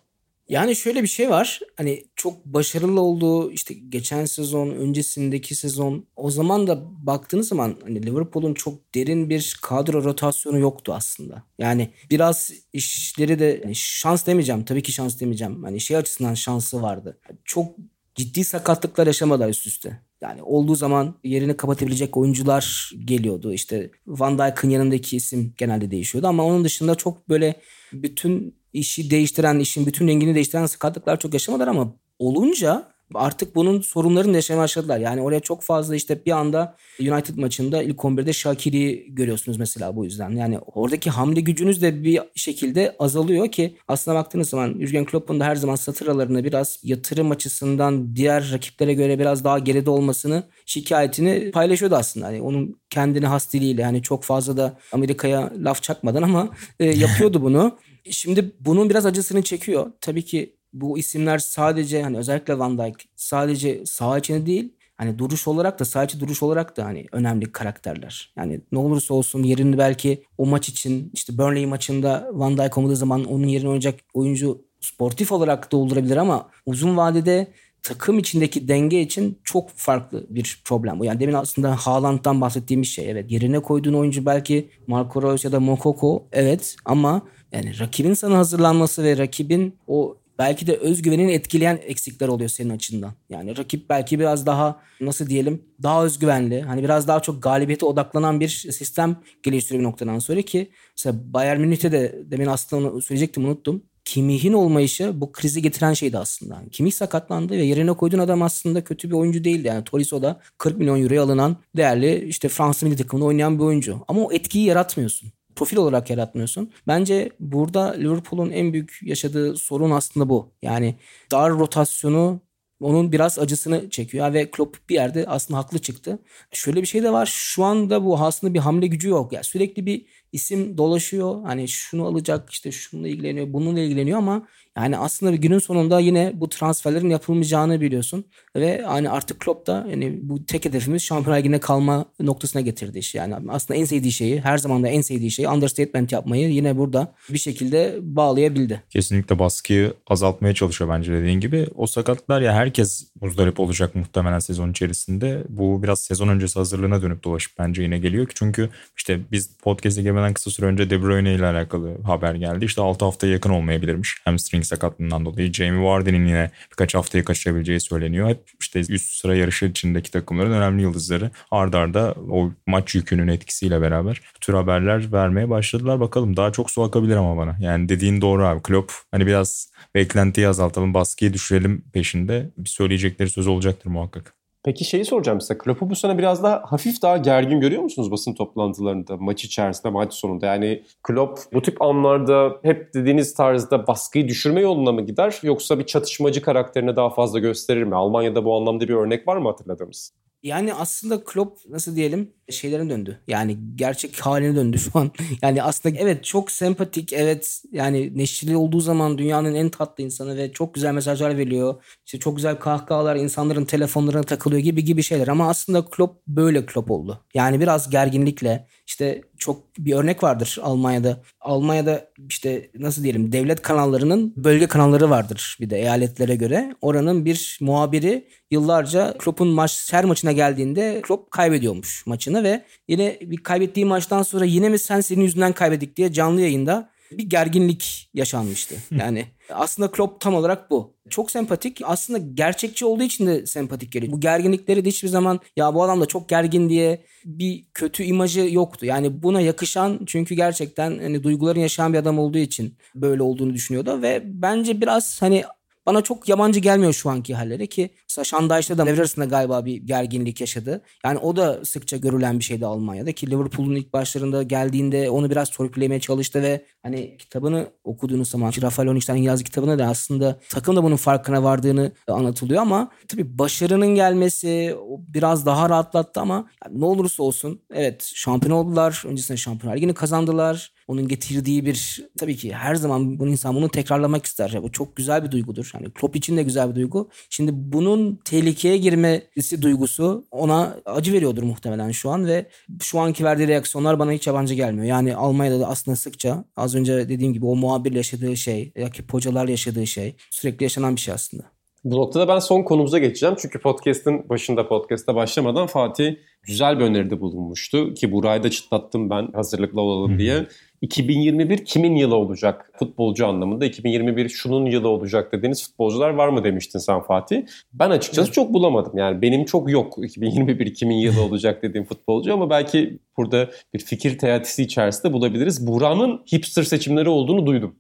Yani 0.53 0.75
şöyle 0.75 1.03
bir 1.03 1.07
şey 1.07 1.29
var. 1.29 1.59
Hani 1.77 2.05
çok 2.15 2.45
başarılı 2.45 3.01
olduğu 3.01 3.51
işte 3.51 3.73
geçen 3.73 4.25
sezon, 4.25 4.69
öncesindeki 4.69 5.55
sezon 5.55 6.05
o 6.15 6.31
zaman 6.31 6.67
da 6.67 7.05
baktığınız 7.05 7.47
zaman 7.47 7.75
hani 7.83 8.05
Liverpool'un 8.05 8.53
çok 8.53 8.95
derin 8.95 9.29
bir 9.29 9.57
kadro 9.61 10.03
rotasyonu 10.03 10.59
yoktu 10.59 10.93
aslında. 10.93 11.43
Yani 11.57 11.89
biraz 12.09 12.51
işleri 12.73 13.39
de 13.39 13.59
hani 13.63 13.75
şans 13.75 14.25
demeyeceğim. 14.25 14.65
Tabii 14.65 14.83
ki 14.83 14.91
şans 14.91 15.19
demeyeceğim. 15.19 15.63
Hani 15.63 15.79
şey 15.79 15.97
açısından 15.97 16.33
şansı 16.33 16.81
vardı. 16.81 17.19
Çok 17.45 17.75
ciddi 18.15 18.43
sakatlıklar 18.43 19.07
yaşamadılar 19.07 19.49
üst 19.49 19.67
üste. 19.67 20.01
Yani 20.23 20.43
olduğu 20.43 20.75
zaman 20.75 21.15
yerini 21.23 21.57
kapatabilecek 21.57 22.17
oyuncular 22.17 22.91
geliyordu. 23.05 23.53
İşte 23.53 23.91
Van 24.07 24.39
Dijk'ın 24.39 24.69
yanındaki 24.69 25.17
isim 25.17 25.53
genelde 25.57 25.91
değişiyordu 25.91 26.27
ama 26.27 26.45
onun 26.45 26.63
dışında 26.63 26.95
çok 26.95 27.29
böyle 27.29 27.55
bütün 27.93 28.55
işi 28.73 29.11
değiştiren, 29.11 29.59
işin 29.59 29.85
bütün 29.85 30.07
rengini 30.07 30.35
değiştiren 30.35 30.65
sakatlıklar 30.65 31.19
çok 31.19 31.33
yaşamadılar 31.33 31.67
ama 31.67 31.93
olunca 32.19 32.92
artık 33.13 33.55
bunun 33.55 33.81
sorunlarını 33.81 34.35
yaşamaya 34.35 34.63
başladılar. 34.63 34.97
Yani 34.97 35.21
oraya 35.21 35.39
çok 35.39 35.61
fazla 35.61 35.95
işte 35.95 36.25
bir 36.25 36.31
anda 36.31 36.75
United 36.99 37.37
maçında 37.37 37.83
ilk 37.83 37.99
11'de 37.99 38.33
Shakiri'yi 38.33 39.15
görüyorsunuz 39.15 39.57
mesela 39.57 39.95
bu 39.95 40.05
yüzden. 40.05 40.29
Yani 40.29 40.59
oradaki 40.59 41.09
hamle 41.09 41.41
gücünüz 41.41 41.81
de 41.81 42.03
bir 42.03 42.21
şekilde 42.35 42.95
azalıyor 42.99 43.51
ki 43.51 43.77
aslına 43.87 44.15
baktığınız 44.15 44.49
zaman 44.49 44.73
Jurgen 44.79 45.05
Klopp'un 45.05 45.39
da 45.39 45.45
her 45.45 45.55
zaman 45.55 45.75
satır 45.75 46.07
aralarında 46.07 46.43
biraz 46.43 46.79
yatırım 46.83 47.31
açısından 47.31 48.15
diğer 48.15 48.51
rakiplere 48.51 48.93
göre 48.93 49.19
biraz 49.19 49.43
daha 49.43 49.59
geride 49.59 49.89
olmasını 49.89 50.43
şikayetini 50.65 51.51
paylaşıyordu 51.51 51.95
aslında. 51.95 52.25
Hani 52.25 52.41
onun 52.41 52.79
kendine 52.89 53.27
has 53.27 53.53
diliyle 53.53 53.83
hani 53.83 54.01
çok 54.01 54.23
fazla 54.23 54.57
da 54.57 54.77
Amerika'ya 54.91 55.51
laf 55.57 55.83
çakmadan 55.83 56.21
ama 56.21 56.49
e, 56.79 56.85
yapıyordu 56.85 57.41
bunu. 57.41 57.77
Şimdi 58.11 58.51
bunun 58.59 58.89
biraz 58.89 59.05
acısını 59.05 59.41
çekiyor. 59.41 59.91
Tabii 60.01 60.25
ki 60.25 60.55
bu 60.73 60.97
isimler 60.97 61.37
sadece 61.37 62.03
hani 62.03 62.17
özellikle 62.17 62.59
Van 62.59 62.77
Dijk 62.77 63.09
sadece 63.15 63.85
sağ 63.85 64.17
içinde 64.17 64.45
değil 64.45 64.73
hani 64.97 65.19
duruş 65.19 65.47
olarak 65.47 65.79
da 65.79 65.85
sadece 65.85 66.19
duruş 66.19 66.43
olarak 66.43 66.77
da 66.77 66.85
hani 66.85 67.05
önemli 67.11 67.51
karakterler. 67.51 68.33
Yani 68.35 68.61
ne 68.71 68.79
olursa 68.79 69.13
olsun 69.13 69.43
yerini 69.43 69.77
belki 69.77 70.23
o 70.37 70.45
maç 70.45 70.69
için 70.69 71.11
işte 71.13 71.37
Burnley 71.37 71.65
maçında 71.65 72.29
Van 72.33 72.57
Dijk 72.57 72.77
olmadığı 72.77 72.95
zaman 72.95 73.23
onun 73.23 73.47
yerine 73.47 73.67
oynayacak 73.67 73.99
oyuncu 74.13 74.61
sportif 74.81 75.31
olarak 75.31 75.71
doldurabilir 75.71 76.17
ama 76.17 76.49
uzun 76.65 76.97
vadede 76.97 77.47
takım 77.83 78.19
içindeki 78.19 78.67
denge 78.67 79.01
için 79.01 79.39
çok 79.43 79.69
farklı 79.69 80.25
bir 80.29 80.61
problem 80.65 80.99
bu. 80.99 81.05
Yani 81.05 81.19
demin 81.19 81.33
aslında 81.33 81.75
Haaland'dan 81.75 82.41
bahsettiğimiz 82.41 82.87
şey. 82.87 83.11
Evet 83.11 83.31
yerine 83.31 83.59
koyduğun 83.59 83.93
oyuncu 83.93 84.25
belki 84.25 84.69
Marco 84.87 85.21
Reus 85.21 85.45
ya 85.45 85.51
da 85.51 85.59
Mokoko 85.59 86.27
evet 86.31 86.75
ama 86.85 87.21
yani 87.51 87.79
rakibin 87.79 88.13
sana 88.13 88.37
hazırlanması 88.37 89.03
ve 89.03 89.17
rakibin 89.17 89.75
o 89.87 90.17
belki 90.39 90.67
de 90.67 90.77
özgüvenini 90.77 91.31
etkileyen 91.33 91.79
eksikler 91.85 92.27
oluyor 92.27 92.49
senin 92.49 92.69
açından. 92.69 93.13
Yani 93.29 93.57
rakip 93.57 93.89
belki 93.89 94.19
biraz 94.19 94.45
daha 94.45 94.79
nasıl 95.01 95.29
diyelim 95.29 95.61
daha 95.83 96.05
özgüvenli. 96.05 96.61
Hani 96.61 96.83
biraz 96.83 97.07
daha 97.07 97.19
çok 97.19 97.43
galibiyete 97.43 97.85
odaklanan 97.85 98.39
bir 98.39 98.47
sistem 98.49 99.15
geliştiriyor 99.43 99.79
bir 99.79 99.87
noktadan 99.87 100.19
sonra 100.19 100.41
ki 100.41 100.71
mesela 100.97 101.33
Bayern 101.33 101.59
Münih'te 101.59 101.91
de 101.91 102.23
demin 102.25 102.45
aslında 102.45 103.01
söyleyecektim 103.01 103.45
unuttum. 103.45 103.83
Kimih'in 104.05 104.53
olmayışı 104.53 105.21
bu 105.21 105.31
krizi 105.31 105.61
getiren 105.61 105.93
şeydi 105.93 106.17
aslında. 106.17 106.61
Kimih 106.71 106.91
sakatlandı 106.91 107.53
ve 107.53 107.63
yerine 107.63 107.93
koyduğun 107.93 108.19
adam 108.19 108.41
aslında 108.41 108.83
kötü 108.83 109.09
bir 109.09 109.15
oyuncu 109.15 109.43
değildi. 109.43 109.67
Yani 109.67 109.83
Tolisso 109.83 110.21
da 110.21 110.39
40 110.57 110.77
milyon 110.77 111.03
euroya 111.03 111.23
alınan 111.23 111.57
değerli 111.77 112.25
işte 112.25 112.49
Fransız 112.49 112.83
milli 112.83 112.97
takımında 112.97 113.25
oynayan 113.25 113.59
bir 113.59 113.63
oyuncu. 113.63 113.99
Ama 114.07 114.21
o 114.21 114.31
etkiyi 114.31 114.65
yaratmıyorsun. 114.65 115.31
Profil 115.55 115.77
olarak 115.77 116.09
yaratmıyorsun. 116.09 116.71
Bence 116.87 117.29
burada 117.39 117.93
Liverpool'un 117.93 118.49
en 118.49 118.73
büyük 118.73 118.99
yaşadığı 119.03 119.55
sorun 119.55 119.91
aslında 119.91 120.29
bu. 120.29 120.51
Yani 120.61 120.95
dar 121.31 121.51
rotasyonu 121.51 122.41
onun 122.79 123.11
biraz 123.11 123.39
acısını 123.39 123.89
çekiyor 123.89 124.33
ve 124.33 124.51
Klopp 124.51 124.89
bir 124.89 124.95
yerde 124.95 125.25
aslında 125.27 125.59
haklı 125.59 125.79
çıktı. 125.79 126.19
Şöyle 126.51 126.81
bir 126.81 126.87
şey 126.87 127.03
de 127.03 127.13
var. 127.13 127.25
Şu 127.25 127.63
anda 127.63 128.05
bu 128.05 128.19
aslında 128.19 128.53
bir 128.53 128.59
hamle 128.59 128.87
gücü 128.87 129.09
yok. 129.09 129.33
Yani 129.33 129.43
sürekli 129.43 129.85
bir 129.85 130.05
isim 130.33 130.77
dolaşıyor. 130.77 131.43
Hani 131.43 131.67
şunu 131.67 132.05
alacak 132.05 132.49
işte 132.49 132.71
şununla 132.71 133.07
ilgileniyor, 133.07 133.53
bununla 133.53 133.79
ilgileniyor 133.79 134.17
ama 134.17 134.47
yani 134.77 134.97
aslında 134.97 135.35
günün 135.35 135.59
sonunda 135.59 135.99
yine 135.99 136.31
bu 136.33 136.49
transferlerin 136.49 137.09
yapılmayacağını 137.09 137.81
biliyorsun. 137.81 138.25
Ve 138.55 138.81
hani 138.81 139.09
artık 139.09 139.39
Klopp 139.39 139.67
da 139.67 139.87
yani 139.89 140.19
bu 140.21 140.45
tek 140.45 140.65
hedefimiz 140.65 141.01
Şampiyonlar 141.01 141.39
Ligi'ne 141.39 141.59
kalma 141.59 142.05
noktasına 142.19 142.61
getirdi 142.61 142.99
işi. 142.99 143.17
Yani 143.17 143.35
aslında 143.49 143.79
en 143.79 143.85
sevdiği 143.85 144.11
şeyi, 144.11 144.41
her 144.41 144.57
zaman 144.57 144.83
da 144.83 144.87
en 144.87 145.01
sevdiği 145.01 145.31
şeyi 145.31 145.49
understatement 145.49 146.11
yapmayı 146.11 146.49
yine 146.49 146.77
burada 146.77 147.13
bir 147.29 147.37
şekilde 147.37 147.99
bağlayabildi. 148.01 148.83
Kesinlikle 148.89 149.39
baskıyı 149.39 149.93
azaltmaya 150.07 150.53
çalışıyor 150.53 150.89
bence 150.89 151.11
dediğin 151.11 151.39
gibi. 151.39 151.67
O 151.75 151.87
sakatlar 151.87 152.41
ya 152.41 152.53
herkes 152.53 153.07
muzdarip 153.21 153.59
olacak 153.59 153.95
muhtemelen 153.95 154.39
sezon 154.39 154.71
içerisinde. 154.71 155.43
Bu 155.49 155.83
biraz 155.83 155.99
sezon 155.99 156.27
öncesi 156.27 156.59
hazırlığına 156.59 157.01
dönüp 157.01 157.23
dolaşıp 157.23 157.53
bence 157.59 157.83
yine 157.83 157.99
geliyor 157.99 158.27
ki 158.27 158.33
çünkü 158.35 158.69
işte 158.97 159.19
biz 159.31 159.57
podcast'e 159.57 160.01
girmeden 160.23 160.33
kısa 160.33 160.51
süre 160.51 160.65
önce 160.65 160.89
De 160.89 161.01
Bruyne 161.01 161.33
ile 161.33 161.45
alakalı 161.45 162.01
haber 162.03 162.35
geldi. 162.35 162.65
İşte 162.65 162.81
6 162.81 163.05
haftaya 163.05 163.33
yakın 163.33 163.49
olmayabilirmiş. 163.49 164.21
Hamstring 164.25 164.63
sakatlığından 164.65 165.25
dolayı. 165.25 165.53
Jamie 165.53 165.83
Vardy'nin 165.83 166.25
yine 166.25 166.51
birkaç 166.71 166.95
haftayı 166.95 167.23
kaçırabileceği 167.23 167.79
söyleniyor. 167.79 168.29
Hep 168.29 168.39
işte 168.59 168.79
üst 168.79 169.13
sıra 169.13 169.35
yarışı 169.35 169.65
içindeki 169.65 170.11
takımların 170.11 170.51
önemli 170.51 170.81
yıldızları 170.81 171.31
ardarda 171.51 171.83
arda 171.83 172.15
o 172.31 172.51
maç 172.67 172.95
yükünün 172.95 173.27
etkisiyle 173.27 173.81
beraber 173.81 174.21
tür 174.41 174.53
haberler 174.53 175.11
vermeye 175.11 175.49
başladılar. 175.49 175.99
Bakalım 175.99 176.37
daha 176.37 176.51
çok 176.51 176.71
su 176.71 176.83
akabilir 176.83 177.15
ama 177.15 177.37
bana. 177.37 177.57
Yani 177.59 177.89
dediğin 177.89 178.21
doğru 178.21 178.45
abi. 178.45 178.61
Klopp 178.61 178.91
hani 179.11 179.27
biraz 179.27 179.71
beklentiyi 179.95 180.47
azaltalım, 180.47 180.93
baskıyı 180.93 181.33
düşürelim 181.33 181.83
peşinde 181.93 182.49
bir 182.57 182.69
söyleyecekleri 182.69 183.29
söz 183.29 183.47
olacaktır 183.47 183.89
muhakkak. 183.89 184.42
Peki 184.63 184.85
şeyi 184.85 185.05
soracağım 185.05 185.41
size. 185.41 185.57
Klopp'u 185.57 185.89
bu 185.89 185.95
sene 185.95 186.17
biraz 186.17 186.43
daha 186.43 186.61
hafif 186.65 187.01
daha 187.01 187.17
gergin 187.17 187.59
görüyor 187.59 187.83
musunuz 187.83 188.11
basın 188.11 188.33
toplantılarında, 188.33 189.17
maç 189.17 189.45
içerisinde, 189.45 189.89
maç 189.89 190.13
sonunda? 190.13 190.45
Yani 190.45 190.83
Klopp 191.03 191.39
bu 191.53 191.61
tip 191.61 191.81
anlarda 191.81 192.59
hep 192.63 192.93
dediğiniz 192.93 193.33
tarzda 193.33 193.87
baskıyı 193.87 194.27
düşürme 194.27 194.61
yoluna 194.61 194.91
mı 194.91 195.01
gider? 195.01 195.39
Yoksa 195.43 195.79
bir 195.79 195.85
çatışmacı 195.85 196.41
karakterini 196.41 196.95
daha 196.95 197.09
fazla 197.09 197.39
gösterir 197.39 197.83
mi? 197.83 197.95
Almanya'da 197.95 198.45
bu 198.45 198.55
anlamda 198.55 198.87
bir 198.87 198.93
örnek 198.93 199.27
var 199.27 199.37
mı 199.37 199.49
hatırladığımız? 199.49 200.13
Yani 200.43 200.73
aslında 200.73 201.23
Klopp 201.23 201.69
nasıl 201.69 201.95
diyelim 201.95 202.33
şeylerin 202.49 202.89
döndü. 202.89 203.19
Yani 203.27 203.57
gerçek 203.75 204.19
haline 204.19 204.55
döndü 204.55 204.79
şu 204.79 204.99
an. 204.99 205.11
Yani 205.41 205.63
aslında 205.63 205.97
evet 205.99 206.23
çok 206.23 206.51
sempatik. 206.51 207.13
Evet 207.13 207.61
yani 207.71 208.17
neşeli 208.17 208.57
olduğu 208.57 208.79
zaman 208.79 209.17
dünyanın 209.17 209.55
en 209.55 209.69
tatlı 209.69 210.03
insanı 210.03 210.37
ve 210.37 210.51
çok 210.51 210.73
güzel 210.73 210.93
mesajlar 210.93 211.37
veriyor. 211.37 211.83
İşte 212.05 212.19
çok 212.19 212.35
güzel 212.35 212.55
kahkahalar 212.59 213.15
insanların 213.15 213.65
telefonlarına 213.65 214.23
takılıyor 214.23 214.61
gibi 214.61 214.83
gibi 214.83 215.03
şeyler. 215.03 215.27
Ama 215.27 215.49
aslında 215.49 215.85
Klopp 215.85 216.27
böyle 216.27 216.65
Klopp 216.65 216.91
oldu. 216.91 217.19
Yani 217.33 217.59
biraz 217.59 217.89
gerginlikle 217.89 218.67
işte 218.87 219.21
çok 219.43 219.77
bir 219.77 219.93
örnek 219.93 220.23
vardır 220.23 220.59
Almanya'da. 220.61 221.17
Almanya'da 221.41 222.07
işte 222.29 222.69
nasıl 222.79 223.03
diyelim 223.03 223.31
devlet 223.31 223.61
kanallarının 223.61 224.33
bölge 224.37 224.67
kanalları 224.67 225.09
vardır 225.09 225.57
bir 225.61 225.69
de 225.69 225.77
eyaletlere 225.77 226.35
göre. 226.35 226.75
Oranın 226.81 227.25
bir 227.25 227.57
muhabiri 227.61 228.27
yıllarca 228.51 229.17
Klopp'un 229.17 229.47
maç 229.47 229.89
her 229.91 230.05
maçına 230.05 230.31
geldiğinde 230.31 231.01
Klopp 231.01 231.31
kaybediyormuş 231.31 232.05
maçını 232.05 232.43
ve 232.43 232.63
yine 232.87 233.17
bir 233.21 233.37
kaybettiği 233.37 233.85
maçtan 233.85 234.23
sonra 234.23 234.45
yine 234.45 234.69
mi 234.69 234.79
sen 234.79 235.01
senin 235.01 235.21
yüzünden 235.21 235.53
kaybettik 235.53 235.97
diye 235.97 236.13
canlı 236.13 236.41
yayında 236.41 236.92
bir 237.17 237.29
gerginlik 237.29 238.09
yaşanmıştı. 238.13 238.75
Yani 238.91 239.25
aslında 239.49 239.91
Klopp 239.91 240.21
tam 240.21 240.35
olarak 240.35 240.71
bu. 240.71 240.93
Çok 241.09 241.31
sempatik. 241.31 241.81
Aslında 241.83 242.19
gerçekçi 242.33 242.85
olduğu 242.85 243.03
için 243.03 243.27
de 243.27 243.45
sempatik 243.45 243.91
geliyor. 243.91 244.13
Bu 244.13 244.19
gerginlikleri 244.19 244.85
de 244.85 244.89
hiçbir 244.89 245.07
zaman 245.07 245.39
ya 245.57 245.75
bu 245.75 245.83
adam 245.83 246.01
da 246.01 246.05
çok 246.05 246.29
gergin 246.29 246.69
diye 246.69 247.05
bir 247.25 247.65
kötü 247.73 248.03
imajı 248.03 248.47
yoktu. 248.51 248.85
Yani 248.85 249.23
buna 249.23 249.41
yakışan 249.41 249.99
çünkü 250.05 250.35
gerçekten 250.35 250.99
hani 250.99 251.23
duyguların 251.23 251.59
yaşayan 251.59 251.93
bir 251.93 251.97
adam 251.97 252.19
olduğu 252.19 252.37
için 252.37 252.77
böyle 252.95 253.23
olduğunu 253.23 253.53
düşünüyordu 253.53 254.01
ve 254.01 254.21
bence 254.25 254.81
biraz 254.81 255.21
hani 255.21 255.43
bana 255.85 256.01
çok 256.01 256.29
yabancı 256.29 256.59
gelmiyor 256.59 256.93
şu 256.93 257.09
anki 257.09 257.35
halleri 257.35 257.67
ki 257.67 257.89
mesela 258.09 258.25
Şandayş'ta 258.25 258.77
da 258.77 258.85
devre 258.85 258.99
arasında 258.99 259.25
galiba 259.25 259.65
bir 259.65 259.77
gerginlik 259.77 260.41
yaşadı. 260.41 260.81
Yani 261.05 261.17
o 261.17 261.35
da 261.35 261.65
sıkça 261.65 261.97
görülen 261.97 262.39
bir 262.39 262.43
şeydi 262.43 262.65
Almanya'da 262.65 263.11
ki 263.11 263.31
Liverpool'un 263.31 263.75
ilk 263.75 263.93
başlarında 263.93 264.43
geldiğinde 264.43 265.09
onu 265.09 265.29
biraz 265.29 265.49
torpillemeye 265.49 265.99
çalıştı 265.99 266.41
ve 266.41 266.65
hani 266.83 267.17
kitabını 267.17 267.67
okuduğunuz 267.83 268.29
zaman 268.29 268.53
Rafael 268.61 268.89
Onich'ten 268.89 269.15
yazdığı 269.15 269.43
kitabında 269.43 269.79
da 269.79 269.85
aslında 269.85 270.39
takım 270.49 270.75
da 270.75 270.83
bunun 270.83 270.95
farkına 270.95 271.43
vardığını 271.43 271.91
anlatılıyor 272.07 272.61
ama 272.61 272.91
tabii 273.07 273.39
başarının 273.39 273.95
gelmesi 273.95 274.75
biraz 274.89 275.45
daha 275.45 275.69
rahatlattı 275.69 276.19
ama 276.19 276.49
yani 276.65 276.79
ne 276.79 276.85
olursa 276.85 277.23
olsun 277.23 277.61
evet 277.73 278.11
şampiyon 278.15 278.57
oldular. 278.57 279.03
Öncesinde 279.05 279.37
Şampiyonlar 279.37 279.77
Ligi'ni 279.77 279.93
kazandılar 279.93 280.73
onun 280.87 281.07
getirdiği 281.07 281.65
bir 281.65 282.05
tabii 282.17 282.37
ki 282.37 282.53
her 282.53 282.75
zaman 282.75 283.19
bu 283.19 283.27
insan 283.27 283.55
bunu 283.55 283.69
tekrarlamak 283.69 284.25
ister. 284.25 284.63
Bu 284.63 284.71
çok 284.71 284.95
güzel 284.95 285.23
bir 285.23 285.31
duygudur. 285.31 285.71
Yani 285.73 285.93
Klopp 285.93 286.15
için 286.15 286.37
de 286.37 286.43
güzel 286.43 286.69
bir 286.69 286.75
duygu. 286.75 287.09
Şimdi 287.29 287.51
bunun 287.53 288.19
tehlikeye 288.25 288.77
girmesi 288.77 289.61
duygusu 289.61 290.27
ona 290.31 290.77
acı 290.85 291.13
veriyordur 291.13 291.43
muhtemelen 291.43 291.91
şu 291.91 292.09
an 292.09 292.27
ve 292.27 292.49
şu 292.81 292.99
anki 292.99 293.23
verdiği 293.23 293.47
reaksiyonlar 293.47 293.99
bana 293.99 294.11
hiç 294.11 294.27
yabancı 294.27 294.53
gelmiyor. 294.53 294.85
Yani 294.85 295.15
Almanya'da 295.15 295.59
da 295.59 295.67
aslında 295.67 295.95
sıkça 295.95 296.45
az 296.55 296.75
önce 296.75 297.09
dediğim 297.09 297.33
gibi 297.33 297.45
o 297.45 297.55
muhabirle 297.55 297.97
yaşadığı 297.97 298.37
şey, 298.37 298.71
rakip 298.77 299.13
hocalar 299.13 299.47
yaşadığı 299.47 299.87
şey 299.87 300.15
sürekli 300.29 300.63
yaşanan 300.63 300.95
bir 300.95 301.01
şey 301.01 301.13
aslında. 301.13 301.52
Bu 301.83 301.97
noktada 301.97 302.27
ben 302.27 302.39
son 302.39 302.63
konumuza 302.63 302.99
geçeceğim. 302.99 303.35
Çünkü 303.39 303.59
podcast'ın 303.59 304.29
başında 304.29 304.67
podcast'a 304.67 305.15
başlamadan 305.15 305.67
Fatih 305.67 306.15
güzel 306.43 306.79
bir 306.79 306.83
öneride 306.83 307.21
bulunmuştu. 307.21 307.93
Ki 307.93 308.11
burayı 308.11 308.43
da 308.43 308.49
çıtlattım 308.49 309.09
ben 309.09 309.27
hazırlıklı 309.33 309.81
olalım 309.81 310.19
diye. 310.19 310.45
2021 310.81 311.65
kimin 311.65 311.95
yılı 311.95 312.15
olacak 312.15 312.71
futbolcu 312.79 313.27
anlamında? 313.27 313.65
2021 313.65 314.29
şunun 314.29 314.65
yılı 314.65 314.87
olacak 314.87 315.33
dediğiniz 315.33 315.63
futbolcular 315.63 316.09
var 316.09 316.27
mı 316.27 316.43
demiştin 316.43 316.79
sen 316.79 317.01
Fatih? 317.01 317.41
Ben 317.73 317.89
açıkçası 317.89 318.27
evet. 318.27 318.33
çok 318.33 318.53
bulamadım. 318.53 318.97
Yani 318.97 319.21
benim 319.21 319.45
çok 319.45 319.71
yok 319.71 319.95
2021 320.03 320.73
kimin 320.73 320.95
yılı 320.95 321.21
olacak 321.29 321.63
dediğim 321.63 321.85
futbolcu 321.85 322.33
ama 322.33 322.49
belki 322.49 322.99
burada 323.17 323.49
bir 323.73 323.79
fikir 323.79 324.17
teatisi 324.17 324.63
içerisinde 324.63 325.13
bulabiliriz. 325.13 325.67
Buranın 325.67 326.21
hipster 326.33 326.63
seçimleri 326.63 327.09
olduğunu 327.09 327.45
duydum. 327.45 327.75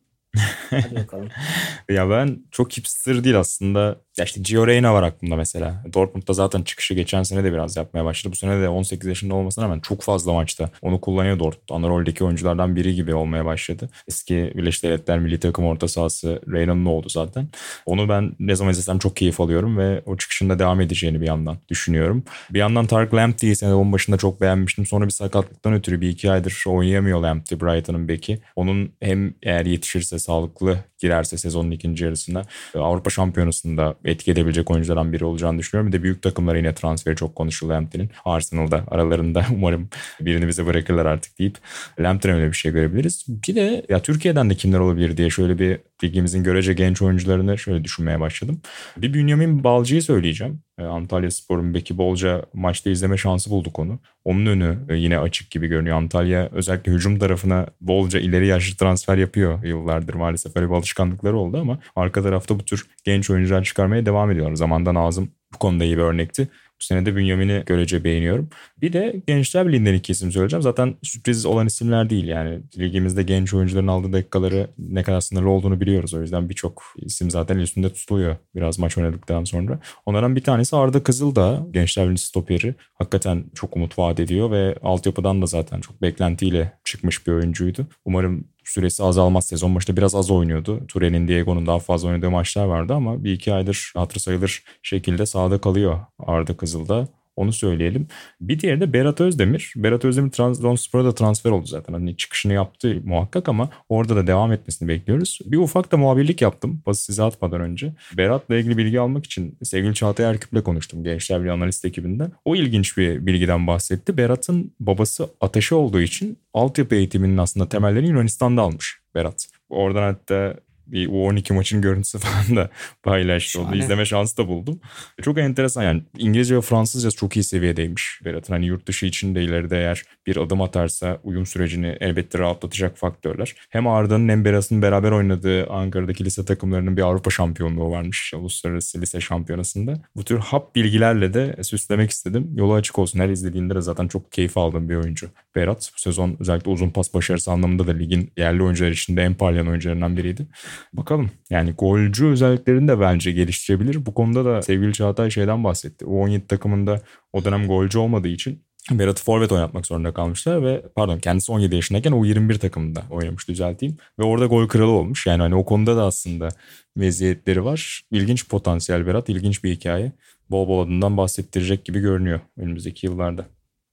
Hadi 0.69 0.95
bakalım. 0.95 1.29
ya 1.89 2.09
ben 2.09 2.43
çok 2.51 2.77
hipster 2.77 3.23
değil 3.23 3.39
aslında. 3.39 4.02
Ya 4.17 4.25
işte 4.25 4.41
Gio 4.41 4.67
Reyna 4.67 4.93
var 4.93 5.03
aklımda 5.03 5.35
mesela. 5.35 5.83
Dortmund'da 5.93 6.33
zaten 6.33 6.61
çıkışı 6.61 6.93
geçen 6.93 7.23
sene 7.23 7.43
de 7.43 7.53
biraz 7.53 7.77
yapmaya 7.77 8.05
başladı. 8.05 8.31
Bu 8.31 8.37
sene 8.37 8.61
de 8.61 8.69
18 8.69 9.07
yaşında 9.07 9.35
olmasına 9.35 9.65
rağmen 9.65 9.79
çok 9.79 10.01
fazla 10.01 10.33
maçta 10.33 10.69
onu 10.81 11.01
kullanıyor 11.01 11.39
Dortmund. 11.39 11.79
Ana 11.79 11.89
roldeki 11.89 12.23
oyunculardan 12.23 12.75
biri 12.75 12.95
gibi 12.95 13.15
olmaya 13.15 13.45
başladı. 13.45 13.89
Eski 14.07 14.53
Birleşik 14.55 14.83
Devletler 14.83 15.19
milli 15.19 15.39
takım 15.39 15.65
orta 15.65 15.87
sahası 15.87 16.41
Reyna'nın 16.51 16.85
oldu 16.85 17.09
zaten. 17.09 17.47
Onu 17.85 18.09
ben 18.09 18.31
ne 18.39 18.55
zaman 18.55 18.71
izlesem 18.71 18.99
çok 18.99 19.15
keyif 19.15 19.41
alıyorum 19.41 19.77
ve 19.77 20.01
o 20.05 20.17
çıkışında 20.17 20.59
devam 20.59 20.81
edeceğini 20.81 21.21
bir 21.21 21.27
yandan 21.27 21.57
düşünüyorum. 21.69 22.23
Bir 22.49 22.59
yandan 22.59 22.85
Tarık 22.85 23.13
Lamptey'i 23.13 23.55
sene 23.55 23.91
başında 23.91 24.17
çok 24.17 24.41
beğenmiştim. 24.41 24.85
Sonra 24.85 25.05
bir 25.05 25.11
sakatlıktan 25.11 25.73
ötürü 25.73 26.01
bir 26.01 26.09
iki 26.09 26.31
aydır 26.31 26.63
oynayamıyor 26.67 27.19
Lamptey 27.19 27.61
Brighton'ın 27.61 28.07
beki. 28.07 28.39
Onun 28.55 28.91
hem 29.01 29.33
eğer 29.43 29.65
yetişirse 29.65 30.19
sağlıklı 30.19 30.77
girerse 31.03 31.37
sezonun 31.37 31.71
ikinci 31.71 32.03
yarısında 32.03 32.41
e, 32.75 32.79
Avrupa 32.79 33.09
Şampiyonası'nda 33.09 33.95
etki 34.05 34.31
edebilecek 34.31 34.71
oyunculardan 34.71 35.13
biri 35.13 35.25
olacağını 35.25 35.59
düşünüyorum. 35.59 35.93
Bir 35.93 35.97
de 35.97 36.03
büyük 36.03 36.21
takımlara 36.21 36.57
yine 36.57 36.73
transferi 36.73 37.15
çok 37.15 37.35
konuşuluyor 37.35 37.79
Lamptey'nin. 37.79 38.11
Arsenal'da 38.25 38.83
aralarında 38.87 39.45
umarım 39.53 39.89
birini 40.21 40.47
bize 40.47 40.65
bırakırlar 40.65 41.05
artık 41.05 41.39
deyip 41.39 41.57
Lamptey'den 41.99 42.39
öyle 42.39 42.51
bir 42.51 42.57
şey 42.57 42.71
görebiliriz. 42.71 43.25
Bir 43.27 43.55
de 43.55 43.85
ya 43.89 44.01
Türkiye'den 44.01 44.49
de 44.49 44.55
kimler 44.55 44.79
olabilir 44.79 45.17
diye 45.17 45.29
şöyle 45.29 45.59
bir 45.59 45.79
ligimizin 46.03 46.43
görece 46.43 46.73
genç 46.73 47.01
oyuncularını 47.01 47.57
şöyle 47.57 47.83
düşünmeye 47.83 48.19
başladım. 48.19 48.61
Bir 48.97 49.13
Bünyamin 49.13 49.63
Balcı'yı 49.63 50.01
söyleyeceğim. 50.01 50.61
E, 50.79 50.83
Antalya 50.83 51.31
Spor'un 51.31 51.73
Beki 51.73 51.97
bolca 51.97 52.45
maçta 52.53 52.89
izleme 52.89 53.17
şansı 53.17 53.49
bulduk 53.49 53.79
onu. 53.79 53.99
Onun 54.25 54.45
önü 54.45 54.77
e, 54.89 54.95
yine 54.95 55.19
açık 55.19 55.51
gibi 55.51 55.67
görünüyor. 55.67 55.97
Antalya 55.97 56.49
özellikle 56.51 56.91
hücum 56.91 57.19
tarafına 57.19 57.67
bolca 57.81 58.19
ileri 58.19 58.47
yaşlı 58.47 58.77
transfer 58.77 59.17
yapıyor 59.17 59.63
yıllardır. 59.63 60.13
Maalesef 60.13 60.57
öyle 60.57 60.69
bir 60.69 60.75
alışkanlıkları 60.75 61.37
oldu 61.37 61.57
ama 61.61 61.79
arka 61.95 62.23
tarafta 62.23 62.59
bu 62.59 62.65
tür 62.65 62.87
genç 63.03 63.29
oyuncular 63.29 63.63
çıkarmaya 63.63 64.05
devam 64.05 64.31
ediyorlar. 64.31 64.55
Zamandan 64.55 64.95
Nazım 64.95 65.31
bu 65.53 65.57
konuda 65.57 65.83
iyi 65.83 65.97
bir 65.97 66.01
örnekti 66.01 66.47
Bu 66.83 66.85
sene 66.85 67.15
Bünyamin'i 67.15 67.63
görece 67.65 68.03
beğeniyorum. 68.03 68.49
Bir 68.81 68.93
de 68.93 69.21
Gençler 69.27 69.67
Birliği'nden 69.67 69.93
iki 69.93 70.11
isim 70.11 70.31
söyleyeceğim. 70.31 70.61
Zaten 70.61 70.95
sürpriz 71.03 71.45
olan 71.45 71.67
isimler 71.67 72.09
değil 72.09 72.27
yani. 72.27 72.59
Ligimizde 72.77 73.23
genç 73.23 73.53
oyuncuların 73.53 73.87
aldığı 73.87 74.13
dakikaları 74.13 74.67
ne 74.77 75.03
kadar 75.03 75.21
sınırlı 75.21 75.49
olduğunu 75.49 75.81
biliyoruz. 75.81 76.13
O 76.13 76.21
yüzden 76.21 76.49
birçok 76.49 76.83
isim 76.97 77.31
zaten 77.31 77.57
üstünde 77.57 77.89
tutuluyor 77.93 78.35
biraz 78.55 78.79
maç 78.79 78.97
oynadıktan 78.97 79.43
sonra. 79.43 79.79
Onlardan 80.05 80.35
bir 80.35 80.43
tanesi 80.43 80.75
Arda 80.75 81.03
Kızıl 81.03 81.35
da 81.35 81.65
Gençler 81.71 82.05
Birliği 82.05 82.17
stoperi. 82.17 82.75
Hakikaten 82.93 83.45
çok 83.55 83.75
umut 83.75 83.99
vaat 83.99 84.19
ediyor 84.19 84.51
ve 84.51 84.75
altyapıdan 84.83 85.41
da 85.41 85.45
zaten 85.45 85.81
çok 85.81 86.01
beklentiyle 86.01 86.71
çıkmış 86.83 87.27
bir 87.27 87.31
oyuncuydu. 87.31 87.87
Umarım 88.05 88.47
süresi 88.73 89.03
azalmaz. 89.03 89.45
Sezon 89.47 89.75
başında 89.75 89.97
biraz 89.97 90.15
az 90.15 90.31
oynuyordu. 90.31 90.87
Ture'nin, 90.87 91.27
Diego'nun 91.27 91.65
daha 91.65 91.79
fazla 91.79 92.09
oynadığı 92.09 92.31
maçlar 92.31 92.65
vardı 92.65 92.93
ama 92.93 93.23
bir 93.23 93.31
iki 93.31 93.53
aydır 93.53 93.91
hatır 93.95 94.19
sayılır 94.19 94.63
şekilde 94.83 95.25
sahada 95.25 95.61
kalıyor 95.61 95.99
Arda 96.19 96.57
Kızıl'da. 96.57 97.07
Onu 97.35 97.53
söyleyelim. 97.53 98.07
Bir 98.41 98.59
diğeri 98.59 98.81
de 98.81 98.93
Berat 98.93 99.21
Özdemir. 99.21 99.73
Berat 99.75 100.05
Özdemir 100.05 100.31
Trabzonspor'a 100.31 101.05
da 101.05 101.15
transfer 101.15 101.51
oldu 101.51 101.65
zaten. 101.65 101.93
Hani 101.93 102.17
çıkışını 102.17 102.53
yaptı 102.53 103.01
muhakkak 103.05 103.49
ama 103.49 103.69
orada 103.89 104.15
da 104.15 104.27
devam 104.27 104.51
etmesini 104.51 104.87
bekliyoruz. 104.87 105.39
Bir 105.45 105.57
ufak 105.57 105.91
da 105.91 105.97
muhabirlik 105.97 106.41
yaptım. 106.41 106.81
Bası 106.85 107.03
size 107.03 107.23
atmadan 107.23 107.61
önce. 107.61 107.93
Berat'la 108.17 108.55
ilgili 108.55 108.77
bilgi 108.77 108.99
almak 108.99 109.25
için 109.25 109.57
sevgili 109.63 109.93
Çağatay 109.93 110.25
Erküp'le 110.25 110.63
konuştum. 110.63 111.03
Gençler 111.03 111.39
Birliği 111.39 111.51
Analist 111.51 111.85
ekibinden. 111.85 112.31
O 112.45 112.55
ilginç 112.55 112.97
bir 112.97 113.25
bilgiden 113.25 113.67
bahsetti. 113.67 114.17
Berat'ın 114.17 114.71
babası 114.79 115.29
ateşi 115.41 115.75
olduğu 115.75 116.01
için 116.01 116.37
altyapı 116.53 116.95
eğitiminin 116.95 117.37
aslında 117.37 117.69
temellerini 117.69 118.09
Yunanistan'da 118.09 118.61
almış 118.61 118.99
Berat. 119.15 119.47
Oradan 119.69 120.01
hatta 120.01 120.55
bir 120.87 121.07
U12 121.07 121.53
maçın 121.53 121.81
görüntüsü 121.81 122.19
falan 122.19 122.55
da 122.55 122.69
paylaştı. 123.03 123.61
Onu 123.61 123.75
izleme 123.75 124.05
şansı 124.05 124.37
da 124.37 124.47
buldum. 124.47 124.79
Çok 125.21 125.37
enteresan 125.37 125.83
yani 125.83 126.03
İngilizce 126.17 126.55
ve 126.55 126.61
Fransızca 126.61 127.11
çok 127.11 127.37
iyi 127.37 127.43
seviyedeymiş 127.43 128.21
Berat'ın. 128.25 128.53
Hani 128.53 128.65
yurt 128.65 128.87
dışı 128.87 129.05
için 129.05 129.35
de 129.35 129.43
ileride 129.43 129.77
eğer 129.77 130.03
bir 130.27 130.37
adım 130.37 130.61
atarsa 130.61 131.19
uyum 131.23 131.45
sürecini 131.45 131.97
elbette 131.99 132.39
rahatlatacak 132.39 132.97
faktörler. 132.97 133.55
Hem 133.69 133.87
Arda'nın 133.87 134.29
hem 134.29 134.45
Berat'ın 134.45 134.81
beraber 134.81 135.11
oynadığı 135.11 135.67
Ankara'daki 135.67 136.25
lise 136.25 136.45
takımlarının 136.45 136.97
bir 136.97 137.01
Avrupa 137.01 137.29
şampiyonluğu 137.29 137.91
varmış. 137.91 138.33
Uluslararası 138.33 139.01
lise 139.01 139.21
şampiyonasında. 139.21 139.93
Bu 140.15 140.23
tür 140.23 140.39
hap 140.39 140.75
bilgilerle 140.75 141.33
de 141.33 141.63
süslemek 141.63 142.11
istedim. 142.11 142.51
Yolu 142.55 142.73
açık 142.73 142.99
olsun. 142.99 143.19
Her 143.19 143.29
izlediğinde 143.29 143.75
de 143.75 143.81
zaten 143.81 144.07
çok 144.07 144.31
keyif 144.31 144.57
aldığım 144.57 144.89
bir 144.89 144.95
oyuncu. 144.95 145.29
Berat 145.55 145.91
bu 145.95 145.99
sezon 145.99 146.37
özellikle 146.39 146.71
uzun 146.71 146.89
pas 146.89 147.13
başarısı 147.13 147.51
anlamında 147.51 147.87
da 147.87 147.91
ligin 147.91 148.31
yerli 148.37 148.63
oyuncular 148.63 148.91
içinde 148.91 149.21
en 149.21 149.33
parlayan 149.33 149.67
oyuncularından 149.67 150.17
biriydi. 150.17 150.47
Bakalım. 150.93 151.31
Yani 151.49 151.71
golcü 151.71 152.25
özelliklerini 152.25 152.87
de 152.87 152.99
bence 152.99 153.31
geliştirebilir. 153.31 154.05
Bu 154.05 154.13
konuda 154.13 154.45
da 154.45 154.61
sevgili 154.61 154.93
Çağatay 154.93 155.31
şeyden 155.31 155.63
bahsetti. 155.63 156.05
O 156.05 156.23
17 156.23 156.47
takımında 156.47 157.01
o 157.33 157.45
dönem 157.45 157.67
golcü 157.67 157.97
olmadığı 157.97 158.27
için 158.27 158.61
Berat'ı 158.91 159.23
forvet 159.23 159.51
oynatmak 159.51 159.85
zorunda 159.85 160.13
kalmışlar 160.13 160.63
ve 160.63 160.81
pardon 160.95 161.19
kendisi 161.19 161.51
17 161.51 161.75
yaşındayken 161.75 162.11
o 162.11 162.25
21 162.25 162.59
takımında 162.59 163.03
oynamış 163.09 163.47
düzelteyim. 163.47 163.97
Ve 164.19 164.23
orada 164.23 164.45
gol 164.45 164.67
kralı 164.67 164.91
olmuş. 164.91 165.27
Yani 165.27 165.41
hani 165.41 165.55
o 165.55 165.65
konuda 165.65 165.97
da 165.97 166.03
aslında 166.03 166.49
meziyetleri 166.95 167.65
var. 167.65 168.01
İlginç 168.11 168.49
potansiyel 168.49 169.07
Berat, 169.07 169.29
ilginç 169.29 169.63
bir 169.63 169.71
hikaye. 169.71 170.11
Bol 170.49 170.67
bol 170.67 170.85
adından 170.85 171.17
bahsettirecek 171.17 171.85
gibi 171.85 171.99
görünüyor 171.99 172.39
önümüzdeki 172.57 173.05
yıllarda. 173.05 173.45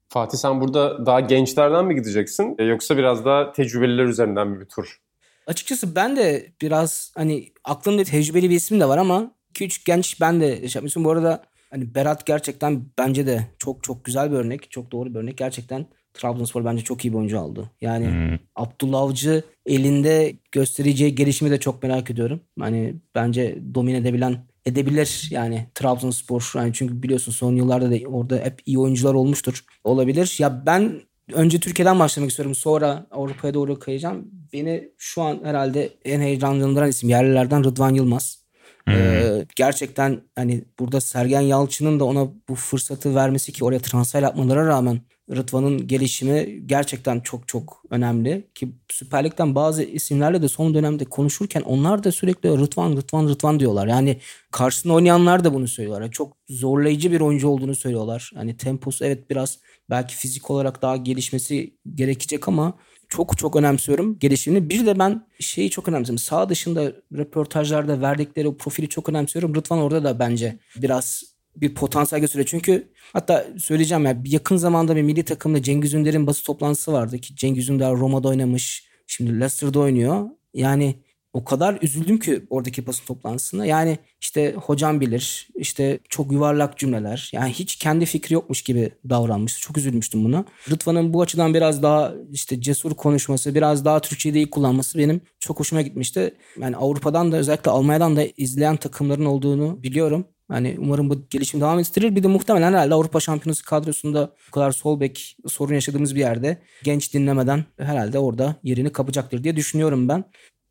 Fatih 0.09 0.39
sen 0.39 0.61
burada 0.61 1.07
daha 1.07 1.21
gençlerden 1.21 1.85
mi 1.85 1.95
gideceksin 1.95 2.57
yoksa 2.59 2.97
biraz 2.97 3.25
daha 3.25 3.53
tecrübeliler 3.53 4.05
üzerinden 4.05 4.49
mi 4.49 4.61
bir 4.61 4.67
tur? 4.67 5.01
Açıkçası 5.47 5.97
ben 5.97 6.17
de 6.17 6.53
biraz 6.63 7.13
hani 7.17 7.53
aklımda 7.65 8.05
tecrübeli 8.05 8.51
bir 8.51 8.55
isim 8.55 8.81
de 8.81 8.89
var 8.89 8.99
ama 8.99 9.35
2-3 9.55 9.87
genç 9.87 10.21
ben 10.21 10.41
de 10.41 10.69
şey 10.69 10.81
yapmışım. 10.81 11.05
Bu 11.05 11.11
arada 11.11 11.50
hani 11.71 11.95
Berat 11.95 12.27
gerçekten 12.27 12.85
bence 12.99 13.27
de 13.27 13.47
çok 13.59 13.85
çok 13.85 14.05
güzel 14.05 14.31
bir 14.31 14.37
örnek. 14.37 14.71
Çok 14.71 14.93
doğru 14.93 15.15
bir 15.15 15.19
örnek. 15.19 15.39
Gerçekten 15.39 15.87
Trabzonspor 16.15 16.65
bence 16.65 16.85
çok 16.85 17.05
iyi 17.05 17.13
bir 17.13 17.19
oyuncu 17.19 17.41
aldı. 17.41 17.71
Yani 17.81 18.07
hmm. 18.07 18.39
Abdullah 18.57 19.01
Avcı 19.01 19.43
elinde 19.67 20.37
göstereceği 20.53 21.15
gelişimi 21.15 21.51
de 21.51 21.61
çok 21.61 21.83
merak 21.83 22.11
ediyorum. 22.11 22.41
Hani 22.59 22.95
bence 23.15 23.59
domine 23.75 23.97
edebilen 23.97 24.37
edebilir 24.67 25.29
yani 25.31 25.67
Trabzonspor. 25.75 26.53
Yani 26.55 26.71
çünkü 26.75 27.03
biliyorsun 27.03 27.33
son 27.33 27.57
yıllarda 27.57 27.91
da 27.91 28.09
orada 28.09 28.37
hep 28.37 28.61
iyi 28.67 28.79
oyuncular 28.79 29.15
olmuştur. 29.15 29.65
Olabilir. 29.85 30.37
Ya 30.39 30.67
ben 30.67 31.01
önce 31.33 31.61
Türkiye'den 31.61 31.99
başlamak 31.99 32.31
istiyorum. 32.31 32.55
Sonra 32.55 33.07
Avrupa'ya 33.11 33.55
doğru 33.55 33.79
kayacağım. 33.79 34.29
Beni 34.53 34.89
şu 34.99 35.23
an 35.23 35.41
herhalde 35.45 35.91
en 36.05 36.21
heyecanlandıran 36.21 36.89
isim 36.89 37.09
yerlilerden 37.09 37.65
Rıdvan 37.65 37.95
Yılmaz. 37.95 38.40
Ee, 38.89 39.47
gerçekten 39.57 40.21
hani 40.37 40.65
burada 40.79 41.01
Sergen 41.01 41.41
Yalçın'ın 41.41 42.01
da 42.01 42.05
ona 42.05 42.29
bu 42.49 42.55
fırsatı 42.55 43.15
vermesi 43.15 43.53
ki 43.53 43.65
oraya 43.65 43.79
transfer 43.79 44.23
yapmalara 44.23 44.67
rağmen 44.67 45.01
Rıdvan'ın 45.31 45.87
gelişimi 45.87 46.67
gerçekten 46.67 47.21
çok 47.21 47.49
çok 47.49 47.83
önemli. 47.91 48.49
Ki 48.55 48.69
Süper 48.91 49.25
Lig'den 49.25 49.55
bazı 49.55 49.83
isimlerle 49.83 50.43
de 50.43 50.49
son 50.49 50.75
dönemde 50.75 51.05
konuşurken 51.05 51.61
onlar 51.61 52.05
da 52.05 52.13
sürekli 52.13 52.49
Rıdvan, 52.49 52.97
Rıdvan, 52.97 53.29
Rıdvan 53.29 53.61
diyorlar. 53.61 53.87
Yani 53.87 54.21
karşısında 54.51 54.95
oynayanlar 54.95 55.45
da 55.45 55.55
bunu 55.55 55.69
söylüyorlar. 55.69 56.03
Yani 56.03 56.13
çok 56.13 56.37
zorlayıcı 56.49 57.13
bir 57.13 57.21
oyuncu 57.21 57.49
olduğunu 57.49 57.75
söylüyorlar. 57.75 58.31
Hani 58.35 58.57
temposu 58.57 59.05
evet 59.05 59.31
biraz 59.31 59.59
belki 59.91 60.17
fizik 60.17 60.51
olarak 60.51 60.83
daha 60.83 60.97
gelişmesi 60.97 61.75
gerekecek 61.95 62.49
ama 62.49 62.75
çok 63.11 63.39
çok 63.39 63.57
önemsiyorum 63.57 64.19
gelişimini. 64.19 64.71
Bir 64.71 64.87
de 64.87 64.99
ben 64.99 65.27
şeyi 65.41 65.71
çok 65.71 65.89
önemsiyorum. 65.89 66.19
Sağ 66.19 66.49
dışında 66.49 66.93
röportajlarda 67.13 68.01
verdikleri 68.01 68.49
o 68.49 68.57
profili 68.57 68.89
çok 68.89 69.09
önemsiyorum. 69.09 69.55
Rıdvan 69.55 69.79
orada 69.79 70.05
da 70.05 70.19
bence 70.19 70.59
biraz 70.77 71.23
bir 71.57 71.75
potansiyel 71.75 72.21
gösteriyor. 72.21 72.47
Çünkü 72.47 72.89
hatta 73.13 73.47
söyleyeceğim 73.59 74.05
ya 74.05 74.23
yakın 74.25 74.57
zamanda 74.57 74.97
bir 74.97 75.03
milli 75.03 75.23
takımda 75.23 75.63
Cengiz 75.63 75.95
Ünder'in 75.95 76.27
basın 76.27 76.45
toplantısı 76.45 76.93
vardı 76.93 77.19
ki 77.19 77.37
Cengiz 77.37 77.69
Ünder 77.69 77.93
Roma'da 77.93 78.29
oynamış. 78.29 78.85
Şimdi 79.07 79.33
Leicester'da 79.33 79.79
oynuyor. 79.79 80.29
Yani 80.55 80.95
o 81.33 81.45
kadar 81.45 81.79
üzüldüm 81.83 82.19
ki 82.19 82.43
oradaki 82.51 82.87
basın 82.87 83.05
toplantısında. 83.05 83.67
Yani 83.67 83.99
işte 84.21 84.55
hocam 84.57 85.01
bilir, 85.01 85.49
işte 85.55 85.99
çok 86.09 86.33
yuvarlak 86.33 86.79
cümleler. 86.79 87.31
Yani 87.33 87.53
hiç 87.53 87.77
kendi 87.77 88.07
fikri 88.07 88.35
yokmuş 88.35 88.63
gibi 88.63 88.93
davranmıştı. 89.09 89.61
Çok 89.61 89.79
üzülmüştüm 89.79 90.25
buna. 90.25 90.45
Rıdvan'ın 90.71 91.13
bu 91.13 91.23
açıdan 91.23 91.55
biraz 91.55 91.83
daha 91.83 92.13
işte 92.33 92.61
cesur 92.61 92.95
konuşması, 92.95 93.55
biraz 93.55 93.85
daha 93.85 94.01
Türkçeyi 94.01 94.35
de 94.35 94.39
iyi 94.39 94.51
kullanması 94.51 94.99
benim 94.99 95.21
çok 95.39 95.61
hoşuma 95.61 95.83
gitmişti. 95.83 96.35
Yani 96.61 96.77
Avrupa'dan 96.77 97.33
da 97.33 97.37
özellikle 97.37 97.71
Almanya'dan 97.71 98.17
da 98.17 98.25
izleyen 98.37 98.77
takımların 98.77 99.25
olduğunu 99.25 99.83
biliyorum. 99.83 100.25
Yani 100.51 100.77
umarım 100.79 101.11
bu 101.11 101.29
gelişim 101.31 101.61
devam 101.61 101.79
ettirir. 101.79 102.17
Bir 102.17 102.23
de 102.23 102.29
muhtemelen 102.29 102.73
herhalde 102.73 102.95
Avrupa 102.95 103.21
Şampiyonası 103.21 103.65
kadrosunda 103.65 104.35
bu 104.49 104.51
kadar 104.51 104.73
sol 104.73 105.01
bek 105.01 105.37
sorun 105.47 105.75
yaşadığımız 105.75 106.15
bir 106.15 106.21
yerde 106.21 106.63
genç 106.83 107.15
dinlemeden 107.15 107.65
herhalde 107.79 108.19
orada 108.19 108.57
yerini 108.63 108.93
kapacaktır 108.93 109.45
diye 109.45 109.57
düşünüyorum 109.57 110.09
ben. 110.09 110.25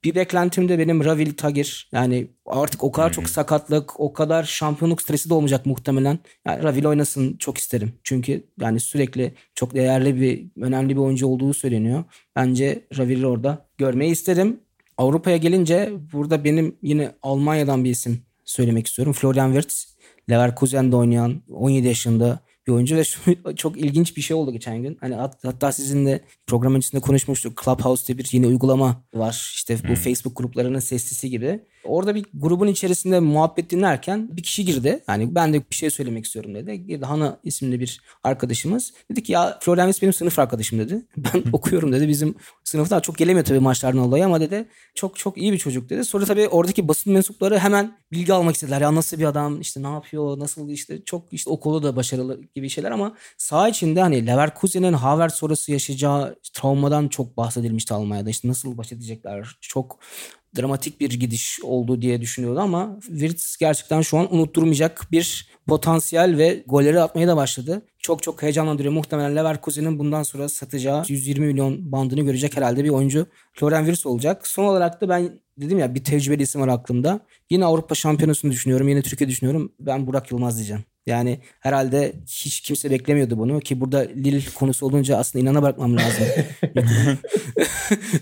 Bir 0.04 0.16
beklentim 0.16 0.70
de 0.70 0.80
benim 0.80 1.06
Ravil 1.06 1.34
Tagir. 1.34 1.90
Yani 1.92 2.28
artık 2.46 2.84
o 2.84 2.92
kadar 2.92 3.14
çok 3.14 3.30
sakatlık, 3.30 4.00
o 4.00 4.14
kadar 4.14 4.44
şampiyonluk 4.44 5.02
stresi 5.02 5.30
de 5.30 5.34
olmayacak 5.34 5.66
muhtemelen. 5.66 6.20
Yani 6.48 6.64
Ravil 6.64 6.86
oynasın 6.86 7.38
çok 7.38 7.58
isterim. 7.58 7.94
Çünkü 8.04 8.48
yani 8.62 8.80
sürekli 8.80 9.34
çok 9.56 9.74
değerli 9.74 10.22
bir, 10.22 10.64
önemli 10.66 10.96
bir 10.96 11.02
oyuncu 11.02 11.28
olduğu 11.28 11.54
söyleniyor. 11.54 12.04
Bence 12.36 12.88
Ravil'i 12.98 13.28
orada 13.28 13.66
görmeyi 13.78 14.12
isterim. 14.12 14.60
Avrupa'ya 14.98 15.38
gelince 15.38 15.94
burada 16.14 16.44
benim 16.44 16.76
yine 16.82 17.12
Almanya'dan 17.24 17.84
bir 17.84 17.90
isim 17.90 18.22
söylemek 18.46 18.88
istiyorum. 18.88 19.14
Florian 19.14 19.54
Wirtz. 19.54 20.00
Leverkusen'de 20.30 20.96
oynayan 20.96 21.42
17 21.50 21.88
yaşında 21.88 22.40
bir 22.70 22.74
oyuncu 22.74 22.96
ve 22.96 23.04
şu, 23.04 23.20
çok 23.56 23.78
ilginç 23.78 24.18
bir 24.18 24.22
şey 24.22 24.38
oldu 24.38 24.52
geçen 24.52 24.82
gün. 24.82 24.98
Hani 25.02 25.16
hat, 25.16 25.44
hatta 25.44 25.72
sizinle 25.72 26.22
program 26.48 26.76
öncesinde 26.76 27.02
konuşmuştuk. 27.02 27.62
Clubhouse'da 27.64 28.18
bir 28.18 28.30
yeni 28.32 28.48
uygulama 28.48 29.04
var. 29.14 29.52
İşte 29.56 29.78
bu 29.84 29.88
hmm. 29.88 29.96
Facebook 29.96 30.38
gruplarının 30.38 30.80
sesisi 30.80 31.30
gibi. 31.30 31.60
Orada 31.84 32.16
bir 32.16 32.26
grubun 32.34 32.68
içerisinde 32.68 33.20
muhabbet 33.20 33.70
dinlerken 33.70 34.38
bir 34.38 34.44
kişi 34.44 34.66
girdi. 34.66 35.04
Yani 35.08 35.36
ben 35.36 35.54
de 35.54 35.62
bir 35.72 35.76
şey 35.76 35.90
söylemek 35.90 36.26
istiyorum 36.26 36.56
dedi. 36.56 36.86
Girdi 36.88 37.06
Hana 37.06 37.40
isimli 37.44 37.80
bir 37.80 38.02
arkadaşımız. 38.24 38.94
Dedi 39.12 39.24
ki 39.24 39.32
ya 39.32 39.60
Florian 39.62 39.94
benim 40.02 40.14
sınıf 40.14 40.40
arkadaşım 40.40 40.80
dedi. 40.80 41.06
Ben 41.18 41.44
okuyorum 41.54 41.94
dedi. 41.94 42.08
Bizim 42.08 42.36
sınıfta 42.64 43.00
çok 43.00 43.18
gelemiyor 43.18 43.46
tabii 43.46 43.60
maçlardan 43.60 44.04
dolayı 44.04 44.26
ama 44.26 44.42
dedi 44.42 44.68
çok 44.96 45.18
çok 45.18 45.38
iyi 45.38 45.54
bir 45.54 45.58
çocuk 45.58 45.90
dedi. 45.90 46.06
Sonra 46.06 46.26
tabii 46.26 46.48
oradaki 46.48 46.88
basın 46.88 47.14
mensupları 47.14 47.60
hemen 47.60 47.98
bilgi 48.12 48.34
almak 48.34 48.56
istediler. 48.56 48.82
Ya 48.82 48.96
nasıl 48.96 49.20
bir 49.20 49.26
adam 49.26 49.62
işte 49.62 49.84
ne 49.84 49.88
yapıyor 49.88 50.40
nasıl 50.40 50.70
işte 50.70 51.04
çok 51.06 51.34
işte 51.34 51.50
okulu 51.50 51.84
da 51.84 51.96
başarılı 51.96 52.42
gibi 52.56 52.70
şeyler 52.70 52.92
ama 52.92 53.16
sağ 53.38 53.70
içinde 53.70 54.02
hani 54.02 54.28
Leverkusen'in 54.28 54.94
Havertz 54.94 55.34
sonrası 55.34 55.72
yaşayacağı 55.72 56.36
travmadan 56.54 57.08
çok 57.08 57.38
bahsedilmişti 57.38 57.94
Almanya'da. 57.94 58.30
İşte 58.30 58.48
nasıl 58.48 58.78
baş 58.78 58.92
edecekler 58.92 59.58
çok 59.62 60.00
dramatik 60.58 61.00
bir 61.00 61.10
gidiş 61.10 61.60
oldu 61.64 62.02
diye 62.02 62.22
düşünüyordu 62.22 62.60
ama 62.60 63.00
Wirtz 63.02 63.58
gerçekten 63.58 64.02
şu 64.02 64.18
an 64.18 64.36
unutturmayacak 64.36 65.08
bir 65.12 65.50
potansiyel 65.68 66.38
ve 66.38 66.64
golleri 66.68 67.02
atmaya 67.02 67.28
da 67.28 67.38
başladı. 67.38 67.82
Çok 68.00 68.24
çok 68.24 68.42
heyecanlandırıyor. 68.42 68.94
Muhtemelen 68.94 69.36
Leverkusen'in 69.36 70.00
bundan 70.00 70.24
sonra 70.24 70.50
satacağı 70.50 71.04
120 71.08 71.46
milyon 71.46 71.92
bandını 71.92 72.22
görecek 72.22 72.58
herhalde 72.58 72.84
bir 72.84 72.90
oyuncu 72.90 73.26
Florian 73.54 73.86
Wirtz 73.86 74.06
olacak. 74.06 74.48
Son 74.48 74.64
olarak 74.64 75.02
da 75.02 75.10
ben 75.10 75.40
dedim 75.58 75.80
ya 75.80 75.96
bir 75.96 76.04
tecrübeli 76.04 76.44
isim 76.44 76.62
var 76.62 76.68
aklımda. 76.68 77.20
Yine 77.50 77.66
Avrupa 77.66 77.96
Şampiyonası'nı 77.96 78.52
düşünüyorum. 78.52 78.88
Yine 78.88 79.02
Türkiye 79.02 79.30
düşünüyorum. 79.30 79.74
Ben 79.80 80.08
Burak 80.08 80.32
Yılmaz 80.32 80.58
diyeceğim. 80.58 80.84
Yani 81.06 81.40
herhalde 81.60 82.14
hiç 82.28 82.62
kimse 82.62 82.92
beklemiyordu 82.92 83.38
bunu 83.38 83.60
ki 83.60 83.82
burada 83.82 84.00
Lille 84.00 84.42
konusu 84.56 84.86
olunca 84.86 85.18
aslında 85.18 85.44
inana 85.44 85.62
bırakmam 85.62 85.98
lazım 85.98 86.26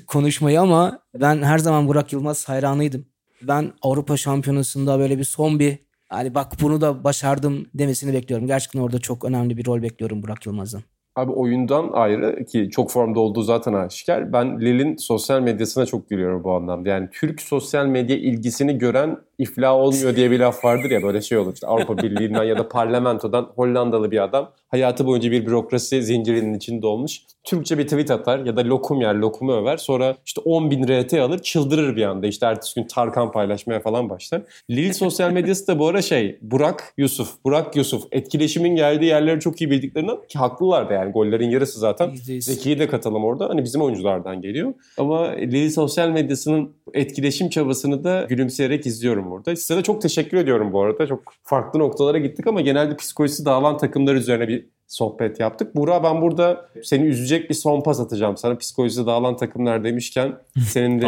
konuşmayı 0.07 0.61
ama 0.61 0.99
ben 1.15 1.41
her 1.41 1.57
zaman 1.57 1.87
Burak 1.87 2.13
Yılmaz 2.13 2.49
hayranıydım. 2.49 3.05
Ben 3.41 3.73
Avrupa 3.81 4.17
Şampiyonası'nda 4.17 4.99
böyle 4.99 5.17
bir 5.17 5.23
son 5.23 5.59
bir 5.59 5.77
hani 6.09 6.35
bak 6.35 6.51
bunu 6.61 6.81
da 6.81 7.03
başardım 7.03 7.65
demesini 7.73 8.13
bekliyorum. 8.13 8.47
Gerçekten 8.47 8.79
orada 8.79 8.99
çok 8.99 9.25
önemli 9.25 9.57
bir 9.57 9.65
rol 9.65 9.81
bekliyorum 9.81 10.23
Burak 10.23 10.45
Yılmaz'ın. 10.45 10.83
Abi 11.15 11.31
oyundan 11.31 11.89
ayrı 11.93 12.45
ki 12.45 12.69
çok 12.71 12.91
formda 12.91 13.19
olduğu 13.19 13.41
zaten 13.41 13.73
aşikar. 13.73 14.33
Ben 14.33 14.61
Lille'in 14.61 14.95
sosyal 14.95 15.41
medyasına 15.41 15.85
çok 15.85 16.09
gülüyorum 16.09 16.43
bu 16.43 16.53
anlamda. 16.53 16.89
Yani 16.89 17.09
Türk 17.11 17.41
sosyal 17.41 17.85
medya 17.85 18.17
ilgisini 18.17 18.77
gören 18.77 19.17
iflah 19.37 19.73
olmuyor 19.73 20.15
diye 20.15 20.31
bir 20.31 20.39
laf 20.39 20.65
vardır 20.65 20.91
ya 20.91 21.03
böyle 21.03 21.21
şey 21.21 21.37
olur. 21.37 21.53
İşte 21.53 21.67
Avrupa 21.67 21.97
Birliği'nden 22.03 22.43
ya 22.43 22.57
da 22.57 22.69
parlamentodan 22.69 23.49
Hollandalı 23.55 24.11
bir 24.11 24.23
adam 24.23 24.51
hayatı 24.67 25.05
boyunca 25.05 25.31
bir 25.31 25.45
bürokrasi 25.45 26.03
zincirinin 26.03 26.53
içinde 26.53 26.87
olmuş. 26.87 27.21
Türkçe 27.43 27.77
bir 27.77 27.83
tweet 27.83 28.11
atar 28.11 28.39
ya 28.39 28.57
da 28.57 28.61
lokum 28.61 29.01
yer 29.01 29.15
lokumu 29.15 29.53
över. 29.53 29.77
Sonra 29.77 30.15
işte 30.25 30.41
10 30.41 30.71
bin 30.71 30.87
RT 30.87 31.13
alır 31.13 31.39
çıldırır 31.39 31.95
bir 31.95 32.03
anda. 32.03 32.27
İşte 32.27 32.45
ertesi 32.45 32.75
gün 32.75 32.87
Tarkan 32.87 33.31
paylaşmaya 33.31 33.79
falan 33.79 34.09
başlar. 34.09 34.41
Lille 34.69 34.93
sosyal 34.93 35.31
medyası 35.31 35.67
da 35.67 35.79
bu 35.79 35.87
ara 35.87 36.01
şey 36.01 36.39
Burak 36.41 36.93
Yusuf, 36.97 37.29
Burak 37.45 37.75
Yusuf. 37.75 38.03
Etkileşimin 38.11 38.75
geldiği 38.75 39.05
yerleri 39.05 39.39
çok 39.39 39.61
iyi 39.61 39.71
bildiklerinden 39.71 40.17
ki 40.29 40.39
haklılar 40.39 40.89
da 40.89 40.93
yani 40.93 41.11
gollerin 41.11 41.49
yarısı 41.49 41.79
zaten. 41.79 42.09
%100. 42.09 42.41
Zeki'yi 42.41 42.79
de 42.79 42.87
katalım 42.87 43.25
orada. 43.25 43.49
Hani 43.49 43.63
bizim 43.63 43.81
oyunculardan 43.81 44.41
geliyor. 44.41 44.73
Ama 44.97 45.27
Lille 45.31 45.69
sosyal 45.69 46.09
medyasının 46.09 46.71
etkileşim 46.93 47.49
çabasını 47.49 48.03
da 48.03 48.25
gülümseyerek 48.29 48.85
izliyorum 48.85 49.26
burada. 49.31 49.55
Size 49.55 49.77
de 49.77 49.83
çok 49.83 50.01
teşekkür 50.01 50.37
ediyorum 50.37 50.73
bu 50.73 50.81
arada. 50.81 51.07
Çok 51.07 51.33
farklı 51.43 51.79
noktalara 51.79 52.17
gittik 52.17 52.47
ama 52.47 52.61
genelde 52.61 52.97
psikolojisi 52.97 53.45
dağılan 53.45 53.77
takımlar 53.77 54.15
üzerine 54.15 54.47
bir 54.47 54.69
sohbet 54.87 55.39
yaptık. 55.39 55.75
Burak 55.75 56.03
ben 56.03 56.21
burada 56.21 56.69
seni 56.83 57.03
üzecek 57.03 57.49
bir 57.49 57.55
son 57.55 57.81
pas 57.81 57.99
atacağım. 57.99 58.37
Sana 58.37 58.57
psikolojisi 58.57 59.05
dağılan 59.05 59.37
takımlar 59.37 59.83
demişken 59.83 60.35
senin 60.67 61.01
de 61.01 61.05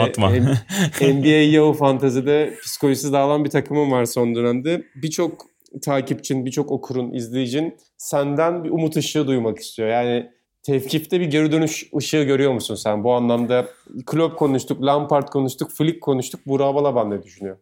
NBA 1.02 1.28
Yahoo 1.28 1.74
Fantasy'de 1.74 2.54
psikolojisi 2.64 3.14
dağılan 3.14 3.46
bir 3.46 3.50
takımın 3.50 3.92
var 3.92 4.06
son 4.06 4.36
dönemde. 4.36 4.84
Birçok 4.96 5.46
takipçin, 5.82 6.46
birçok 6.46 6.72
okurun, 6.72 7.14
izleyicin 7.14 7.78
senden 7.98 8.64
bir 8.64 8.70
umut 8.70 8.98
ışığı 8.98 9.28
duymak 9.28 9.60
istiyor. 9.60 9.90
Yani 9.90 10.30
tevkifte 10.64 11.20
bir 11.20 11.26
geri 11.26 11.52
dönüş 11.52 11.90
ışığı 11.98 12.24
görüyor 12.24 12.54
musun 12.54 12.76
sen? 12.76 13.04
Bu 13.04 13.14
anlamda 13.14 13.68
Klopp 14.06 14.38
konuştuk, 14.38 14.86
Lampard 14.86 15.28
konuştuk, 15.28 15.72
Flick 15.72 16.02
konuştuk. 16.02 16.42
Burak 16.46 16.76
Balaban 16.76 17.12
ne 17.12 17.24
düşünüyor? 17.24 17.58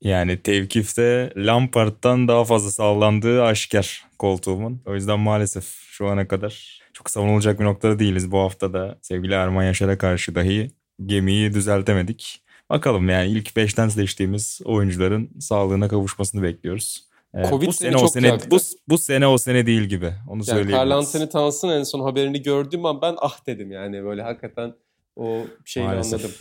Yani 0.00 0.42
tevkifte 0.42 1.32
Lampard'dan 1.36 2.28
daha 2.28 2.44
fazla 2.44 2.70
sallandığı 2.70 3.42
aşikar 3.42 4.04
koltuğumun. 4.18 4.82
O 4.86 4.94
yüzden 4.94 5.20
maalesef 5.20 5.64
şu 5.90 6.06
ana 6.08 6.28
kadar 6.28 6.82
çok 6.92 7.10
savunulacak 7.10 7.60
bir 7.60 7.64
noktada 7.64 7.98
değiliz. 7.98 8.30
Bu 8.30 8.38
hafta 8.38 8.72
da 8.72 8.98
sevgili 9.02 9.34
Erman 9.34 9.64
Yaşar'a 9.64 9.98
karşı 9.98 10.34
dahi 10.34 10.70
gemiyi 11.06 11.54
düzeltemedik. 11.54 12.40
Bakalım 12.70 13.08
yani 13.08 13.30
ilk 13.30 13.48
5'ten 13.48 13.88
seçtiğimiz 13.88 14.60
oyuncuların 14.64 15.30
sağlığına 15.40 15.88
kavuşmasını 15.88 16.42
bekliyoruz. 16.42 17.04
Ee, 17.34 17.48
Covid 17.50 17.66
bu 17.66 17.72
sene 17.72 17.96
o 17.96 18.08
sene 18.08 18.26
yaktı. 18.26 18.50
bu, 18.50 18.58
bu 18.88 18.98
sene 18.98 19.26
o 19.26 19.38
sene 19.38 19.66
değil 19.66 19.82
gibi. 19.82 20.12
Onu 20.28 20.36
Yani 20.36 20.44
söyleyebiliriz. 20.44 20.78
Carl 20.78 20.90
Anthony 20.90 21.28
Towns'ın 21.28 21.68
en 21.68 21.82
son 21.82 22.00
haberini 22.00 22.42
gördüğüm 22.42 22.84
an 22.86 23.02
ben 23.02 23.14
ah 23.18 23.46
dedim 23.46 23.72
yani 23.72 24.04
böyle 24.04 24.22
hakikaten 24.22 24.74
o 25.16 25.38
şeyini 25.64 25.88
Maalesef. 25.90 26.14
anladım. 26.14 26.36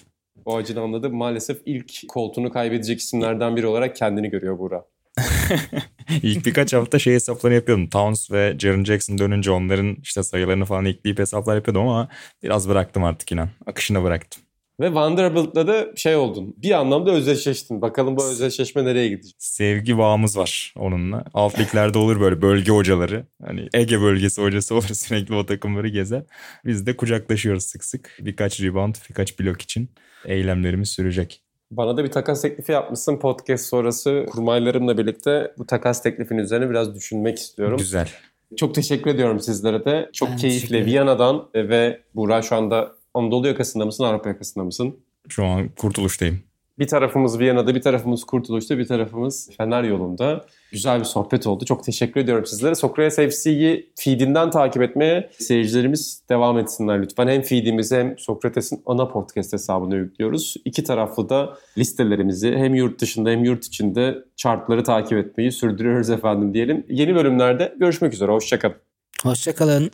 O 0.46 0.56
acını 0.56 0.82
anladım. 0.82 1.16
Maalesef 1.16 1.62
ilk 1.66 2.08
koltuğunu 2.08 2.52
kaybedecek 2.52 3.00
isimlerden 3.00 3.56
biri 3.56 3.68
olarak 3.68 3.96
kendini 3.96 4.30
görüyor 4.30 4.60
Burak. 4.60 4.86
İlk 6.24 6.46
birkaç 6.46 6.74
hafta 6.74 7.00
şey 7.00 7.14
hesaplarını 7.14 7.56
yapıyordum. 7.56 7.90
Towns 7.90 8.32
ve 8.32 8.56
Jaren 8.60 8.84
Jackson 8.84 9.18
dönünce 9.18 9.52
onların 9.52 9.98
işte 10.02 10.24
sayılarını 10.24 10.66
falan 10.66 10.86
ekleyip 10.86 11.20
hesaplar 11.20 11.56
yapıyordum 11.56 11.88
ama 11.88 12.10
biraz 12.44 12.70
bıraktım 12.70 13.04
artık 13.04 13.32
inan. 13.32 13.50
Akışına 13.66 14.04
bıraktım. 14.04 14.43
Ve 14.80 14.94
Vanderbilt'la 14.94 15.68
da 15.68 15.88
şey 15.96 16.16
oldun. 16.16 16.56
Bir 16.58 16.72
anlamda 16.72 17.12
özdeşleştin. 17.12 17.82
Bakalım 17.82 18.18
bu 18.18 18.26
özdeşleşme 18.26 18.86
nereye 18.86 19.08
gidecek? 19.08 19.36
Sevgi 19.38 19.98
bağımız 19.98 20.38
var 20.38 20.74
onunla. 20.78 21.24
Alt 21.34 21.60
liglerde 21.60 21.98
olur 21.98 22.22
böyle 22.22 22.42
bölge 22.42 22.72
hocaları. 22.72 23.26
Hani 23.46 23.68
Ege 23.74 24.02
bölgesi 24.02 24.42
hocası 24.42 24.76
olur 24.76 24.84
sürekli 24.94 25.36
o 25.36 25.46
takımları 25.46 25.88
gezer. 25.88 26.24
Biz 26.66 26.86
de 26.86 26.98
kucaklaşıyoruz 26.98 27.64
sık 27.64 27.84
sık. 27.84 28.18
Birkaç 28.20 28.62
rebound, 28.62 28.96
birkaç 29.10 29.40
blok 29.40 29.62
için 29.62 29.90
eylemlerimiz 30.26 30.90
sürecek. 30.90 31.42
Bana 31.72 31.98
da 31.98 32.04
bir 32.04 32.12
takas 32.12 32.42
teklifi 32.42 32.72
yapmışsın 32.72 33.20
podcast 33.20 33.66
sonrası 33.66 34.26
kurmaylarımla 34.32 34.98
birlikte 34.98 35.54
bu 35.58 35.66
takas 35.68 36.04
teklifinin 36.04 36.40
üzerine 36.40 36.70
biraz 36.70 36.96
düşünmek 36.96 37.38
istiyorum. 37.40 37.78
Güzel. 37.78 38.10
Çok 38.58 38.76
teşekkür 38.76 39.12
ediyorum 39.12 39.40
sizlere 39.40 39.86
de. 39.86 40.10
Çok 40.14 40.30
Ben 40.30 40.38
keyifle. 40.38 40.86
Viyana'dan 40.86 41.50
ve 41.56 42.02
Burak 42.16 42.44
şu 42.44 42.56
anda 42.56 42.92
Anadolu 43.14 43.48
yakasında 43.48 43.86
mısın, 43.86 44.04
Avrupa 44.04 44.30
yakasında 44.30 44.64
mısın? 44.64 44.96
Şu 45.30 45.46
an 45.46 45.70
kurtuluştayım. 45.70 46.40
Bir 46.80 46.88
tarafımız 46.88 47.40
Viyana'da, 47.40 47.76
bir 47.76 47.82
tarafımız 47.82 48.24
Kurtuluş'ta, 48.24 48.78
bir 48.78 48.88
tarafımız 48.88 49.50
Fener 49.58 49.84
yolunda. 49.84 50.46
Güzel 50.72 51.00
bir 51.00 51.06
sohbet 51.06 51.48
oldu. 51.48 51.66
Çok 51.66 51.84
teşekkür 51.84 52.22
ediyorum 52.22 52.46
sizlere. 52.46 52.76
Sokrates 52.76 53.36
FC'yi 53.36 53.90
feedinden 53.96 54.52
takip 54.52 54.82
etmeye 54.82 55.30
seyircilerimiz 55.40 56.24
devam 56.30 56.60
etsinler 56.60 57.02
lütfen. 57.02 57.28
Hem 57.28 57.42
feedimizi 57.42 57.96
hem 57.96 58.18
Sokrates'in 58.18 58.82
ana 58.86 59.08
podcast 59.08 59.54
hesabına 59.54 59.96
yüklüyoruz. 59.96 60.56
İki 60.66 60.84
taraflı 60.84 61.30
da 61.30 61.58
listelerimizi 61.78 62.56
hem 62.56 62.76
yurt 62.76 63.02
dışında 63.02 63.30
hem 63.30 63.44
yurt 63.44 63.66
içinde 63.66 64.18
chartları 64.36 64.84
takip 64.84 65.18
etmeyi 65.18 65.52
sürdürüyoruz 65.52 66.10
efendim 66.10 66.54
diyelim. 66.54 66.86
Yeni 66.90 67.16
bölümlerde 67.16 67.76
görüşmek 67.80 68.14
üzere. 68.14 68.32
Hoşçakalın. 68.32 68.76
Hoşçakalın. 69.24 69.92